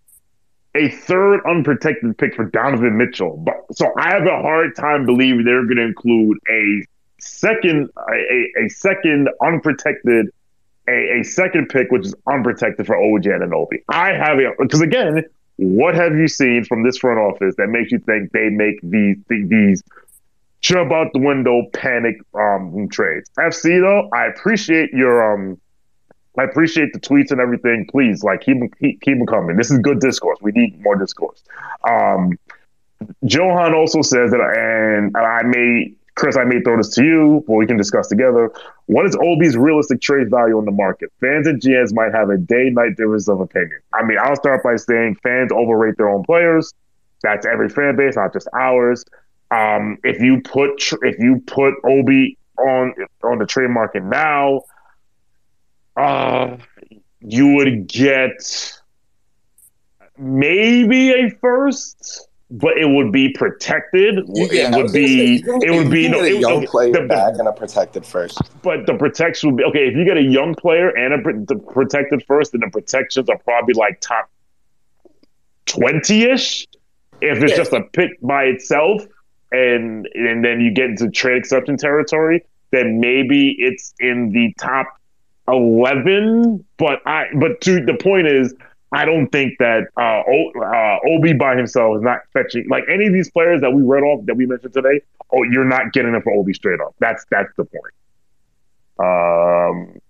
a 0.75 0.91
third 0.91 1.41
unprotected 1.47 2.17
pick 2.19 2.35
for 2.35 2.45
Donovan 2.45 2.97
Mitchell. 2.97 3.37
But 3.39 3.57
so 3.73 3.93
I 3.97 4.11
have 4.11 4.25
a 4.25 4.43
hard 4.43 4.77
time 4.77 5.05
believing 5.07 5.45
they're 5.45 5.65
going 5.65 5.77
to 5.77 5.85
include 5.85 6.39
a 6.49 6.85
second, 7.21 7.91
a, 8.09 8.65
a 8.65 8.69
second 8.69 9.29
unprotected, 9.43 10.29
a, 10.89 11.21
a 11.21 11.23
second 11.25 11.69
pick 11.69 11.91
which 11.91 12.07
is 12.07 12.15
unprotected 12.27 12.87
for 12.87 12.97
OG 12.97 13.25
Anunoby. 13.25 13.83
I 13.89 14.13
have 14.13 14.39
it 14.39 14.53
because 14.59 14.81
again, 14.81 15.25
what 15.57 15.95
have 15.95 16.15
you 16.15 16.29
seen 16.29 16.65
from 16.65 16.83
this 16.83 16.99
front 16.99 17.19
office 17.19 17.55
that 17.57 17.69
makes 17.69 17.93
you 17.93 17.99
think 17.99 18.33
they 18.33 18.49
make 18.49 18.81
these 18.83 19.19
these 19.29 19.83
jump 20.61 20.93
out 20.93 21.13
the 21.13 21.19
window, 21.19 21.63
panic 21.73 22.17
um, 22.35 22.89
trades. 22.91 23.31
FC 23.39 23.81
though, 23.81 24.09
I 24.13 24.27
appreciate 24.27 24.91
your 24.93 25.35
um, 25.35 25.59
I 26.39 26.45
appreciate 26.45 26.93
the 26.93 27.01
tweets 27.01 27.31
and 27.31 27.41
everything. 27.41 27.87
Please, 27.91 28.23
like 28.23 28.43
keep 28.43 28.57
keep, 28.79 29.01
keep 29.01 29.19
them 29.19 29.27
coming. 29.27 29.57
This 29.57 29.71
is 29.71 29.79
good 29.79 30.01
discourse. 30.01 30.39
We 30.41 30.53
need 30.53 30.81
more 30.81 30.97
discourse. 30.97 31.43
Um, 31.89 32.39
Johan 33.23 33.75
also 33.75 34.03
says 34.03 34.31
that, 34.31 34.41
and 34.41 35.17
I 35.17 35.43
may, 35.43 35.93
Chris, 36.21 36.37
I 36.37 36.45
may 36.45 36.61
throw 36.61 36.77
this 36.77 36.95
to 36.97 37.03
you, 37.03 37.43
but 37.47 37.55
we 37.55 37.67
can 37.67 37.79
discuss 37.79 38.07
together. 38.07 38.53
What 38.87 39.07
is 39.07 39.17
Obi's 39.17 39.57
realistic 39.57 40.03
trade 40.03 40.31
value 40.31 40.59
on 40.59 40.67
the 40.67 40.71
market? 40.71 41.11
Fans 41.19 41.47
and 41.47 41.63
GMs 41.63 41.95
might 41.95 42.13
have 42.13 42.29
a 42.29 42.37
day-night 42.37 42.99
difference 42.99 43.27
of 43.27 43.41
opinion. 43.41 43.81
I 43.95 44.05
mean, 44.05 44.19
I'll 44.23 44.37
start 44.37 44.63
by 44.63 44.77
saying 44.77 45.17
fans 45.23 45.51
overrate 45.51 45.97
their 45.97 46.11
own 46.11 46.23
players. 46.25 46.75
That's 47.23 47.47
every 47.47 47.71
fan 47.71 47.97
base, 47.97 48.17
not 48.17 48.35
just 48.35 48.49
ours. 48.55 49.03
Um, 49.51 49.97
if 50.05 50.21
you 50.21 50.43
put 50.43 50.93
if 51.03 51.19
you 51.19 51.43
put 51.47 51.73
Obi 51.85 52.37
on 52.59 52.95
on 53.25 53.39
the 53.39 53.47
trade 53.47 53.71
market 53.71 54.05
now, 54.05 54.61
uh, 55.97 56.59
you 57.21 57.55
would 57.55 57.87
get 57.87 58.79
maybe 60.19 61.13
a 61.13 61.31
first, 61.31 62.29
but 62.51 62.77
it 62.77 62.89
would 62.89 63.13
be 63.13 63.29
protected. 63.31 64.25
Yeah, 64.27 64.71
it 64.71 64.77
would 64.77 64.93
be 64.93 65.39
say, 65.39 65.45
it 65.63 65.71
would 65.71 65.91
be 65.91 66.09
no, 66.09 66.21
a 66.21 66.41
young 66.41 66.67
player 66.67 66.93
the, 66.93 67.03
back 67.03 67.35
and 67.39 67.47
a 67.47 67.53
protected 67.53 68.05
first. 68.05 68.41
But 68.63 68.87
the 68.87 68.95
protection 68.95 69.51
would 69.51 69.57
be 69.59 69.65
okay 69.65 69.87
if 69.87 69.95
you 69.95 70.05
get 70.05 70.17
a 70.17 70.23
young 70.23 70.55
player 70.55 70.89
and 70.89 71.15
a 71.15 71.55
protected 71.73 72.25
first, 72.27 72.53
then 72.53 72.63
the 72.63 72.71
protections 72.71 73.29
are 73.29 73.39
probably 73.39 73.75
like 73.75 74.01
top 74.01 74.29
twenty 75.67 76.25
ish. 76.25 76.67
If 77.21 77.43
it's 77.43 77.53
yeah. 77.53 77.57
just 77.57 77.73
a 77.73 77.83
pick 77.93 78.21
by 78.21 78.45
itself, 78.45 79.03
and 79.53 80.09
and 80.15 80.45
then 80.45 80.61
you 80.61 80.73
get 80.73 80.91
into 80.91 81.09
trade 81.11 81.39
exception 81.39 81.77
territory, 81.77 82.45
then 82.73 82.99
maybe 82.99 83.55
it's 83.59 83.95
in 84.01 84.33
the 84.33 84.53
top 84.59 84.87
eleven. 85.47 86.65
But 86.79 87.07
I 87.07 87.27
but 87.39 87.61
to 87.63 87.85
the 87.85 87.95
point 87.95 88.27
is, 88.27 88.55
I 88.93 89.05
don't 89.05 89.29
think 89.29 89.59
that 89.59 89.85
uh, 89.97 90.23
o, 90.27 90.51
uh, 90.61 90.99
Obi 91.09 91.33
by 91.33 91.57
himself 91.57 91.97
is 91.97 92.03
not 92.03 92.21
fetching 92.33 92.67
like 92.69 92.85
any 92.89 93.07
of 93.07 93.13
these 93.13 93.31
players 93.31 93.61
that 93.61 93.71
we 93.71 93.83
read 93.83 94.03
off 94.03 94.27
that 94.27 94.37
we 94.37 94.47
mentioned 94.47 94.73
today. 94.73 95.01
Oh, 95.33 95.45
you're 95.45 95.65
not 95.65 95.93
getting 95.93 96.13
them 96.13 96.23
for 96.23 96.33
Obi 96.33 96.53
straight 96.53 96.81
up. 96.81 96.95
That's 96.99 97.25
that's 97.31 97.55
the 97.57 97.65
point. 97.65 97.95
Um, 98.99 100.01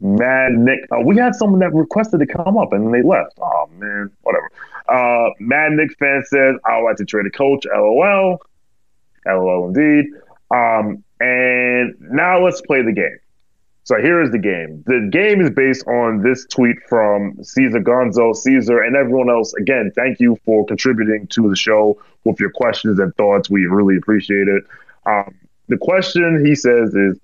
Mad 0.00 0.52
Nick, 0.52 0.80
uh, 0.92 1.00
we 1.00 1.16
had 1.16 1.34
someone 1.34 1.60
that 1.60 1.72
requested 1.72 2.20
to 2.20 2.26
come 2.26 2.58
up 2.58 2.72
and 2.72 2.92
they 2.92 3.02
left. 3.02 3.38
Oh 3.40 3.68
man, 3.78 4.10
whatever. 4.22 4.50
Uh, 4.88 5.30
Mad 5.38 5.72
Nick 5.72 5.96
fan 5.98 6.22
says 6.26 6.56
I 6.64 6.80
like 6.80 6.96
to 6.96 7.04
trade 7.04 7.26
a 7.26 7.30
coach. 7.30 7.64
LOL, 7.72 8.38
LOL 9.24 9.68
indeed. 9.68 10.10
Um, 10.50 11.04
and 11.20 11.94
now 12.00 12.44
let's 12.44 12.60
play 12.62 12.82
the 12.82 12.92
game. 12.92 13.18
So 13.86 13.94
here 14.02 14.20
is 14.20 14.32
the 14.32 14.38
game. 14.38 14.82
The 14.84 15.08
game 15.12 15.40
is 15.40 15.50
based 15.50 15.86
on 15.86 16.20
this 16.20 16.44
tweet 16.46 16.76
from 16.88 17.36
Caesar 17.40 17.78
Gonzo, 17.78 18.34
Caesar, 18.34 18.82
and 18.82 18.96
everyone 18.96 19.30
else. 19.30 19.54
Again, 19.54 19.92
thank 19.94 20.18
you 20.18 20.36
for 20.44 20.66
contributing 20.66 21.28
to 21.28 21.48
the 21.48 21.54
show 21.54 21.96
with 22.24 22.40
your 22.40 22.50
questions 22.50 22.98
and 22.98 23.14
thoughts. 23.14 23.48
We 23.48 23.66
really 23.66 23.96
appreciate 23.96 24.48
it. 24.48 24.64
Um, 25.06 25.36
the 25.68 25.76
question 25.76 26.44
he 26.44 26.56
says 26.56 26.96
is 26.96 27.20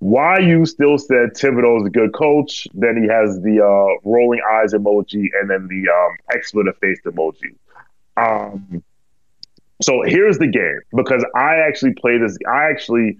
why 0.00 0.38
you 0.38 0.66
still 0.66 0.98
said 0.98 1.32
Thibodeau 1.34 1.80
is 1.80 1.86
a 1.86 1.90
good 1.90 2.12
coach. 2.12 2.68
Then 2.74 3.02
he 3.02 3.08
has 3.08 3.40
the 3.40 3.64
uh, 3.64 4.00
rolling 4.06 4.40
eyes 4.52 4.74
emoji 4.74 5.28
and 5.40 5.48
then 5.48 5.66
the 5.66 5.88
um, 5.88 6.16
expletive 6.34 6.76
face 6.76 7.00
emoji. 7.06 7.56
Um, 8.18 8.82
so 9.80 10.02
here's 10.02 10.36
the 10.36 10.46
game 10.46 10.80
because 10.94 11.24
I 11.34 11.56
actually 11.66 11.94
play 11.94 12.18
this. 12.18 12.36
I 12.46 12.64
actually, 12.64 13.18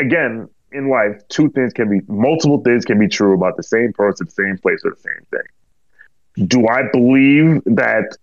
again, 0.00 0.48
in 0.72 0.88
life, 0.88 1.20
two 1.28 1.50
things 1.50 1.72
can 1.72 1.88
be, 1.88 2.00
multiple 2.08 2.60
things 2.60 2.84
can 2.84 2.98
be 2.98 3.08
true 3.08 3.34
about 3.34 3.56
the 3.56 3.62
same 3.62 3.92
person, 3.92 4.28
same 4.28 4.58
place, 4.58 4.80
or 4.84 4.90
the 4.90 5.00
same 5.00 5.26
thing. 5.30 6.48
Do 6.48 6.66
I 6.66 6.82
believe 6.90 7.62
that 7.66 8.16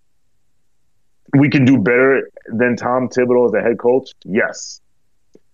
we 1.38 1.50
can 1.50 1.66
do 1.66 1.78
better 1.78 2.30
than 2.47 2.76
Tom 2.76 3.10
Thibodeau 3.10 3.47
as 3.47 3.54
a 3.54 3.62
head 3.62 3.78
coach? 3.78 4.12
Yes. 4.26 4.82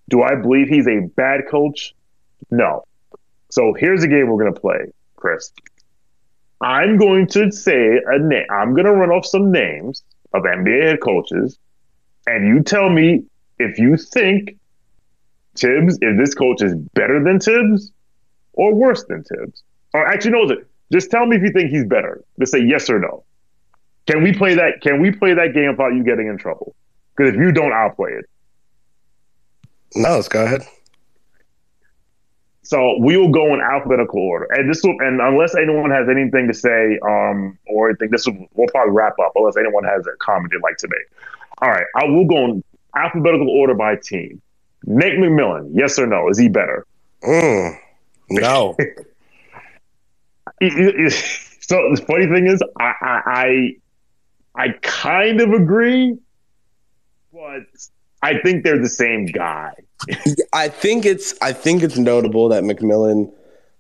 Do 0.10 0.22
I 0.22 0.36
believe 0.36 0.68
he's 0.70 0.88
a 0.88 1.02
bad 1.16 1.48
coach? 1.50 1.94
No. 2.52 2.84
So 3.50 3.74
here's 3.74 4.04
a 4.04 4.08
game 4.08 4.28
we're 4.28 4.42
going 4.42 4.54
to 4.54 4.60
play, 4.60 4.92
Chris. 5.16 5.52
I'm 6.62 6.98
going 6.98 7.28
to 7.28 7.52
say 7.52 8.00
a 8.06 8.20
name. 8.20 8.46
I'm 8.50 8.74
going 8.74 8.86
to 8.86 8.94
run 8.94 9.10
off 9.10 9.26
some 9.26 9.52
names 9.52 10.04
of 10.34 10.44
NBA 10.44 10.84
head 10.84 11.02
coaches, 11.02 11.58
and 12.26 12.48
you 12.48 12.64
tell 12.64 12.90
me 12.90 13.24
if 13.60 13.78
you 13.78 13.98
think 13.98 14.58
Thibs, 15.56 15.98
if 16.02 16.18
this 16.18 16.34
coach 16.34 16.62
is 16.62 16.76
better 16.94 17.24
than 17.24 17.40
Thibs 17.40 17.92
or 18.54 18.74
worse 18.74 19.04
than 19.06 19.24
Thibs. 19.24 19.64
Or 19.94 20.06
actually, 20.06 20.32
knows 20.32 20.52
it. 20.52 20.68
just 20.92 21.10
tell 21.10 21.26
me 21.26 21.38
if 21.38 21.44
you 21.44 21.52
think 21.52 21.70
he's 21.70 21.86
better. 21.86 22.24
Just 22.40 22.52
say 22.52 22.60
yes 22.60 22.90
or 22.90 23.00
no. 23.00 23.24
Can 24.08 24.24
we 24.24 24.34
play 24.34 24.56
that? 24.56 24.82
Can 24.82 25.02
we 25.02 25.12
play 25.12 25.34
that 25.34 25.54
game 25.54 25.70
without 25.72 25.94
you 25.94 26.04
getting 26.04 26.28
in 26.28 26.38
trouble? 26.38 26.76
Because 27.16 27.34
if 27.34 27.40
you 27.40 27.52
don't, 27.52 27.74
I'll 27.74 27.92
play 27.92 28.12
it. 28.12 28.26
No, 29.96 30.16
let's 30.16 30.28
go 30.28 30.44
ahead. 30.44 30.68
So 32.66 32.98
we 33.00 33.16
will 33.16 33.30
go 33.30 33.54
in 33.54 33.62
alphabetical 33.62 34.20
order, 34.20 34.48
and 34.52 34.70
this 34.70 34.82
will, 34.84 34.98
and 35.00 35.22
unless 35.22 35.56
anyone 35.56 35.92
has 35.92 36.10
anything 36.10 36.48
to 36.48 36.54
say, 36.54 36.98
um, 37.08 37.58
or 37.68 37.92
I 37.92 37.94
think 37.94 38.12
this 38.12 38.26
will, 38.26 38.48
we'll 38.56 38.68
probably 38.70 38.92
wrap 38.92 39.14
up, 39.20 39.34
unless 39.36 39.56
anyone 39.56 39.84
has 39.84 40.06
a 40.08 40.18
comment 40.18 40.52
they'd 40.52 40.64
like 40.64 40.78
to 40.78 40.88
make. 40.88 41.22
All 41.60 41.70
right, 41.70 41.86
I 41.96 42.06
will 42.06 42.26
go 42.26 42.44
in 42.46 42.64
alphabetical 42.96 43.50
order 43.50 43.76
by 43.76 43.98
team. 43.98 44.42
Nate 44.86 45.18
McMillan, 45.20 45.72
yes 45.74 45.98
or 45.98 46.08
no? 46.08 46.30
Is 46.30 46.38
he 46.38 46.48
better? 46.48 46.86
Mm, 47.24 47.78
no. 48.30 48.76
so 50.62 51.76
the 51.92 52.04
funny 52.08 52.28
thing 52.28 52.48
is, 52.48 52.62
I, 52.80 52.94
I, 53.02 53.22
I 53.26 53.76
I 54.58 54.70
kind 54.82 55.42
of 55.42 55.52
agree, 55.52 56.18
but 57.34 57.64
I 58.22 58.40
think 58.40 58.64
they're 58.64 58.82
the 58.82 58.90
same 58.90 59.26
guy. 59.26 59.74
I 60.54 60.70
think 60.70 61.06
it's 61.06 61.34
I 61.42 61.52
think 61.52 61.84
it's 61.84 61.98
notable 61.98 62.50
that 62.50 62.64
McMillan 62.64 63.32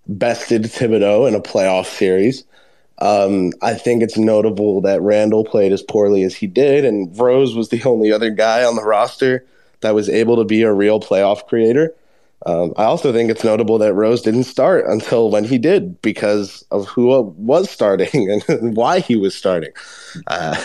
bested 0.07 0.63
Thibodeau 0.63 1.27
in 1.27 1.35
a 1.35 1.39
playoff 1.39 1.85
series. 1.85 2.43
Um, 2.99 3.51
I 3.61 3.73
think 3.73 4.03
it's 4.03 4.17
notable 4.17 4.81
that 4.81 5.01
Randle 5.01 5.43
played 5.43 5.73
as 5.73 5.81
poorly 5.81 6.23
as 6.23 6.33
he 6.35 6.47
did, 6.47 6.85
and 6.85 7.17
Rose 7.17 7.55
was 7.55 7.69
the 7.69 7.83
only 7.83 8.11
other 8.11 8.29
guy 8.29 8.63
on 8.63 8.75
the 8.75 8.83
roster 8.83 9.45
that 9.81 9.95
was 9.95 10.09
able 10.09 10.37
to 10.37 10.45
be 10.45 10.61
a 10.63 10.73
real 10.73 10.99
playoff 10.99 11.47
creator. 11.47 11.93
Um, 12.45 12.73
I 12.77 12.83
also 12.83 13.11
think 13.11 13.31
it's 13.31 13.43
notable 13.43 13.79
that 13.79 13.93
Rose 13.93 14.21
didn't 14.21 14.43
start 14.43 14.85
until 14.87 15.31
when 15.31 15.45
he 15.45 15.57
did 15.57 15.99
because 16.01 16.63
of 16.69 16.87
who 16.87 17.07
was 17.37 17.69
starting 17.69 18.29
and 18.47 18.75
why 18.75 18.99
he 18.99 19.15
was 19.15 19.33
starting. 19.33 19.71
Uh, 20.27 20.55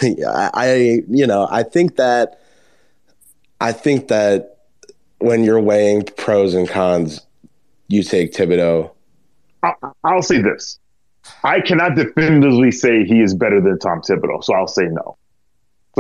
I, 0.55 1.03
you 1.09 1.27
know, 1.27 1.49
I 1.51 1.63
think 1.63 1.97
that 1.97 2.41
I 3.61 3.73
think 3.73 4.09
that 4.09 4.59
when 5.19 5.45
you're 5.45 5.61
weighing 5.61 6.05
pros 6.05 6.55
and 6.55 6.69
cons, 6.69 7.21
you 7.89 8.03
take 8.03 8.33
Thibodeau. 8.33 8.91
I'll, 10.05 10.23
say 10.23 10.41
this: 10.41 10.79
I 11.45 11.61
cannot 11.61 11.95
definitively 11.95 12.71
say 12.71 13.05
he 13.05 13.21
is 13.21 13.35
better 13.35 13.61
than 13.61 13.79
Tom 13.79 14.01
Thibodeau, 14.01 14.43
so 14.43 14.55
I'll 14.55 14.67
say 14.67 14.85
no. 14.85 15.17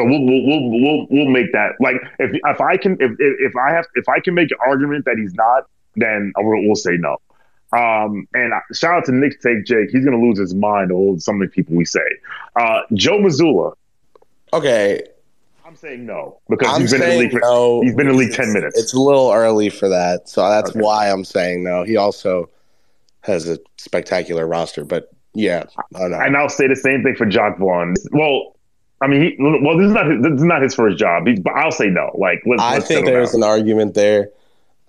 So 0.00 0.06
we'll 0.06 0.24
we'll 0.24 0.46
we'll 0.46 0.70
we'll, 0.70 1.06
we'll 1.10 1.28
make 1.28 1.52
that 1.52 1.72
like 1.78 1.96
if 2.18 2.30
if 2.32 2.60
I 2.62 2.78
can 2.78 2.96
if 3.00 3.12
if 3.18 3.54
I 3.54 3.70
have 3.70 3.84
if 3.96 4.08
I 4.08 4.18
can 4.18 4.32
make 4.32 4.50
an 4.50 4.56
argument 4.66 5.04
that 5.04 5.18
he's 5.18 5.34
not, 5.34 5.68
then 5.94 6.32
we'll, 6.38 6.66
we'll 6.66 6.74
say 6.74 6.96
no. 6.96 7.18
Um, 7.76 8.26
and 8.32 8.54
shout 8.72 8.94
out 8.94 9.04
to 9.06 9.12
Nick 9.12 9.42
Take 9.42 9.66
Jake. 9.66 9.90
He's 9.90 10.02
gonna 10.02 10.16
lose 10.16 10.38
his 10.38 10.54
mind 10.54 10.90
over 10.90 11.20
some 11.20 11.42
of 11.42 11.46
the 11.46 11.52
people 11.52 11.76
we 11.76 11.84
say. 11.84 12.00
Uh, 12.56 12.80
Joe 12.94 13.18
Mazzulla. 13.18 13.74
Okay, 14.54 15.02
I'm 15.66 15.76
saying 15.76 16.06
no 16.06 16.40
because 16.48 16.74
I'm 16.74 16.80
he's 16.80 16.92
been 16.92 17.02
in 17.02 17.10
the 17.10 17.18
league. 17.18 17.32
For, 17.32 17.40
no, 17.40 17.82
he's 17.82 17.94
been 17.94 18.06
in 18.06 18.12
the 18.14 18.18
league 18.18 18.32
ten 18.32 18.54
minutes. 18.54 18.78
It's 18.78 18.94
a 18.94 18.98
little 18.98 19.30
early 19.32 19.68
for 19.68 19.90
that, 19.90 20.30
so 20.30 20.48
that's 20.48 20.70
okay. 20.70 20.80
why 20.80 21.10
I'm 21.10 21.26
saying 21.26 21.62
no. 21.62 21.82
He 21.82 21.98
also 21.98 22.48
has 23.20 23.46
a 23.50 23.58
spectacular 23.76 24.46
roster, 24.46 24.82
but 24.82 25.10
yeah, 25.34 25.64
and 25.92 26.38
I'll 26.38 26.48
say 26.48 26.68
the 26.68 26.74
same 26.74 27.02
thing 27.02 27.16
for 27.16 27.26
Jacque 27.26 27.58
Vaughn. 27.58 27.92
Well, 28.12 28.56
I 29.02 29.06
mean, 29.06 29.22
he, 29.22 29.36
well, 29.38 29.78
this 29.78 29.86
is 29.86 29.92
not 29.92 30.10
his, 30.10 30.22
this 30.22 30.32
is 30.32 30.44
not 30.44 30.62
his 30.62 30.74
first 30.74 30.98
job, 30.98 31.26
he, 31.26 31.34
but 31.40 31.54
I'll 31.54 31.72
say 31.72 31.88
no. 31.88 32.10
Like, 32.18 32.42
let's, 32.44 32.60
I 32.60 32.74
let's 32.74 32.86
think 32.86 33.06
there's 33.06 33.32
an 33.32 33.42
argument 33.42 33.94
there, 33.94 34.28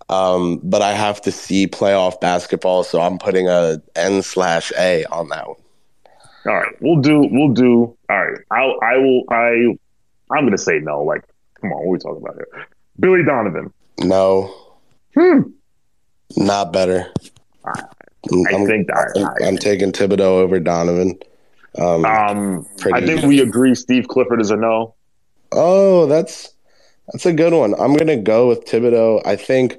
um, 0.09 0.59
but 0.63 0.81
I 0.81 0.91
have 0.91 1.21
to 1.21 1.31
see 1.31 1.65
playoff 1.65 2.19
basketball, 2.19 2.83
so 2.83 2.99
I'm 2.99 3.17
putting 3.17 3.47
a 3.47 3.81
N 3.95 4.21
slash 4.21 4.73
A 4.77 5.05
on 5.05 5.29
that 5.29 5.47
one. 5.47 5.57
All 6.45 6.53
right, 6.53 6.75
we'll 6.81 6.99
do, 7.01 7.27
we'll 7.31 7.53
do. 7.53 7.95
All 8.09 8.25
right, 8.25 8.39
I'll, 8.51 8.75
I 8.81 8.97
will, 8.97 9.23
I, 9.29 9.77
I'm 10.35 10.45
gonna 10.45 10.57
say 10.57 10.79
no. 10.79 11.03
Like, 11.03 11.23
come 11.61 11.71
on, 11.71 11.79
what 11.79 11.85
are 11.85 11.91
we 11.91 11.99
talking 11.99 12.21
about 12.21 12.35
here? 12.35 12.67
Billy 12.99 13.23
Donovan. 13.23 13.71
No. 13.99 14.53
Hmm. 15.15 15.41
Not 16.35 16.73
better. 16.73 17.11
I, 17.63 17.71
I 17.71 18.55
I'm, 18.55 18.65
think 18.65 18.89
I, 18.91 19.05
I'm, 19.15 19.27
I'm 19.45 19.57
taking 19.57 19.91
Thibodeau 19.91 20.21
over 20.21 20.59
Donovan. 20.59 21.17
Um, 21.77 22.05
um 22.05 22.65
I 22.93 23.01
think 23.01 23.23
we 23.23 23.39
agree. 23.39 23.75
Steve 23.75 24.07
Clifford 24.07 24.41
is 24.41 24.51
a 24.51 24.57
no. 24.57 24.95
Oh, 25.51 26.05
that's 26.05 26.53
that's 27.11 27.25
a 27.25 27.33
good 27.33 27.53
one. 27.53 27.73
I'm 27.79 27.95
gonna 27.95 28.17
go 28.17 28.47
with 28.47 28.65
Thibodeau. 28.65 29.21
I 29.25 29.35
think 29.35 29.77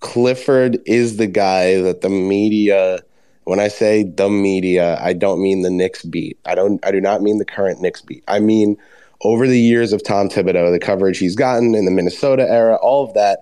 Clifford 0.00 0.78
is 0.86 1.16
the 1.16 1.26
guy 1.26 1.80
that 1.80 2.00
the 2.00 2.08
media. 2.08 3.00
When 3.44 3.60
I 3.60 3.68
say 3.68 4.02
the 4.02 4.28
media, 4.28 4.98
I 5.00 5.12
don't 5.12 5.40
mean 5.40 5.62
the 5.62 5.70
Knicks 5.70 6.04
beat. 6.04 6.38
I 6.46 6.54
don't. 6.54 6.84
I 6.84 6.90
do 6.90 7.00
not 7.00 7.22
mean 7.22 7.38
the 7.38 7.44
current 7.44 7.80
Knicks 7.80 8.02
beat. 8.02 8.24
I 8.26 8.40
mean 8.40 8.76
over 9.22 9.46
the 9.46 9.60
years 9.60 9.92
of 9.92 10.02
Tom 10.02 10.28
Thibodeau, 10.28 10.70
the 10.70 10.78
coverage 10.78 11.18
he's 11.18 11.36
gotten 11.36 11.74
in 11.74 11.84
the 11.84 11.90
Minnesota 11.90 12.48
era, 12.50 12.76
all 12.76 13.04
of 13.04 13.14
that. 13.14 13.40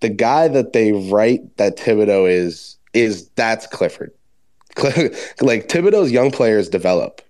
The 0.00 0.08
guy 0.08 0.48
that 0.48 0.72
they 0.72 0.92
write 0.92 1.56
that 1.58 1.76
Thibodeau 1.76 2.30
is 2.30 2.76
is 2.94 3.28
that's 3.30 3.66
Clifford. 3.66 4.12
like 5.40 5.68
Thibodeau's 5.68 6.12
young 6.12 6.30
players 6.30 6.68
develop 6.68 7.22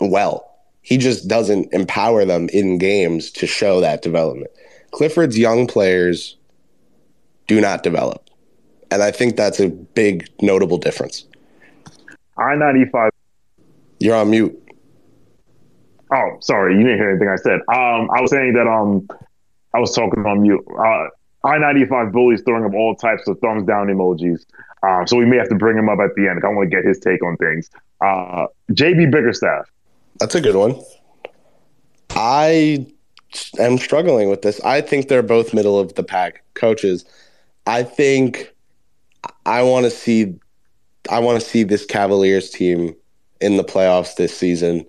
well. 0.00 0.44
He 0.82 0.96
just 0.96 1.28
doesn't 1.28 1.72
empower 1.72 2.24
them 2.24 2.48
in 2.50 2.78
games 2.78 3.30
to 3.32 3.46
show 3.46 3.80
that 3.80 4.02
development. 4.02 4.50
Clifford's 4.90 5.38
young 5.38 5.66
players 5.66 6.36
do 7.46 7.60
not 7.60 7.82
develop. 7.82 8.30
And 8.90 9.02
I 9.02 9.10
think 9.10 9.36
that's 9.36 9.60
a 9.60 9.68
big 9.68 10.28
notable 10.40 10.78
difference. 10.78 11.24
I 12.38 12.54
95. 12.54 13.10
You're 13.98 14.16
on 14.16 14.30
mute. 14.30 14.56
Oh, 16.12 16.38
sorry. 16.40 16.74
You 16.74 16.84
didn't 16.84 16.98
hear 16.98 17.10
anything 17.10 17.28
I 17.28 17.36
said. 17.36 17.60
Um, 17.68 18.08
I 18.10 18.20
was 18.20 18.30
saying 18.30 18.54
that 18.54 18.66
um, 18.66 19.06
I 19.74 19.80
was 19.80 19.94
talking 19.94 20.24
on 20.24 20.42
mute. 20.42 20.64
Uh, 20.70 21.08
I 21.44 21.58
95 21.58 22.12
bullies 22.12 22.42
throwing 22.46 22.64
up 22.64 22.72
all 22.74 22.94
types 22.94 23.28
of 23.28 23.38
thumbs 23.40 23.66
down 23.66 23.88
emojis. 23.88 24.44
Um, 24.82 25.06
so 25.06 25.16
we 25.16 25.26
may 25.26 25.36
have 25.36 25.48
to 25.48 25.54
bring 25.54 25.76
him 25.76 25.88
up 25.88 25.98
at 25.98 26.14
the 26.14 26.28
end. 26.28 26.40
I 26.44 26.48
want 26.48 26.70
to 26.70 26.76
get 26.76 26.84
his 26.86 26.98
take 26.98 27.22
on 27.22 27.36
things. 27.36 27.70
Uh, 28.00 28.46
JB 28.70 29.10
Bickerstaff. 29.10 29.68
That's 30.18 30.34
a 30.34 30.40
good 30.40 30.56
one. 30.56 30.82
I 32.10 32.86
am 33.58 33.78
struggling 33.78 34.30
with 34.30 34.42
this. 34.42 34.60
I 34.60 34.80
think 34.80 35.08
they're 35.08 35.22
both 35.22 35.54
middle 35.54 35.78
of 35.78 35.94
the 35.94 36.02
pack 36.02 36.42
coaches. 36.54 37.04
I 37.66 37.82
think 37.82 38.52
I 39.46 39.62
want 39.62 39.84
to 39.84 39.90
see 39.90 40.34
I 41.10 41.20
want 41.20 41.40
to 41.40 41.46
see 41.46 41.62
this 41.62 41.86
Cavaliers 41.86 42.50
team 42.50 42.94
in 43.40 43.56
the 43.56 43.64
playoffs 43.64 44.16
this 44.16 44.36
season. 44.36 44.84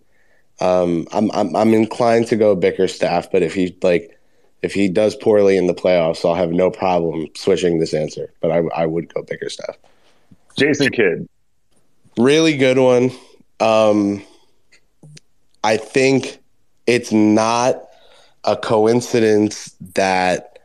Um, 0.59 1.07
I'm, 1.11 1.32
I'm 1.32 1.55
I'm 1.55 1.73
inclined 1.73 2.27
to 2.27 2.36
go 2.36 2.55
Bickerstaff, 2.55 3.32
but 3.32 3.43
if 3.43 3.53
he 3.53 3.77
like 3.82 4.17
if 4.61 4.73
he 4.73 4.89
does 4.89 5.15
poorly 5.15 5.55
in 5.55 5.67
the 5.67 5.73
playoffs, 5.73 6.25
I'll 6.25 6.36
have 6.36 6.51
no 6.51 6.69
problem 6.69 7.27
switching 7.36 7.80
this 7.80 7.93
answer. 7.93 8.34
But 8.41 8.51
I 8.51 8.57
I 8.75 8.86
would 8.86 9.13
go 9.13 9.23
Bickerstaff. 9.23 9.77
Jason 10.57 10.89
Kidd. 10.91 11.27
Really 12.17 12.57
good 12.57 12.77
one. 12.77 13.11
Um, 13.61 14.23
I 15.64 15.78
think 15.78 16.39
it's 16.88 17.12
not 17.12 17.84
a 18.43 18.55
coincidence 18.55 19.76
that 19.95 20.60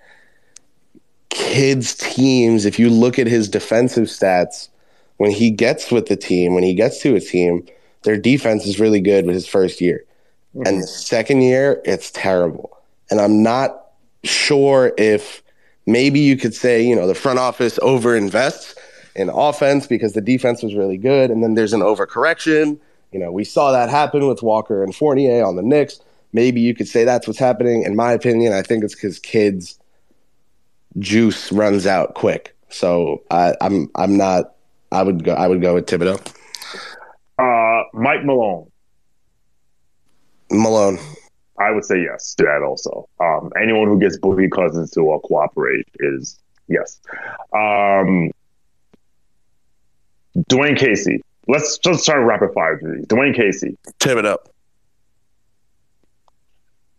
Kidd's 1.30 1.94
teams, 1.94 2.64
if 2.64 2.78
you 2.78 2.88
look 2.88 3.18
at 3.18 3.26
his 3.26 3.48
defensive 3.48 4.04
stats, 4.04 4.68
when 5.16 5.30
he 5.30 5.50
gets 5.50 5.90
with 5.90 6.06
the 6.06 6.16
team, 6.16 6.54
when 6.54 6.62
he 6.62 6.74
gets 6.74 7.00
to 7.02 7.14
a 7.14 7.20
team, 7.20 7.66
their 8.02 8.16
defense 8.16 8.66
is 8.66 8.78
really 8.78 9.00
good 9.00 9.26
with 9.26 9.34
his 9.34 9.46
first 9.46 9.80
year. 9.80 10.04
Mm-hmm. 10.54 10.66
And 10.66 10.82
the 10.82 10.86
second 10.86 11.42
year, 11.42 11.80
it's 11.84 12.10
terrible. 12.10 12.78
And 13.10 13.20
I'm 13.20 13.42
not 13.42 13.86
sure 14.22 14.92
if 14.96 15.42
maybe 15.86 16.20
you 16.20 16.36
could 16.36 16.54
say, 16.54 16.82
you 16.82 16.94
know, 16.94 17.06
the 17.06 17.14
front 17.14 17.38
office 17.38 17.78
overinvests 17.78 18.74
in 19.16 19.28
offense 19.28 19.86
because 19.86 20.12
the 20.12 20.20
defense 20.20 20.62
was 20.62 20.74
really 20.74 20.96
good. 20.96 21.30
And 21.30 21.42
then 21.42 21.54
there's 21.54 21.72
an 21.72 21.80
overcorrection. 21.80 22.78
You 23.14 23.20
know, 23.20 23.30
we 23.30 23.44
saw 23.44 23.70
that 23.70 23.90
happen 23.90 24.26
with 24.26 24.42
Walker 24.42 24.82
and 24.82 24.92
Fournier 24.92 25.44
on 25.44 25.54
the 25.54 25.62
Knicks. 25.62 26.00
Maybe 26.32 26.60
you 26.60 26.74
could 26.74 26.88
say 26.88 27.04
that's 27.04 27.28
what's 27.28 27.38
happening. 27.38 27.84
In 27.84 27.94
my 27.94 28.10
opinion, 28.10 28.52
I 28.52 28.60
think 28.60 28.82
it's 28.82 28.96
because 28.96 29.20
Kidd's 29.20 29.78
juice 30.98 31.52
runs 31.52 31.86
out 31.86 32.14
quick. 32.14 32.56
So 32.70 33.22
I, 33.30 33.54
I'm 33.60 33.88
I'm 33.94 34.16
not. 34.16 34.56
I 34.90 35.04
would 35.04 35.22
go. 35.22 35.32
I 35.32 35.46
would 35.46 35.62
go 35.62 35.74
with 35.74 35.86
Thibodeau. 35.86 36.18
Uh, 37.38 37.84
Mike 37.92 38.24
Malone. 38.24 38.68
Malone. 40.50 40.98
I 41.60 41.70
would 41.70 41.84
say 41.84 42.02
yes 42.02 42.34
to 42.34 42.42
that 42.42 42.62
also. 42.66 43.08
Um, 43.20 43.52
anyone 43.62 43.86
who 43.86 44.00
gets 44.00 44.18
Boogie 44.18 44.50
Cousins 44.50 44.90
to 44.90 45.08
uh, 45.12 45.20
cooperate 45.20 45.86
is 46.00 46.36
yes. 46.66 47.00
Um, 47.52 48.32
Dwane 50.50 50.76
Casey. 50.76 51.22
Let's 51.46 51.78
just 51.78 52.02
start 52.02 52.24
rapid 52.26 52.52
fire. 52.54 52.78
Dwane 52.78 53.34
Casey. 53.34 53.76
Thibodeau. 54.00 54.38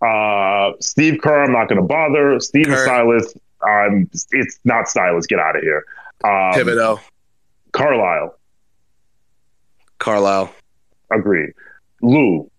Uh, 0.01 0.73
Steve 0.79 1.19
Kerr, 1.21 1.43
I'm 1.43 1.51
not 1.51 1.67
going 1.67 1.81
to 1.81 1.87
bother. 1.87 2.39
Steven 2.39 2.73
Kerr. 2.73 2.85
Silas, 2.85 3.33
um, 3.67 4.09
it's 4.31 4.59
not 4.63 4.87
Silas. 4.87 5.25
Get 5.25 5.39
out 5.39 5.55
of 5.55 5.63
here. 5.63 5.83
Um, 6.23 6.53
Thibodeau. 6.53 6.99
Carlisle. 7.71 8.37
Carlisle. 9.99 10.53
Agreed. 11.11 11.53
Lue. 12.01 12.49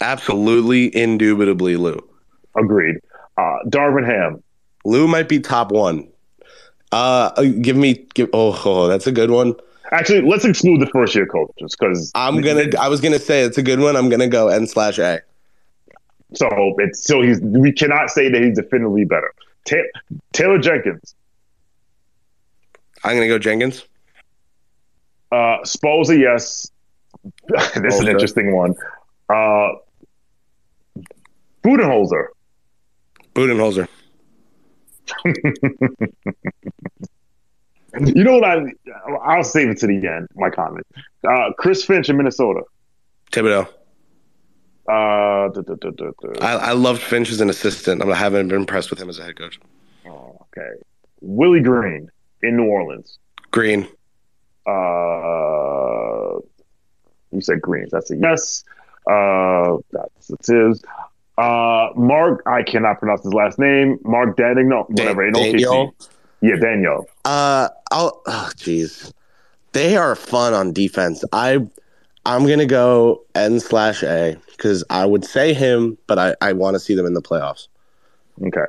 Absolutely, 0.00 0.94
indubitably 0.94 1.76
Lue. 1.76 2.06
Agreed. 2.56 2.96
Uh, 3.38 3.56
Darvin 3.66 4.04
Ham. 4.06 4.42
Lue 4.84 5.08
might 5.08 5.28
be 5.28 5.40
top 5.40 5.72
one. 5.72 6.06
Uh, 6.92 7.30
uh, 7.36 7.42
give 7.60 7.76
me 7.76 8.06
give. 8.14 8.28
Oh, 8.32 8.60
oh, 8.64 8.86
that's 8.86 9.06
a 9.06 9.12
good 9.12 9.30
one. 9.30 9.54
Actually, 9.92 10.22
let's 10.22 10.44
exclude 10.44 10.80
the 10.80 10.86
first 10.86 11.14
year 11.14 11.26
coaches 11.26 11.76
because 11.78 12.10
I'm 12.14 12.40
gonna. 12.40 12.66
I 12.78 12.88
was 12.88 13.00
gonna 13.00 13.18
say 13.18 13.42
it's 13.42 13.58
a 13.58 13.62
good 13.62 13.80
one. 13.80 13.96
I'm 13.96 14.08
gonna 14.08 14.28
go 14.28 14.48
N 14.48 14.66
slash 14.66 14.98
A. 14.98 15.20
So 16.34 16.48
it's 16.78 17.04
so 17.04 17.20
he's. 17.22 17.40
We 17.40 17.72
cannot 17.72 18.10
say 18.10 18.30
that 18.30 18.42
he's 18.42 18.56
definitively 18.56 19.04
better. 19.04 19.32
Ta- 19.66 20.00
Taylor 20.32 20.58
Jenkins. 20.58 21.14
I'm 23.04 23.16
gonna 23.16 23.28
go 23.28 23.38
Jenkins. 23.38 23.84
Uh, 25.30 25.58
Sposa, 25.64 26.18
yes. 26.18 26.70
this 27.48 27.94
is 27.94 28.00
an 28.00 28.08
interesting 28.08 28.54
one. 28.54 28.74
Uh, 29.28 29.72
Budenholzer. 31.62 32.28
Budenholzer. 33.34 33.88
you 38.00 38.24
know 38.24 38.38
what 38.38 38.44
I? 38.44 38.62
I'll 39.24 39.44
save 39.44 39.68
it 39.68 39.78
to 39.78 39.86
the 39.86 40.06
end. 40.06 40.28
My 40.34 40.50
comment. 40.50 40.86
Uh, 41.28 41.52
Chris 41.58 41.84
Finch 41.84 42.08
in 42.08 42.16
Minnesota. 42.16 42.62
Thibodeau. 43.32 43.68
Uh, 44.86 45.48
I, 46.42 46.56
I 46.56 46.72
loved 46.72 47.00
Finch 47.00 47.30
as 47.30 47.40
an 47.40 47.48
assistant. 47.48 48.02
I 48.02 48.14
haven't 48.14 48.48
been 48.48 48.58
impressed 48.58 48.90
with 48.90 49.00
him 49.00 49.08
as 49.08 49.18
a 49.18 49.24
head 49.24 49.36
coach. 49.36 49.58
Oh, 50.06 50.46
okay. 50.56 50.72
Willie 51.22 51.60
Green 51.60 52.10
in 52.42 52.56
New 52.56 52.66
Orleans. 52.66 53.18
Green. 53.50 53.88
Uh, 54.66 56.38
you 57.32 57.40
said 57.40 57.62
Green. 57.62 57.86
That's 57.90 58.10
a 58.10 58.16
yes. 58.16 58.64
Uh, 59.10 59.76
that's 59.90 60.30
it 60.30 60.48
is. 60.48 60.82
Uh, 61.36 61.88
Mark, 61.96 62.42
I 62.46 62.62
cannot 62.62 62.98
pronounce 62.98 63.22
his 63.24 63.32
last 63.34 63.58
name. 63.58 63.98
Mark 64.04 64.36
Danning, 64.36 64.66
no, 64.66 64.84
whatever. 64.84 65.30
Dan- 65.30 65.42
Daniel. 65.42 65.94
Yeah, 66.44 66.56
Daniel. 66.56 67.06
Uh, 67.24 67.70
I'll. 67.90 68.20
Oh, 68.26 68.50
jeez, 68.56 69.14
they 69.72 69.96
are 69.96 70.14
fun 70.14 70.52
on 70.52 70.74
defense. 70.74 71.24
I, 71.32 71.66
I'm 72.26 72.46
gonna 72.46 72.66
go 72.66 73.24
N 73.34 73.60
slash 73.60 74.02
A 74.02 74.36
because 74.50 74.84
I 74.90 75.06
would 75.06 75.24
say 75.24 75.54
him, 75.54 75.96
but 76.06 76.18
I, 76.18 76.34
I 76.42 76.52
want 76.52 76.74
to 76.74 76.80
see 76.80 76.94
them 76.94 77.06
in 77.06 77.14
the 77.14 77.22
playoffs. 77.22 77.68
Okay. 78.42 78.60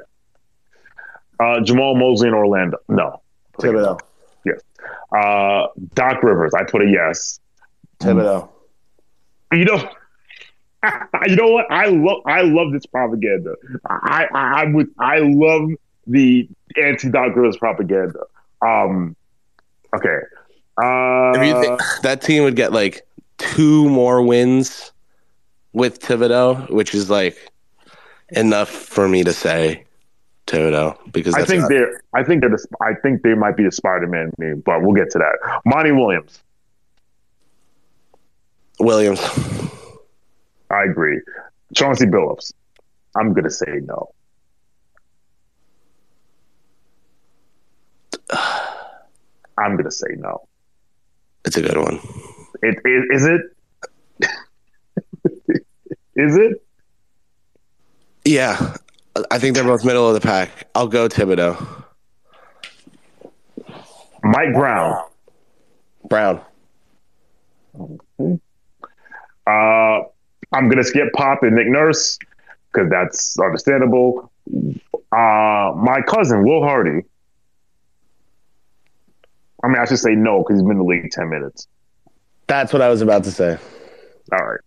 Uh, 1.38 1.60
Jamahl 1.60 2.00
Mosley 2.00 2.30
in 2.30 2.34
Orlando. 2.34 2.78
No. 2.88 3.22
Thibodeau. 3.60 4.00
Yes. 4.46 4.62
Uh, 5.12 5.68
Doc 5.96 6.24
Rivers. 6.24 6.54
I 6.54 6.64
put 6.64 6.82
a 6.82 6.90
yes. 6.90 7.42
Thibodeau. 8.00 8.48
You 9.52 9.66
know. 9.66 9.90
you 11.28 11.36
know 11.36 11.50
what? 11.50 11.70
I 11.70 11.88
love 11.88 12.22
I 12.26 12.44
love 12.44 12.72
this 12.72 12.86
propaganda. 12.86 13.56
I 13.86 14.28
I, 14.34 14.62
I 14.62 14.66
would 14.66 14.88
I 14.98 15.18
love 15.20 15.72
the 16.08 16.48
anti 16.82 17.10
Doc 17.10 17.36
Rivers 17.36 17.58
propaganda. 17.58 18.20
Um, 18.62 19.16
okay. 19.96 20.20
Uh, 20.82 21.32
if 21.36 21.48
you 21.48 21.62
think 21.62 21.82
that 22.02 22.22
team 22.22 22.44
would 22.44 22.56
get 22.56 22.74
like 22.74 23.08
two 23.38 23.90
more 23.90 24.22
wins 24.22 24.92
with 25.74 26.02
Thibodeau, 26.02 26.70
which 26.70 26.94
is 26.94 27.10
like 27.10 27.52
enough 28.30 28.70
for 28.70 29.08
me 29.08 29.24
to 29.24 29.34
say 29.34 29.86
Thibodeau 30.48 30.98
because 31.12 31.34
I 31.36 31.44
think 31.44 31.68
they're 31.70 32.02
I 32.14 32.24
think 32.24 32.42
they're 32.42 32.50
the, 32.50 32.66
I 32.82 32.94
think 33.02 33.24
they 33.24 33.34
might 33.34 33.58
be 33.58 33.64
the 33.64 33.72
Spider 33.72 34.08
Man 34.08 34.32
me, 34.38 34.54
but 34.54 34.82
we'll 34.82 34.96
get 34.96 35.10
to 35.12 35.20
that. 35.20 35.62
Monty 35.66 35.92
Williams. 35.92 36.42
Williams. 38.80 39.22
I 40.70 40.84
agree. 40.84 41.22
Chauncey 41.74 42.06
Billups. 42.06 42.54
I'm 43.16 43.34
gonna 43.34 43.50
say 43.50 43.80
no. 43.84 44.10
I'm 49.58 49.78
gonna 49.78 49.92
say 49.92 50.08
no. 50.18 50.48
It's 51.46 51.58
a 51.58 51.62
good 51.62 51.78
one. 51.78 52.00
It, 52.62 52.80
it 52.84 53.06
is 53.12 53.26
it. 53.26 53.42
is 56.16 56.36
it? 56.38 56.62
Yeah, 58.26 58.76
I 59.30 59.40
think 59.40 59.56
they're 59.56 59.64
both 59.64 59.86
middle 59.86 60.08
of 60.08 60.14
the 60.16 60.22
pack. 60.22 60.68
I'll 60.74 60.88
go 60.88 61.08
Thibodeau. 61.08 61.84
Mike 64.24 64.54
Brown. 64.54 65.04
Brown. 66.10 66.42
Uh, 69.48 70.02
I'm 70.52 70.70
gonna 70.70 70.84
skip 70.84 71.14
Pop 71.14 71.44
and 71.44 71.56
Nick 71.56 71.68
Nurse 71.68 72.18
because 72.72 72.90
that's 72.90 73.40
understandable. 73.40 74.32
Uh, 75.12 75.74
my 75.76 76.02
cousin 76.08 76.44
Will 76.44 76.64
Hardy. 76.64 77.04
I 79.66 79.68
mean, 79.68 79.78
I 79.80 79.86
should 79.86 79.98
say 79.98 80.14
no 80.14 80.44
because 80.44 80.58
he's 80.58 80.64
been 80.64 80.74
in 80.74 80.78
the 80.78 80.84
league 80.84 81.10
ten 81.10 81.28
minutes. 81.28 81.68
That's 82.46 82.72
what 82.72 82.84
I 82.84 82.90
was 82.90 83.02
about 83.02 83.24
to 83.24 83.32
say. 83.32 83.58
All 84.32 84.46
right. 84.46 84.60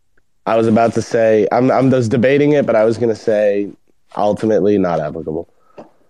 I 0.45 0.57
was 0.57 0.67
about 0.67 0.95
to 0.95 1.03
say 1.03 1.47
I'm 1.53 1.71
I'm 1.71 1.89
just 1.89 2.11
debating 2.11 2.53
it, 2.53 2.67
but 2.67 2.75
I 2.75 2.85
was 2.85 2.99
going 2.99 3.11
to 3.11 3.15
say 3.15 3.71
ultimately 4.17 4.77
not 4.77 4.99
applicable. 4.99 5.49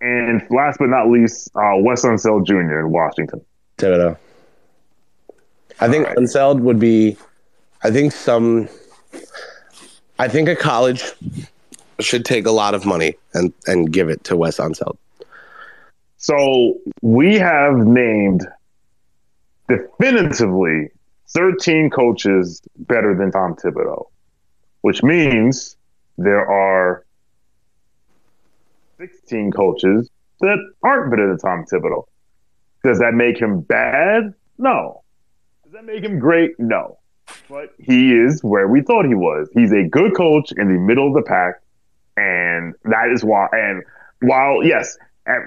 And 0.01 0.43
last 0.49 0.78
but 0.78 0.89
not 0.89 1.11
least, 1.11 1.51
uh, 1.55 1.74
Wes 1.76 2.03
Unseld 2.03 2.47
Jr. 2.47 2.80
in 2.80 2.91
Washington. 2.91 3.45
Thibodeau. 3.76 4.16
I 5.80 5.89
think 5.89 6.07
right. 6.07 6.16
Unseld 6.16 6.61
would 6.61 6.78
be. 6.78 7.16
I 7.82 7.91
think 7.91 8.12
some. 8.12 8.68
I 10.18 10.28
think 10.28 10.49
a 10.49 10.57
college 10.57 11.05
should 12.01 12.24
take 12.24 12.47
a 12.47 12.53
lot 12.53 12.74
of 12.74 12.86
money 12.86 13.16
and 13.34 13.53
and 13.66 13.93
give 13.93 14.09
it 14.09 14.24
to 14.24 14.36
Wes 14.36 14.57
Unseld. 14.57 14.97
So 16.16 16.78
we 17.03 17.34
have 17.34 17.76
named 17.76 18.47
definitively 19.69 20.91
13 21.29 21.91
coaches 21.91 22.62
better 22.79 23.14
than 23.16 23.31
Tom 23.31 23.55
Thibodeau, 23.55 24.07
which 24.81 25.03
means 25.03 25.77
there 26.16 26.47
are 26.51 27.05
16 28.99 29.53
coaches 29.53 30.11
that 30.41 30.59
aren't 30.83 31.11
better 31.11 31.29
than 31.29 31.39
Tom 31.39 31.64
Thibodeau. 31.71 32.05
Does 32.85 32.99
that 33.01 33.14
make 33.14 33.39
him 33.41 33.61
bad? 33.61 34.35
No. 34.57 35.03
Does 35.64 35.73
that 35.73 35.85
make 35.85 36.03
him 36.03 36.19
great? 36.19 36.53
No. 36.59 36.99
but 37.49 37.75
he 37.79 38.12
is 38.14 38.43
where 38.43 38.69
we 38.69 38.81
thought 38.81 39.05
he 39.07 39.14
was. 39.14 39.49
He's 39.53 39.73
a 39.73 39.85
good 39.85 40.16
coach 40.16 40.53
in 40.57 40.69
the 40.69 40.79
middle 40.81 41.09
of 41.09 41.14
the 41.14 41.23
pack, 41.23 41.61
and 42.16 42.75
that 42.85 43.11
is 43.12 43.23
why. 43.25 43.49
And 43.53 43.83
while 44.23 44.64
yes, 44.64 44.97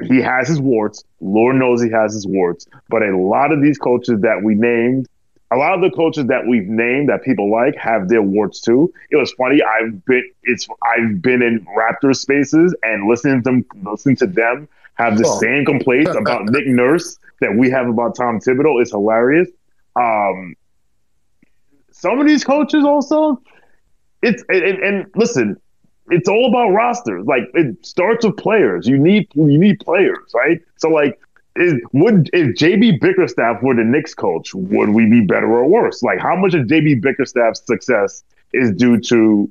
he 0.04 0.22
has 0.22 0.48
his 0.48 0.62
warts, 0.62 1.04
Lord 1.20 1.56
knows 1.56 1.82
he 1.82 1.90
has 1.90 2.14
his 2.14 2.28
warts, 2.28 2.68
but 2.90 3.02
a 3.02 3.18
lot 3.18 3.52
of 3.52 3.62
these 3.62 3.78
coaches 3.78 4.22
that 4.22 4.44
we 4.44 4.56
named 4.56 5.08
a 5.52 5.58
lot 5.58 5.74
of 5.74 5.82
the 5.82 5.90
coaches 5.92 6.26
that 6.28 6.48
we've 6.48 6.68
named 6.68 7.10
that 7.10 7.24
people 7.24 7.52
like 7.52 7.76
have 7.76 8.08
their 8.08 8.22
warts 8.22 8.62
too. 8.62 8.92
It 9.10 9.18
was 9.18 9.34
funny. 9.34 9.62
I've 9.62 10.04
been 10.06 10.24
it's 10.44 10.68
I've 10.82 11.22
been 11.22 11.42
in 11.42 11.66
Raptors 11.78 12.18
spaces 12.18 12.74
and 12.84 13.08
listening 13.08 13.44
to 13.44 13.52
them 13.52 13.66
listening 13.84 14.16
to 14.18 14.28
them 14.28 14.70
have 14.96 15.18
the 15.18 15.28
oh. 15.28 15.40
same 15.40 15.66
complaints 15.66 16.16
about 16.16 16.46
Nick 16.46 16.68
Nurse 16.68 17.18
that 17.42 17.56
we 17.56 17.70
have 17.70 17.88
about 17.88 18.16
Tom 18.16 18.40
Thibodeau 18.40 18.82
is 18.82 18.92
hilarious. 18.92 19.50
Um, 19.96 20.56
some 21.92 22.20
of 22.20 22.28
these 22.28 22.44
coaches 22.44 22.86
also, 22.86 23.42
it's 24.22 24.44
and, 24.48 24.64
and 24.64 25.12
listen, 25.16 25.60
it's 26.12 26.28
all 26.28 26.48
about 26.48 26.70
rosters. 26.72 27.26
Like 27.26 27.44
it 27.54 27.84
starts 27.86 28.26
with 28.26 28.38
players. 28.38 28.88
You 28.88 28.98
need 28.98 29.28
you 29.34 29.58
need 29.58 29.80
players, 29.80 30.32
right? 30.36 30.62
So 30.78 30.90
like 30.90 31.20
is 31.56 31.74
would 31.94 32.30
if 32.34 32.56
JB 32.56 33.00
Bickerstaff 33.00 33.62
were 33.62 33.76
the 33.76 33.84
Knicks 33.84 34.14
coach, 34.14 34.54
would 34.54 34.90
we 34.90 35.10
be 35.10 35.22
better 35.22 35.48
or 35.48 35.66
worse? 35.68 36.04
Like 36.04 36.20
how 36.20 36.36
much 36.36 36.54
of 36.54 36.68
JB 36.68 37.02
Bickerstaff's 37.02 37.66
success 37.66 38.24
is 38.54 38.72
due 38.72 39.00
to 39.02 39.50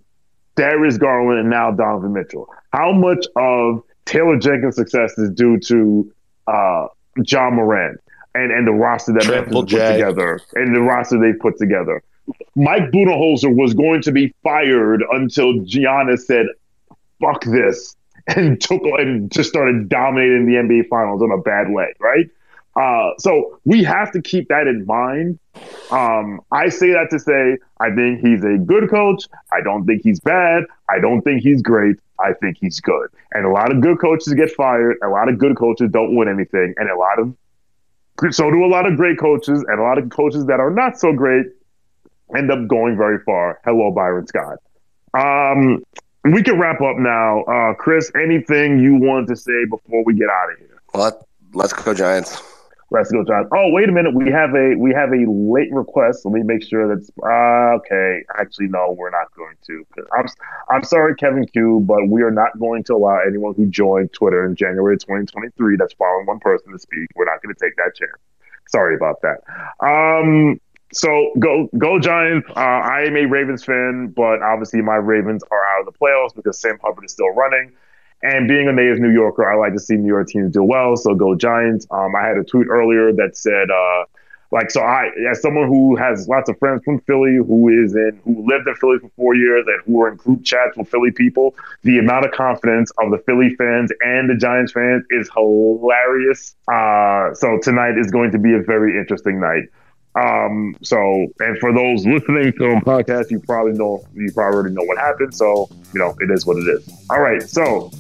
Darius 0.57 0.99
Garland 0.99 1.41
and 1.41 1.51
now 1.51 1.71
Donovan 1.71 2.13
Mitchell? 2.13 2.49
How 2.73 2.93
much 2.93 3.27
of 3.37 3.83
Taylor 4.05 4.39
Jenkins' 4.39 4.77
success 4.77 5.17
is 5.19 5.31
due 5.31 5.59
to 5.61 6.13
uh, 6.47 6.87
Ja 7.27 7.51
Morant 7.51 8.01
and, 8.35 8.53
and 8.53 8.67
the 8.67 8.73
roster 8.73 9.13
that 9.13 9.27
Memphis 9.27 9.53
put 9.53 9.69
together 9.69 10.41
and 10.55 10.75
the 10.75 10.81
roster 10.81 11.19
they 11.19 11.33
put 11.39 11.59
together? 11.59 12.03
Mike 12.57 12.91
Budenholzer 12.91 13.55
was 13.55 13.75
going 13.75 14.03
to 14.03 14.13
be 14.13 14.35
fired 14.43 15.03
until 15.13 15.55
Giannis 15.61 16.21
said, 16.21 16.47
fuck 17.21 17.45
this 17.45 17.97
and 18.29 18.61
took 18.61 18.83
and 18.83 19.31
just 19.31 19.51
started 19.51 19.89
dominating 19.89 20.47
the 20.47 20.55
NBA 20.55 20.89
Finals 20.89 21.23
in 21.23 21.31
a 21.31 21.39
bad 21.39 21.71
way, 21.71 21.93
right? 22.01 22.29
Uh, 22.77 23.11
so 23.19 23.59
we 23.65 23.83
have 23.83 24.13
to 24.13 24.23
keep 24.23 24.49
that 24.49 24.67
in 24.67 24.87
mind. 24.87 25.39
Um, 25.91 26.41
I 26.53 26.69
say 26.69 26.93
that 26.93 27.09
to 27.11 27.19
say 27.19 27.59
I 27.81 27.91
think 27.95 28.21
he's 28.21 28.45
a 28.45 28.59
good 28.59 28.89
coach. 28.89 29.25
I 29.53 29.61
don't 29.61 29.85
think 29.85 30.03
he's 30.03 30.21
bad. 30.21 30.65
I 30.89 31.01
don't 31.01 31.23
think 31.23 31.43
he's 31.43 31.63
great. 31.63 31.97
I 32.21 32.33
think 32.35 32.59
he's 32.61 32.81
good. 32.81 33.09
And 33.33 33.45
a 33.45 33.51
lot 33.51 33.73
of 33.73 33.81
good 33.81 33.99
coaches 34.01 34.33
get 34.35 34.51
fired. 34.53 34.97
A 35.03 35.09
lot 35.09 35.29
of 35.29 35.39
good 35.39 35.57
coaches 35.57 35.91
don't 35.91 36.15
win 36.15 36.29
anything, 36.29 36.75
and 36.77 36.89
a 36.89 36.97
lot 36.97 37.19
of 37.19 37.35
so 38.31 38.51
do 38.51 38.65
a 38.65 38.69
lot 38.69 38.87
of 38.87 38.97
great 38.97 39.19
coaches, 39.19 39.65
and 39.67 39.81
a 39.81 39.83
lot 39.83 39.99
of 39.99 40.11
coaches 40.11 40.47
that 40.47 40.61
are 40.61 40.71
not 40.71 40.99
so 40.99 41.13
great 41.13 41.47
end 42.37 42.51
up 42.51 42.67
going 42.69 42.97
very 42.97 43.19
far. 43.25 43.61
Hello, 43.65 43.91
Byron 43.91 44.27
Scott. 44.27 44.59
Um, 45.15 45.83
we 46.25 46.43
can 46.43 46.59
wrap 46.59 46.81
up 46.81 46.97
now. 46.97 47.43
Uh, 47.43 47.75
Chris, 47.75 48.11
anything 48.15 48.79
you 48.79 48.95
want 48.95 49.29
to 49.29 49.37
say 49.37 49.65
before 49.69 50.05
we 50.05 50.15
get 50.15 50.29
out 50.29 50.53
of 50.53 50.59
here? 50.59 50.83
Let, 50.95 51.15
let's 51.55 51.73
go 51.73 51.95
Giants. 51.95 52.43
Let's 52.93 53.11
go 53.11 53.25
Giants. 53.25 53.51
Oh, 53.55 53.71
wait 53.71 53.89
a 53.89 53.93
minute. 53.93 54.15
We 54.15 54.31
have 54.31 54.51
a 54.55 54.75
we 54.77 54.93
have 54.93 55.11
a 55.13 55.25
late 55.29 55.73
request. 55.73 56.25
Let 56.25 56.35
me 56.35 56.43
make 56.43 56.63
sure 56.63 56.89
that's 56.89 57.09
uh, 57.23 57.77
okay. 57.79 58.25
Actually, 58.37 58.67
no, 58.69 58.95
we're 58.99 59.11
not 59.11 59.33
going 59.37 59.55
to. 59.67 59.87
I'm 60.13 60.27
I'm 60.69 60.83
sorry, 60.83 61.15
Kevin 61.15 61.47
Q, 61.47 61.85
but 61.87 62.09
we 62.09 62.23
are 62.23 62.33
not 62.33 62.59
going 62.59 62.83
to 62.85 62.95
allow 62.95 63.21
anyone 63.27 63.55
who 63.57 63.67
joined 63.67 64.13
Twitter 64.13 64.45
in 64.45 64.57
January 64.57 64.99
2023 64.99 65.77
that's 65.77 65.95
following 65.95 66.27
one 66.27 66.41
person 66.41 66.73
to 66.73 66.79
speak. 66.79 67.09
We're 67.15 67.27
not 67.27 67.41
going 67.43 67.55
to 67.55 67.65
take 67.65 67.77
that 67.77 67.95
chance. 67.95 68.13
Sorry 68.69 68.97
about 68.97 69.23
that. 69.23 69.39
Um, 69.81 70.61
so 70.93 71.33
go 71.39 71.69
go 71.79 71.99
Giants. 71.99 72.49
Uh, 72.51 72.61
I 72.61 73.03
am 73.03 73.17
a 73.17 73.25
Ravens 73.27 73.65
fan, 73.65 74.13
but 74.15 74.43
obviously 74.43 74.83
my 74.83 74.97
Ravens 74.97 75.43
are 75.51 75.65
out 75.67 75.87
of 75.87 75.93
the 75.93 75.99
playoffs 75.99 76.35
because 76.35 76.59
Sam 76.59 76.79
Hubbard 76.83 77.05
is 77.05 77.13
still 77.13 77.31
running. 77.31 77.73
And 78.23 78.47
being 78.49 78.69
a 78.69 78.73
native 78.73 78.99
New 78.99 79.11
Yorker, 79.11 79.51
I 79.51 79.57
like 79.57 79.73
to 79.73 79.81
see 79.81 79.95
New 79.95 80.09
York 80.09 80.29
teams 80.29 80.53
do 80.53 80.63
well. 80.63 80.97
So 80.97 81.15
go 81.15 81.35
Giants. 81.35 81.87
Um, 81.91 82.15
I 82.15 82.27
had 82.27 82.37
a 82.37 82.45
tweet 82.45 82.67
earlier 82.69 83.13
that 83.13 83.35
said, 83.35 83.71
uh, 83.71 84.05
like, 84.53 84.71
so 84.71 84.83
I, 84.83 85.11
as 85.31 85.41
someone 85.41 85.69
who 85.69 85.97
has 85.97 86.29
lots 86.29 86.51
of 86.51 86.59
friends 86.59 86.83
from 86.85 87.01
Philly, 87.03 87.37
who 87.37 87.69
is 87.69 87.95
in, 87.95 88.21
who 88.25 88.45
lived 88.47 88.67
in 88.67 88.75
Philly 88.75 88.99
for 88.99 89.09
four 89.17 89.35
years, 89.37 89.65
and 89.67 89.81
who 89.87 90.03
are 90.03 90.09
in 90.09 90.17
group 90.17 90.45
chats 90.45 90.77
with 90.77 90.89
Philly 90.89 91.13
people, 91.13 91.55
the 91.83 91.99
amount 91.99 92.27
of 92.27 92.33
confidence 92.33 92.91
of 92.99 93.11
the 93.11 93.19
Philly 93.19 93.55
fans 93.55 93.91
and 94.01 94.29
the 94.29 94.35
Giants 94.35 94.73
fans 94.73 95.05
is 95.11 95.31
hilarious. 95.35 96.57
Uh, 96.69 97.33
so 97.33 97.59
tonight 97.63 97.97
is 97.97 98.11
going 98.11 98.33
to 98.33 98.39
be 98.39 98.53
a 98.53 98.61
very 98.61 98.99
interesting 98.99 99.41
night. 99.41 99.65
Um, 100.15 100.77
so, 100.83 101.27
and 101.39 101.59
for 101.59 101.73
those 101.73 102.05
listening 102.05 102.53
to 102.53 102.59
the 102.59 102.83
podcast, 102.85 103.31
you 103.31 103.41
probably 103.41 103.73
know, 103.73 104.05
you 104.15 104.33
probably 104.33 104.57
already 104.57 104.75
know 104.75 104.83
what 104.83 104.99
happened. 104.99 105.35
So, 105.35 105.69
you 105.93 106.01
know, 106.01 106.17
it 106.21 106.31
is 106.31 106.47
what 106.47 106.57
it 106.57 106.69
is. 106.69 107.07
All 107.11 107.21
right. 107.21 107.43
So, 107.43 107.91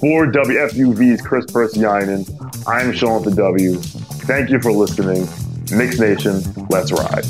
for 0.00 0.26
WFUV's 0.26 1.22
Chris 1.22 1.46
Persianen, 1.46 2.28
I'm 2.66 2.92
Sean 2.92 3.22
the 3.22 3.30
W. 3.30 3.76
Thank 3.76 4.50
you 4.50 4.60
for 4.60 4.72
listening. 4.72 5.26
Knicks 5.70 5.98
Nation, 5.98 6.42
let's 6.70 6.92
ride. 6.92 7.24